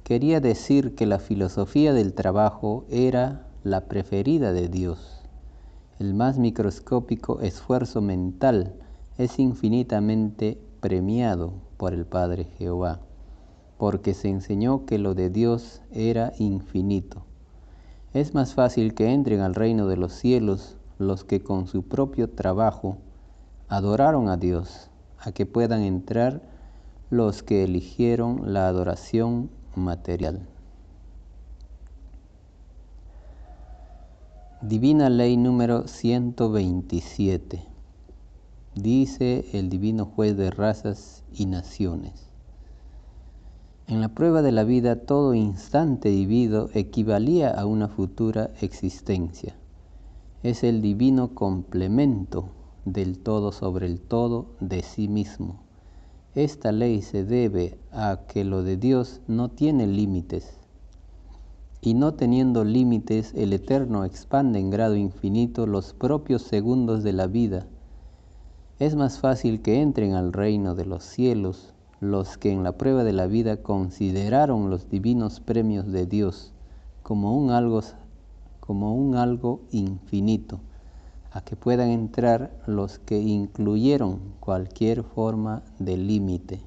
Quería 0.06 0.40
decir 0.40 0.96
que 0.96 1.06
la 1.06 1.20
filosofía 1.20 1.92
del 1.92 2.14
trabajo 2.14 2.86
era 2.90 3.46
la 3.66 3.90
preferida 3.90 4.54
de 4.54 4.70
Dios. 4.70 5.22
El 6.00 6.14
más 6.14 6.38
microscópico 6.38 7.42
esfuerzo 7.42 8.02
mental 8.02 8.76
es 9.18 9.38
infinitamente 9.38 10.58
premiado 10.80 11.52
por 11.76 11.94
el 11.94 12.06
Padre 12.06 12.46
Jehová, 12.58 13.02
porque 13.78 14.14
se 14.14 14.30
enseñó 14.30 14.86
que 14.86 15.00
lo 15.00 15.14
de 15.14 15.30
Dios 15.30 15.82
era 15.92 16.32
infinito. 16.40 17.26
Es 18.14 18.34
más 18.34 18.54
fácil 18.54 18.94
que 18.94 19.12
entren 19.12 19.42
al 19.42 19.56
reino 19.56 19.88
de 19.88 19.98
los 19.98 20.14
cielos 20.14 20.78
los 21.00 21.26
que 21.26 21.44
con 21.44 21.68
su 21.68 21.84
propio 21.84 22.30
trabajo 22.30 22.98
adoraron 23.68 24.30
a 24.30 24.38
Dios 24.38 24.90
a 25.20 25.32
que 25.32 25.46
puedan 25.46 25.82
entrar 25.82 26.42
los 27.10 27.44
que 27.44 27.64
eligieron 27.64 28.54
la 28.54 28.68
adoración 28.68 29.50
material. 29.76 30.48
Divina 34.62 35.10
Ley 35.10 35.38
número 35.38 35.88
127. 35.88 37.64
Dice 38.76 39.46
el 39.54 39.70
Divino 39.70 40.06
Juez 40.06 40.36
de 40.36 40.52
Razas 40.52 41.24
y 41.32 41.46
Naciones. 41.46 42.28
En 43.88 44.02
la 44.02 44.10
prueba 44.10 44.42
de 44.42 44.52
la 44.52 44.66
vida 44.66 44.98
todo 44.98 45.34
instante 45.34 46.10
vivido 46.10 46.70
equivalía 46.74 47.52
a 47.52 47.66
una 47.66 47.88
futura 47.88 48.52
existencia. 48.60 49.56
Es 50.44 50.64
el 50.64 50.82
divino 50.82 51.34
complemento 51.34 52.50
del 52.94 53.20
todo 53.20 53.52
sobre 53.52 53.86
el 53.86 54.00
todo 54.00 54.48
de 54.62 54.82
sí 54.82 55.10
mismo. 55.10 55.60
Esta 56.36 56.72
ley 56.72 57.02
se 57.02 57.26
debe 57.26 57.78
a 57.92 58.22
que 58.28 58.46
lo 58.46 58.64
de 58.64 58.78
Dios 58.78 59.20
no 59.28 59.50
tiene 59.50 59.88
límites, 59.88 60.58
y 61.82 61.94
no 61.94 62.14
teniendo 62.14 62.64
límites, 62.64 63.34
el 63.36 63.54
Eterno 63.54 64.06
expande 64.06 64.60
en 64.60 64.70
grado 64.70 64.96
infinito 64.96 65.68
los 65.68 65.94
propios 65.94 66.42
segundos 66.44 67.04
de 67.04 67.14
la 67.14 67.28
vida. 67.28 67.68
Es 68.80 68.96
más 68.96 69.20
fácil 69.20 69.62
que 69.62 69.82
entren 69.82 70.14
al 70.14 70.32
reino 70.32 70.74
de 70.74 70.86
los 70.86 71.04
cielos 71.04 71.74
los 72.00 72.38
que 72.38 72.52
en 72.52 72.64
la 72.64 72.78
prueba 72.78 73.04
de 73.04 73.14
la 73.14 73.28
vida 73.28 73.58
consideraron 73.64 74.70
los 74.70 74.90
divinos 74.90 75.40
premios 75.40 75.92
de 75.92 76.06
Dios 76.06 76.54
como 77.04 77.36
un 77.38 77.52
algo, 77.52 77.82
como 78.60 78.96
un 78.96 79.16
algo 79.16 79.62
infinito 79.72 80.62
a 81.38 81.42
que 81.42 81.56
puedan 81.56 81.92
entrar 81.92 82.50
los 82.66 82.98
que 82.98 83.20
incluyeron 83.20 84.34
cualquier 84.40 85.04
forma 85.04 85.62
de 85.78 85.96
límite. 85.96 86.62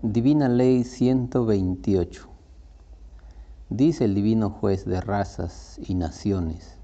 Divina 0.00 0.48
Ley 0.48 0.84
128. 0.84 2.28
Dice 3.68 4.04
el 4.04 4.14
Divino 4.14 4.50
Juez 4.50 4.84
de 4.84 5.00
razas 5.00 5.80
y 5.84 5.96
naciones. 5.96 6.78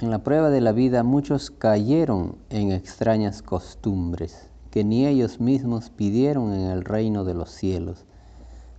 En 0.00 0.10
la 0.10 0.24
prueba 0.24 0.48
de 0.48 0.62
la 0.62 0.72
vida 0.72 1.02
muchos 1.02 1.50
cayeron 1.50 2.38
en 2.48 2.72
extrañas 2.72 3.42
costumbres 3.42 4.48
que 4.70 4.84
ni 4.84 5.06
ellos 5.06 5.38
mismos 5.38 5.90
pidieron 5.90 6.54
en 6.54 6.70
el 6.70 6.82
reino 6.82 7.24
de 7.24 7.34
los 7.34 7.50
cielos 7.50 8.06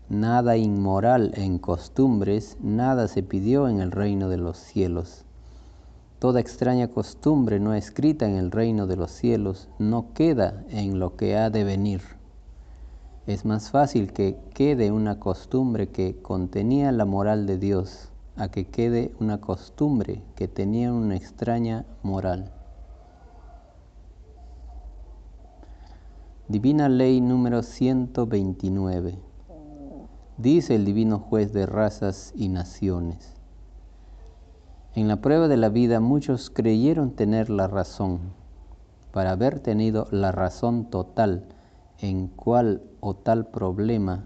nada 0.10 0.56
inmoral 0.56 1.32
en 1.36 1.58
costumbres, 1.58 2.58
nada 2.62 3.08
se 3.08 3.24
pidió 3.24 3.68
en 3.68 3.80
el 3.80 3.92
reino 3.92 4.30
de 4.30 4.38
los 4.38 4.58
cielos. 4.58 5.26
Toda 6.20 6.40
extraña 6.40 6.90
costumbre 6.90 7.60
no 7.60 7.74
escrita 7.74 8.28
en 8.28 8.36
el 8.36 8.52
reino 8.52 8.88
de 8.88 8.98
los 8.98 9.12
cielos 9.12 9.68
no 9.80 10.14
queda 10.14 10.64
en 10.70 11.00
lo 11.00 11.16
que 11.16 11.36
ha 11.38 11.50
de 11.50 11.64
venir. 11.64 12.02
Es 13.26 13.46
más 13.46 13.72
fácil 13.72 14.14
que 14.14 14.38
quede 14.54 14.92
una 14.92 15.20
costumbre 15.20 15.90
que 15.90 16.22
contenía 16.22 16.92
la 16.92 17.06
moral 17.06 17.48
de 17.48 17.58
Dios 17.58 18.10
a 18.36 18.50
que 18.50 18.68
quede 18.68 19.12
una 19.20 19.42
costumbre 19.42 20.22
que 20.36 20.48
tenía 20.48 20.94
una 20.94 21.16
extraña 21.16 21.86
moral. 22.04 22.52
Divina 26.48 26.90
Ley 26.90 27.22
número 27.22 27.64
129 27.64 29.25
dice 30.38 30.76
el 30.76 30.86
divino 30.86 31.20
juez 31.20 31.54
de 31.54 31.66
razas 31.66 32.34
y 32.36 32.50
naciones. 32.50 33.34
En 34.94 35.08
la 35.08 35.22
prueba 35.22 35.48
de 35.48 35.58
la 35.58 35.70
vida 35.70 36.00
muchos 36.00 36.50
creyeron 36.50 37.12
tener 37.12 37.50
la 37.50 37.68
razón. 37.68 38.20
Para 39.12 39.32
haber 39.32 39.60
tenido 39.60 40.08
la 40.12 40.32
razón 40.32 40.90
total 40.90 41.46
en 42.00 42.28
cual 42.28 42.84
o 43.00 43.16
tal 43.16 43.48
problema, 43.48 44.26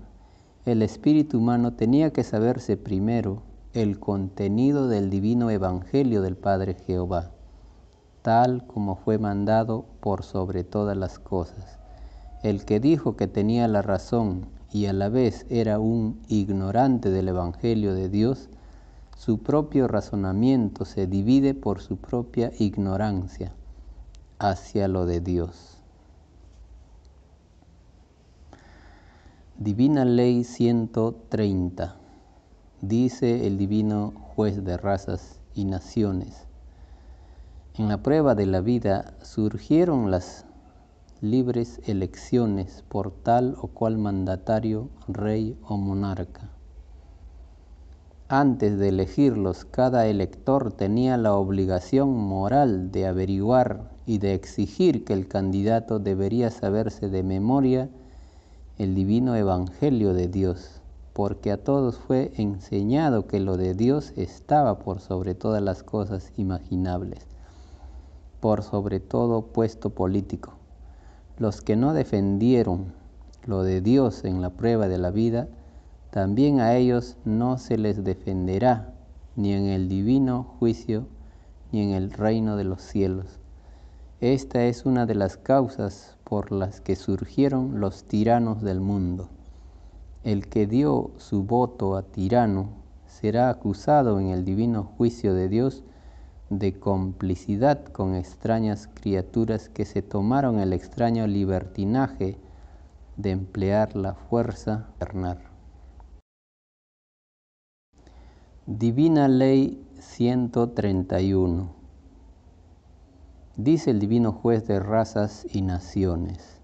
el 0.66 0.82
espíritu 0.82 1.38
humano 1.38 1.74
tenía 1.74 2.12
que 2.12 2.24
saberse 2.24 2.76
primero 2.76 3.44
el 3.74 4.00
contenido 4.00 4.88
del 4.88 5.10
divino 5.10 5.52
evangelio 5.52 6.24
del 6.24 6.38
Padre 6.38 6.74
Jehová, 6.74 7.32
tal 8.24 8.66
como 8.66 8.96
fue 8.96 9.20
mandado 9.20 9.86
por 10.00 10.24
sobre 10.24 10.64
todas 10.64 10.98
las 10.98 11.20
cosas. 11.20 11.80
El 12.42 12.66
que 12.66 12.80
dijo 12.80 13.16
que 13.16 13.28
tenía 13.28 13.68
la 13.68 13.84
razón 13.84 14.48
y 14.72 14.86
a 14.86 14.94
la 14.94 15.10
vez 15.10 15.46
era 15.50 15.80
un 15.80 16.22
ignorante 16.28 17.10
del 17.10 17.30
Evangelio 17.30 17.94
de 17.94 18.10
Dios, 18.10 18.50
su 19.18 19.40
propio 19.40 19.88
razonamiento 19.88 20.86
se 20.86 21.08
divide 21.08 21.54
por 21.54 21.82
su 21.82 21.98
propia 21.98 22.52
ignorancia 22.60 23.52
hacia 24.38 24.88
lo 24.88 25.06
de 25.06 25.20
Dios. 25.20 25.78
Divina 29.58 30.06
Ley 30.06 30.46
130. 30.46 31.96
Dice 32.82 33.46
el 33.46 33.58
divino 33.58 34.14
juez 34.36 34.64
de 34.64 34.78
razas 34.78 35.42
y 35.54 35.66
naciones. 35.66 36.48
En 37.78 37.90
la 37.90 38.02
prueba 38.02 38.36
de 38.36 38.46
la 38.46 38.62
vida 38.62 39.16
surgieron 39.22 40.12
las 40.12 40.46
libres 41.22 41.82
elecciones 41.86 42.86
por 42.88 43.12
tal 43.12 43.58
o 43.62 43.68
cual 43.68 43.98
mandatario, 43.98 44.88
rey 45.10 45.58
o 45.68 45.76
monarca. 45.76 46.50
Antes 48.30 48.80
de 48.80 48.88
elegirlos, 48.88 49.66
cada 49.66 50.08
elector 50.08 50.72
tenía 50.72 51.18
la 51.18 51.34
obligación 51.34 52.16
moral 52.16 52.92
de 52.94 53.06
averiguar 53.06 53.92
y 54.06 54.20
de 54.20 54.34
exigir 54.34 55.04
que 55.04 55.12
el 55.12 55.28
candidato 55.28 56.00
debería 56.00 56.52
saberse 56.52 57.10
de 57.10 57.24
memoria 57.24 57.90
el 58.78 58.96
divino 58.96 59.36
evangelio 59.36 60.14
de 60.14 60.30
Dios, 60.30 60.80
porque 61.12 61.52
a 61.52 61.62
todos 61.62 61.98
fue 61.98 62.32
enseñado 62.38 63.28
que 63.28 63.42
lo 63.42 63.58
de 63.58 63.74
Dios 63.74 64.14
estaba 64.16 64.80
por 64.80 65.02
sobre 65.02 65.36
todas 65.36 65.62
las 65.62 65.84
cosas 65.84 66.32
imaginables, 66.38 67.28
por 68.40 68.64
sobre 68.64 69.02
todo 69.02 69.48
puesto 69.48 69.90
político 69.90 70.59
los 71.40 71.62
que 71.62 71.76
no 71.76 71.94
defendieron 71.94 72.94
lo 73.46 73.64
de 73.64 73.82
Dios 73.82 74.26
en 74.26 74.42
la 74.42 74.52
prueba 74.52 74.88
de 74.88 74.98
la 74.98 75.10
vida, 75.10 75.48
también 76.12 76.60
a 76.60 76.76
ellos 76.76 77.18
no 77.24 77.58
se 77.58 77.78
les 77.78 78.04
defenderá 78.04 78.94
ni 79.36 79.54
en 79.54 79.66
el 79.68 79.88
divino 79.88 80.44
juicio 80.60 81.08
ni 81.72 81.82
en 81.82 81.92
el 81.92 82.12
reino 82.12 82.58
de 82.58 82.66
los 82.66 82.82
cielos. 82.82 83.40
Esta 84.20 84.66
es 84.66 84.86
una 84.86 85.06
de 85.06 85.16
las 85.16 85.38
causas 85.38 86.18
por 86.26 86.52
las 86.52 86.82
que 86.82 86.98
surgieron 86.98 87.80
los 87.80 88.04
tiranos 88.04 88.62
del 88.62 88.82
mundo. 88.82 89.30
El 90.26 90.48
que 90.50 90.68
dio 90.68 91.12
su 91.18 91.44
voto 91.44 91.96
a 91.96 92.04
tirano 92.04 92.70
será 93.08 93.50
acusado 93.50 94.20
en 94.20 94.28
el 94.28 94.44
divino 94.44 94.84
juicio 94.98 95.34
de 95.34 95.48
Dios 95.48 95.84
de 96.50 96.80
complicidad 96.80 97.86
con 97.86 98.16
extrañas 98.16 98.90
criaturas 98.94 99.70
que 99.70 99.86
se 99.86 100.02
tomaron 100.02 100.60
el 100.60 100.74
extraño 100.74 101.28
libertinaje 101.28 102.38
de 103.18 103.32
emplear 103.32 103.96
la 103.96 104.16
fuerza 104.16 104.88
carnal. 104.98 105.40
Divina 108.66 109.28
Ley 109.28 109.86
131. 110.00 111.70
Dice 113.58 113.92
el 113.92 114.00
Divino 114.00 114.32
Juez 114.32 114.66
de 114.68 114.80
razas 114.80 115.46
y 115.52 115.62
naciones. 115.62 116.62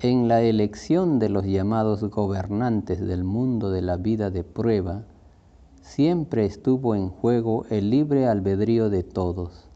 En 0.00 0.28
la 0.28 0.40
elección 0.40 1.18
de 1.18 1.28
los 1.28 1.44
llamados 1.44 2.04
gobernantes 2.04 3.00
del 3.00 3.24
mundo 3.24 3.70
de 3.70 3.82
la 3.82 3.96
vida 3.96 4.30
de 4.30 4.44
prueba, 4.44 5.04
siempre 5.88 6.44
estuvo 6.44 6.94
en 6.94 7.08
juego 7.08 7.64
el 7.70 7.88
libre 7.88 8.28
albedrío 8.28 8.90
de 8.90 9.02
todos. 9.02 9.68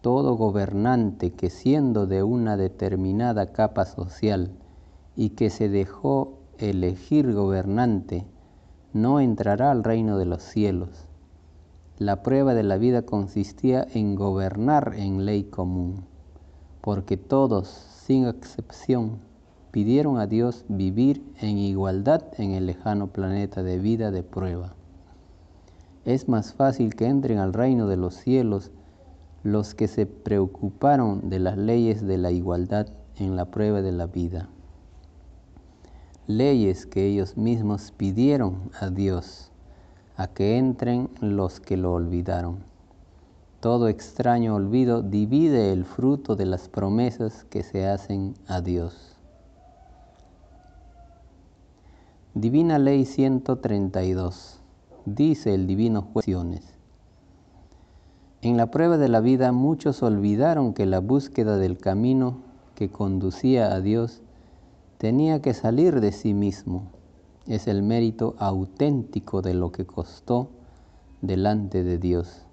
todo 0.00 0.36
gobernante 0.36 1.32
que 1.32 1.50
siendo 1.50 2.06
de 2.06 2.22
una 2.22 2.56
determinada 2.56 3.52
capa 3.52 3.84
social 3.84 4.52
y 5.14 5.30
que 5.30 5.50
se 5.50 5.68
dejó 5.68 6.38
elegir 6.58 7.34
gobernante, 7.34 8.24
no 8.94 9.20
entrará 9.20 9.70
al 9.70 9.84
reino 9.84 10.16
de 10.16 10.24
los 10.24 10.42
cielos. 10.42 11.06
La 11.98 12.22
prueba 12.22 12.54
de 12.54 12.62
la 12.62 12.78
vida 12.78 13.02
consistía 13.02 13.86
en 13.92 14.14
gobernar 14.14 14.94
en 14.96 15.26
ley 15.26 15.44
común, 15.44 16.06
porque 16.80 17.16
todos, 17.16 17.68
sin 17.68 18.26
excepción, 18.26 19.18
pidieron 19.72 20.18
a 20.18 20.26
Dios 20.26 20.64
vivir 20.68 21.22
en 21.40 21.58
igualdad 21.58 22.22
en 22.38 22.52
el 22.52 22.66
lejano 22.66 23.08
planeta 23.08 23.62
de 23.62 23.78
vida 23.78 24.10
de 24.10 24.22
prueba. 24.22 24.75
Es 26.06 26.28
más 26.28 26.54
fácil 26.54 26.94
que 26.94 27.06
entren 27.06 27.38
al 27.38 27.52
reino 27.52 27.88
de 27.88 27.96
los 27.96 28.14
cielos 28.14 28.70
los 29.42 29.74
que 29.74 29.88
se 29.88 30.06
preocuparon 30.06 31.28
de 31.30 31.40
las 31.40 31.58
leyes 31.58 32.06
de 32.06 32.16
la 32.16 32.30
igualdad 32.30 32.86
en 33.16 33.34
la 33.34 33.46
prueba 33.46 33.82
de 33.82 33.90
la 33.90 34.06
vida. 34.06 34.48
Leyes 36.28 36.86
que 36.86 37.06
ellos 37.06 37.36
mismos 37.36 37.92
pidieron 37.96 38.70
a 38.78 38.88
Dios, 38.88 39.50
a 40.16 40.28
que 40.28 40.58
entren 40.58 41.10
los 41.20 41.58
que 41.58 41.76
lo 41.76 41.92
olvidaron. 41.94 42.58
Todo 43.58 43.88
extraño 43.88 44.54
olvido 44.54 45.02
divide 45.02 45.72
el 45.72 45.84
fruto 45.84 46.36
de 46.36 46.46
las 46.46 46.68
promesas 46.68 47.42
que 47.50 47.64
se 47.64 47.84
hacen 47.84 48.34
a 48.46 48.60
Dios. 48.60 49.16
Divina 52.34 52.78
Ley 52.78 53.06
132. 53.06 54.55
Dice 55.06 55.54
el 55.54 55.68
Divino 55.68 56.02
Juez. 56.02 56.26
En 58.42 58.56
la 58.56 58.72
prueba 58.72 58.98
de 58.98 59.08
la 59.08 59.20
vida 59.20 59.52
muchos 59.52 60.02
olvidaron 60.02 60.74
que 60.74 60.84
la 60.84 60.98
búsqueda 60.98 61.58
del 61.58 61.78
camino 61.78 62.38
que 62.74 62.90
conducía 62.90 63.72
a 63.72 63.80
Dios 63.80 64.22
tenía 64.98 65.40
que 65.40 65.54
salir 65.54 66.00
de 66.00 66.10
sí 66.10 66.34
mismo. 66.34 66.90
Es 67.46 67.68
el 67.68 67.84
mérito 67.84 68.34
auténtico 68.38 69.42
de 69.42 69.54
lo 69.54 69.70
que 69.70 69.86
costó 69.86 70.50
delante 71.22 71.84
de 71.84 71.98
Dios. 71.98 72.44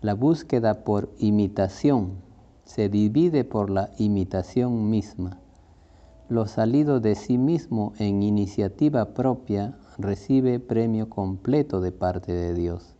La 0.00 0.14
búsqueda 0.14 0.82
por 0.82 1.12
imitación 1.18 2.14
se 2.64 2.88
divide 2.88 3.44
por 3.44 3.70
la 3.70 3.90
imitación 3.98 4.90
misma 4.90 5.38
lo 6.32 6.46
salido 6.46 6.98
de 6.98 7.14
sí 7.14 7.36
mismo 7.36 7.92
en 7.98 8.22
iniciativa 8.22 9.12
propia 9.12 9.76
recibe 9.98 10.60
premio 10.60 11.08
completo 11.08 11.80
de 11.80 11.92
parte 11.92 12.32
de 12.32 12.54
Dios. 12.54 12.94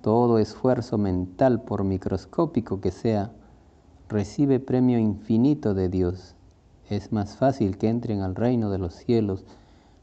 Todo 0.00 0.38
esfuerzo 0.38 0.98
mental, 0.98 1.62
por 1.62 1.84
microscópico 1.84 2.80
que 2.80 2.90
sea, 2.90 3.32
recibe 4.08 4.60
premio 4.60 4.98
infinito 4.98 5.74
de 5.74 5.88
Dios. 5.88 6.34
Es 6.88 7.12
más 7.12 7.36
fácil 7.36 7.78
que 7.78 7.88
entren 7.88 8.20
al 8.20 8.34
reino 8.34 8.70
de 8.70 8.78
los 8.78 8.94
cielos 8.94 9.44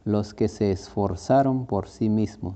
los 0.06 0.34
que 0.34 0.48
se 0.48 0.72
esforzaron 0.72 1.66
por 1.66 1.88
sí 1.88 2.10
mismos, 2.10 2.56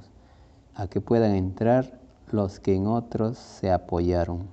a 0.74 0.88
que 0.88 1.02
puedan 1.02 1.36
entrar 1.36 2.00
los 2.32 2.60
que 2.60 2.76
en 2.76 2.88
otros 2.88 3.38
se 3.38 3.72
apoyaron. 3.72 4.48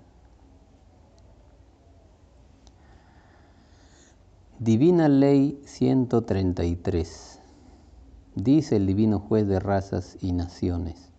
Divina 4.59 5.09
Ley 5.09 5.62
133. 5.64 7.39
Dice 8.35 8.76
el 8.76 8.87
Divino 8.87 9.18
Juez 9.18 9.49
de 9.49 9.61
razas 9.61 10.16
y 10.20 10.33
naciones. 10.33 11.11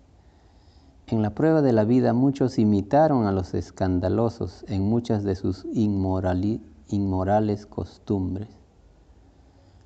En 1.08 1.22
la 1.22 1.32
prueba 1.32 1.62
de 1.62 1.74
la 1.74 1.84
vida 1.84 2.14
muchos 2.14 2.58
imitaron 2.58 3.26
a 3.26 3.32
los 3.32 3.54
escandalosos 3.54 4.66
en 4.68 4.84
muchas 4.84 5.24
de 5.24 5.36
sus 5.36 5.66
inmorales 5.74 7.66
costumbres. 7.66 8.50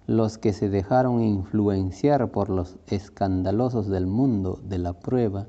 Los 0.08 0.38
que 0.38 0.54
se 0.54 0.70
dejaron 0.70 1.22
influenciar 1.22 2.32
por 2.32 2.50
los 2.50 2.78
escandalosos 2.88 3.88
del 3.88 4.06
mundo 4.06 4.60
de 4.64 4.78
la 4.78 4.94
prueba 4.94 5.48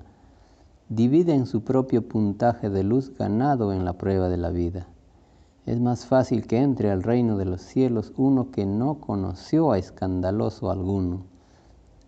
dividen 0.88 1.46
su 1.46 1.62
propio 1.62 2.08
puntaje 2.08 2.70
de 2.70 2.82
luz 2.82 3.12
ganado 3.16 3.72
en 3.72 3.84
la 3.84 3.94
prueba 3.94 4.28
de 4.28 4.36
la 4.38 4.50
vida 4.50 4.88
es 5.66 5.80
más 5.80 6.06
fácil 6.06 6.46
que 6.46 6.58
entre 6.58 6.92
al 6.92 7.02
reino 7.02 7.36
de 7.36 7.44
los 7.44 7.60
cielos 7.60 8.12
uno 8.16 8.52
que 8.52 8.64
no 8.64 9.00
conoció 9.00 9.72
a 9.72 9.78
escandaloso 9.78 10.70
alguno, 10.70 11.24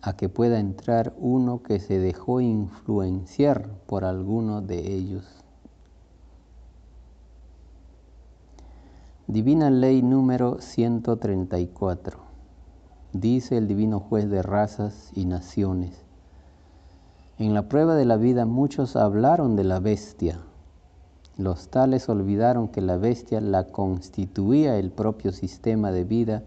a 0.09 0.17
que 0.17 0.31
pueda 0.31 0.59
entrar 0.59 1.15
uno 1.19 1.63
que 1.63 1.81
se 1.81 1.99
dejó 1.99 2.41
influenciar 2.41 3.69
por 3.85 4.07
alguno 4.07 4.63
de 4.63 4.95
ellos. 4.95 5.27
Divina 9.27 9.69
Ley 9.69 10.01
número 10.01 10.63
134. 10.63 12.19
Dice 13.13 13.59
el 13.59 13.69
Divino 13.69 14.01
Juez 14.01 14.31
de 14.31 14.41
razas 14.41 15.11
y 15.15 15.27
naciones. 15.27 16.07
En 17.37 17.53
la 17.53 17.69
prueba 17.69 17.95
de 17.95 18.07
la 18.07 18.17
vida 18.17 18.47
muchos 18.47 18.97
hablaron 18.97 19.57
de 19.57 19.65
la 19.65 19.79
bestia, 19.79 20.41
los 21.37 21.69
tales 21.69 22.09
olvidaron 22.09 22.69
que 22.69 22.81
la 22.81 22.97
bestia 22.97 23.43
la 23.43 23.65
constituía 23.65 24.79
el 24.79 24.91
propio 24.91 25.33
sistema 25.33 25.93
de 25.93 26.05
vida 26.05 26.45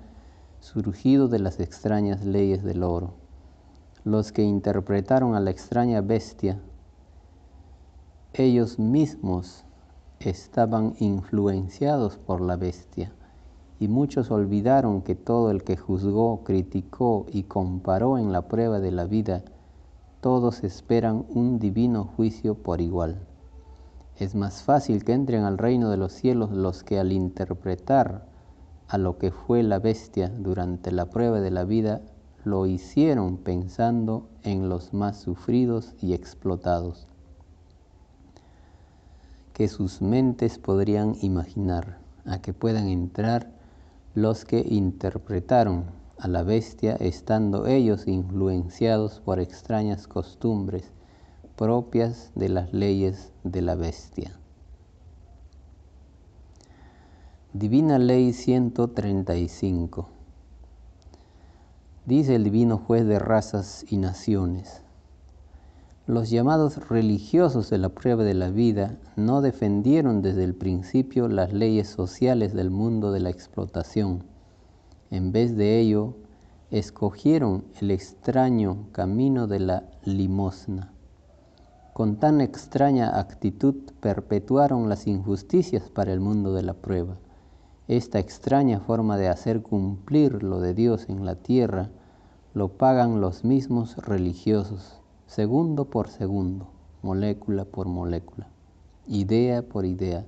surgido 0.59 1.27
de 1.27 1.37
las 1.37 1.59
extrañas 1.59 2.25
leyes 2.25 2.63
del 2.63 2.81
oro. 2.81 3.20
Los 4.03 4.31
que 4.31 4.41
interpretaron 4.41 5.35
a 5.35 5.39
la 5.39 5.51
extraña 5.51 6.01
bestia, 6.01 6.59
ellos 8.33 8.79
mismos 8.79 9.63
estaban 10.19 10.95
influenciados 10.97 12.17
por 12.17 12.41
la 12.41 12.55
bestia 12.55 13.11
y 13.79 13.87
muchos 13.89 14.31
olvidaron 14.31 15.03
que 15.03 15.13
todo 15.13 15.51
el 15.51 15.63
que 15.63 15.77
juzgó, 15.77 16.43
criticó 16.43 17.27
y 17.31 17.43
comparó 17.43 18.17
en 18.17 18.31
la 18.31 18.47
prueba 18.47 18.79
de 18.79 18.89
la 18.89 19.05
vida, 19.05 19.43
todos 20.19 20.63
esperan 20.63 21.25
un 21.29 21.59
divino 21.59 22.05
juicio 22.05 22.55
por 22.55 22.81
igual. 22.81 23.27
Es 24.17 24.33
más 24.33 24.63
fácil 24.63 25.03
que 25.03 25.13
entren 25.13 25.43
al 25.43 25.59
reino 25.59 25.91
de 25.91 25.97
los 25.97 26.11
cielos 26.11 26.49
los 26.49 26.83
que 26.83 26.97
al 26.97 27.11
interpretar 27.11 28.25
a 28.87 28.97
lo 28.97 29.19
que 29.19 29.29
fue 29.29 29.61
la 29.61 29.77
bestia 29.77 30.29
durante 30.29 30.91
la 30.91 31.11
prueba 31.11 31.39
de 31.39 31.51
la 31.51 31.65
vida, 31.65 32.01
lo 32.43 32.65
hicieron 32.65 33.37
pensando 33.37 34.27
en 34.43 34.69
los 34.69 34.93
más 34.93 35.19
sufridos 35.19 35.93
y 36.01 36.13
explotados, 36.13 37.07
que 39.53 39.67
sus 39.67 40.01
mentes 40.01 40.57
podrían 40.57 41.15
imaginar, 41.21 41.99
a 42.25 42.41
que 42.41 42.53
puedan 42.53 42.87
entrar 42.87 43.51
los 44.15 44.45
que 44.45 44.65
interpretaron 44.67 45.85
a 46.17 46.27
la 46.27 46.43
bestia 46.43 46.95
estando 46.95 47.65
ellos 47.65 48.07
influenciados 48.07 49.19
por 49.19 49.39
extrañas 49.39 50.07
costumbres 50.07 50.91
propias 51.55 52.31
de 52.35 52.49
las 52.49 52.73
leyes 52.73 53.31
de 53.43 53.61
la 53.61 53.75
bestia. 53.75 54.31
Divina 57.53 57.99
Ley 57.99 58.33
135. 58.33 60.20
Dice 62.05 62.35
el 62.35 62.43
Divino 62.43 62.77
Juez 62.77 63.05
de 63.05 63.19
razas 63.19 63.85
y 63.89 63.97
naciones. 63.97 64.83
Los 66.07 66.29
llamados 66.29 66.89
religiosos 66.89 67.69
de 67.69 67.77
la 67.77 67.89
prueba 67.89 68.23
de 68.23 68.33
la 68.33 68.49
vida 68.49 68.97
no 69.15 69.41
defendieron 69.41 70.21
desde 70.21 70.43
el 70.43 70.55
principio 70.55 71.27
las 71.27 71.53
leyes 71.53 71.87
sociales 71.87 72.53
del 72.53 72.69
mundo 72.69 73.11
de 73.11 73.19
la 73.19 73.29
explotación. 73.29 74.23
En 75.09 75.31
vez 75.31 75.55
de 75.55 75.79
ello, 75.79 76.15
escogieron 76.71 77.65
el 77.79 77.91
extraño 77.91 78.87
camino 78.91 79.47
de 79.47 79.59
la 79.59 79.83
limosna 80.03 80.91
con 81.93 82.15
tan 82.15 82.39
extraña 82.39 83.19
actitud 83.19 83.75
perpetuaron 83.99 84.87
las 84.87 85.07
injusticias 85.07 85.89
para 85.89 86.13
el 86.13 86.21
mundo 86.21 86.53
de 86.53 86.63
la 86.63 86.73
prueba. 86.73 87.17
Esta 87.91 88.19
extraña 88.19 88.79
forma 88.79 89.17
de 89.17 89.27
hacer 89.27 89.61
cumplir 89.61 90.43
lo 90.43 90.61
de 90.61 90.73
Dios 90.73 91.09
en 91.09 91.25
la 91.25 91.35
tierra 91.35 91.89
lo 92.53 92.69
pagan 92.69 93.19
los 93.19 93.43
mismos 93.43 93.97
religiosos, 93.97 95.01
segundo 95.27 95.83
por 95.83 96.07
segundo, 96.07 96.69
molécula 97.01 97.65
por 97.65 97.89
molécula, 97.89 98.47
idea 99.07 99.61
por 99.61 99.85
idea. 99.85 100.25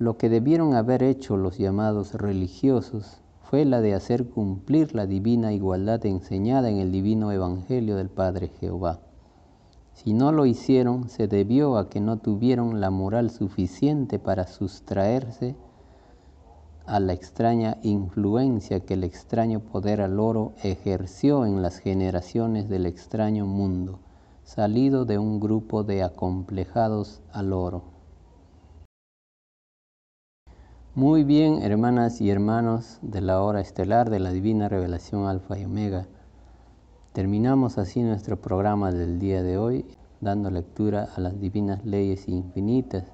Lo 0.00 0.18
que 0.18 0.28
debieron 0.28 0.74
haber 0.74 1.04
hecho 1.04 1.36
los 1.36 1.58
llamados 1.58 2.14
religiosos 2.14 3.20
fue 3.44 3.64
la 3.64 3.80
de 3.80 3.94
hacer 3.94 4.26
cumplir 4.28 4.96
la 4.96 5.06
divina 5.06 5.52
igualdad 5.52 6.04
enseñada 6.06 6.70
en 6.70 6.78
el 6.78 6.90
divino 6.90 7.30
Evangelio 7.30 7.94
del 7.94 8.08
Padre 8.08 8.48
Jehová. 8.58 8.98
Si 9.92 10.12
no 10.12 10.32
lo 10.32 10.44
hicieron, 10.44 11.08
se 11.08 11.28
debió 11.28 11.76
a 11.76 11.88
que 11.88 12.00
no 12.00 12.16
tuvieron 12.16 12.80
la 12.80 12.90
moral 12.90 13.30
suficiente 13.30 14.18
para 14.18 14.48
sustraerse 14.48 15.54
a 16.92 17.00
la 17.00 17.14
extraña 17.14 17.78
influencia 17.82 18.80
que 18.80 18.92
el 18.92 19.02
extraño 19.02 19.60
poder 19.60 20.02
al 20.02 20.20
oro 20.20 20.52
ejerció 20.62 21.46
en 21.46 21.62
las 21.62 21.78
generaciones 21.78 22.68
del 22.68 22.84
extraño 22.84 23.46
mundo, 23.46 23.98
salido 24.44 25.06
de 25.06 25.16
un 25.16 25.40
grupo 25.40 25.84
de 25.84 26.02
acomplejados 26.02 27.22
al 27.32 27.54
oro. 27.54 27.84
Muy 30.94 31.24
bien, 31.24 31.62
hermanas 31.62 32.20
y 32.20 32.28
hermanos 32.28 32.98
de 33.00 33.22
la 33.22 33.40
hora 33.40 33.62
estelar 33.62 34.10
de 34.10 34.20
la 34.20 34.30
Divina 34.30 34.68
Revelación 34.68 35.26
Alfa 35.26 35.58
y 35.58 35.64
Omega. 35.64 36.08
Terminamos 37.14 37.78
así 37.78 38.02
nuestro 38.02 38.38
programa 38.38 38.92
del 38.92 39.18
día 39.18 39.42
de 39.42 39.56
hoy, 39.56 39.86
dando 40.20 40.50
lectura 40.50 41.08
a 41.16 41.22
las 41.22 41.40
divinas 41.40 41.86
leyes 41.86 42.28
infinitas 42.28 43.04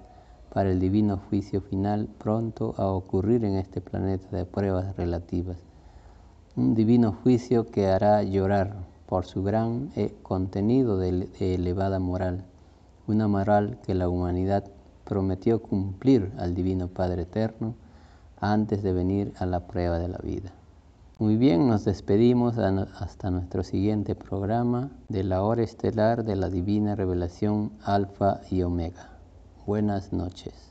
para 0.52 0.70
el 0.70 0.80
divino 0.80 1.20
juicio 1.28 1.60
final 1.60 2.08
pronto 2.18 2.74
a 2.76 2.86
ocurrir 2.86 3.44
en 3.44 3.56
este 3.56 3.80
planeta 3.80 4.36
de 4.36 4.44
pruebas 4.44 4.96
relativas. 4.96 5.58
Un 6.56 6.74
divino 6.74 7.12
juicio 7.22 7.66
que 7.66 7.86
hará 7.88 8.22
llorar 8.22 8.76
por 9.06 9.24
su 9.24 9.42
gran 9.42 9.90
eh, 9.96 10.14
contenido 10.22 10.98
de 10.98 11.28
elevada 11.38 11.98
moral, 11.98 12.44
una 13.06 13.28
moral 13.28 13.78
que 13.84 13.94
la 13.94 14.08
humanidad 14.08 14.64
prometió 15.04 15.62
cumplir 15.62 16.30
al 16.36 16.54
Divino 16.54 16.88
Padre 16.88 17.22
Eterno 17.22 17.74
antes 18.40 18.82
de 18.82 18.92
venir 18.92 19.32
a 19.38 19.46
la 19.46 19.66
prueba 19.66 19.98
de 19.98 20.08
la 20.08 20.18
vida. 20.18 20.52
Muy 21.18 21.36
bien, 21.36 21.66
nos 21.66 21.84
despedimos 21.84 22.58
hasta 22.58 23.30
nuestro 23.30 23.64
siguiente 23.64 24.14
programa 24.14 24.90
de 25.08 25.24
la 25.24 25.42
hora 25.42 25.62
estelar 25.62 26.24
de 26.24 26.36
la 26.36 26.48
Divina 26.48 26.94
Revelación 26.94 27.72
Alfa 27.82 28.40
y 28.50 28.62
Omega. 28.62 29.17
Buenas 29.68 30.14
noches. 30.14 30.67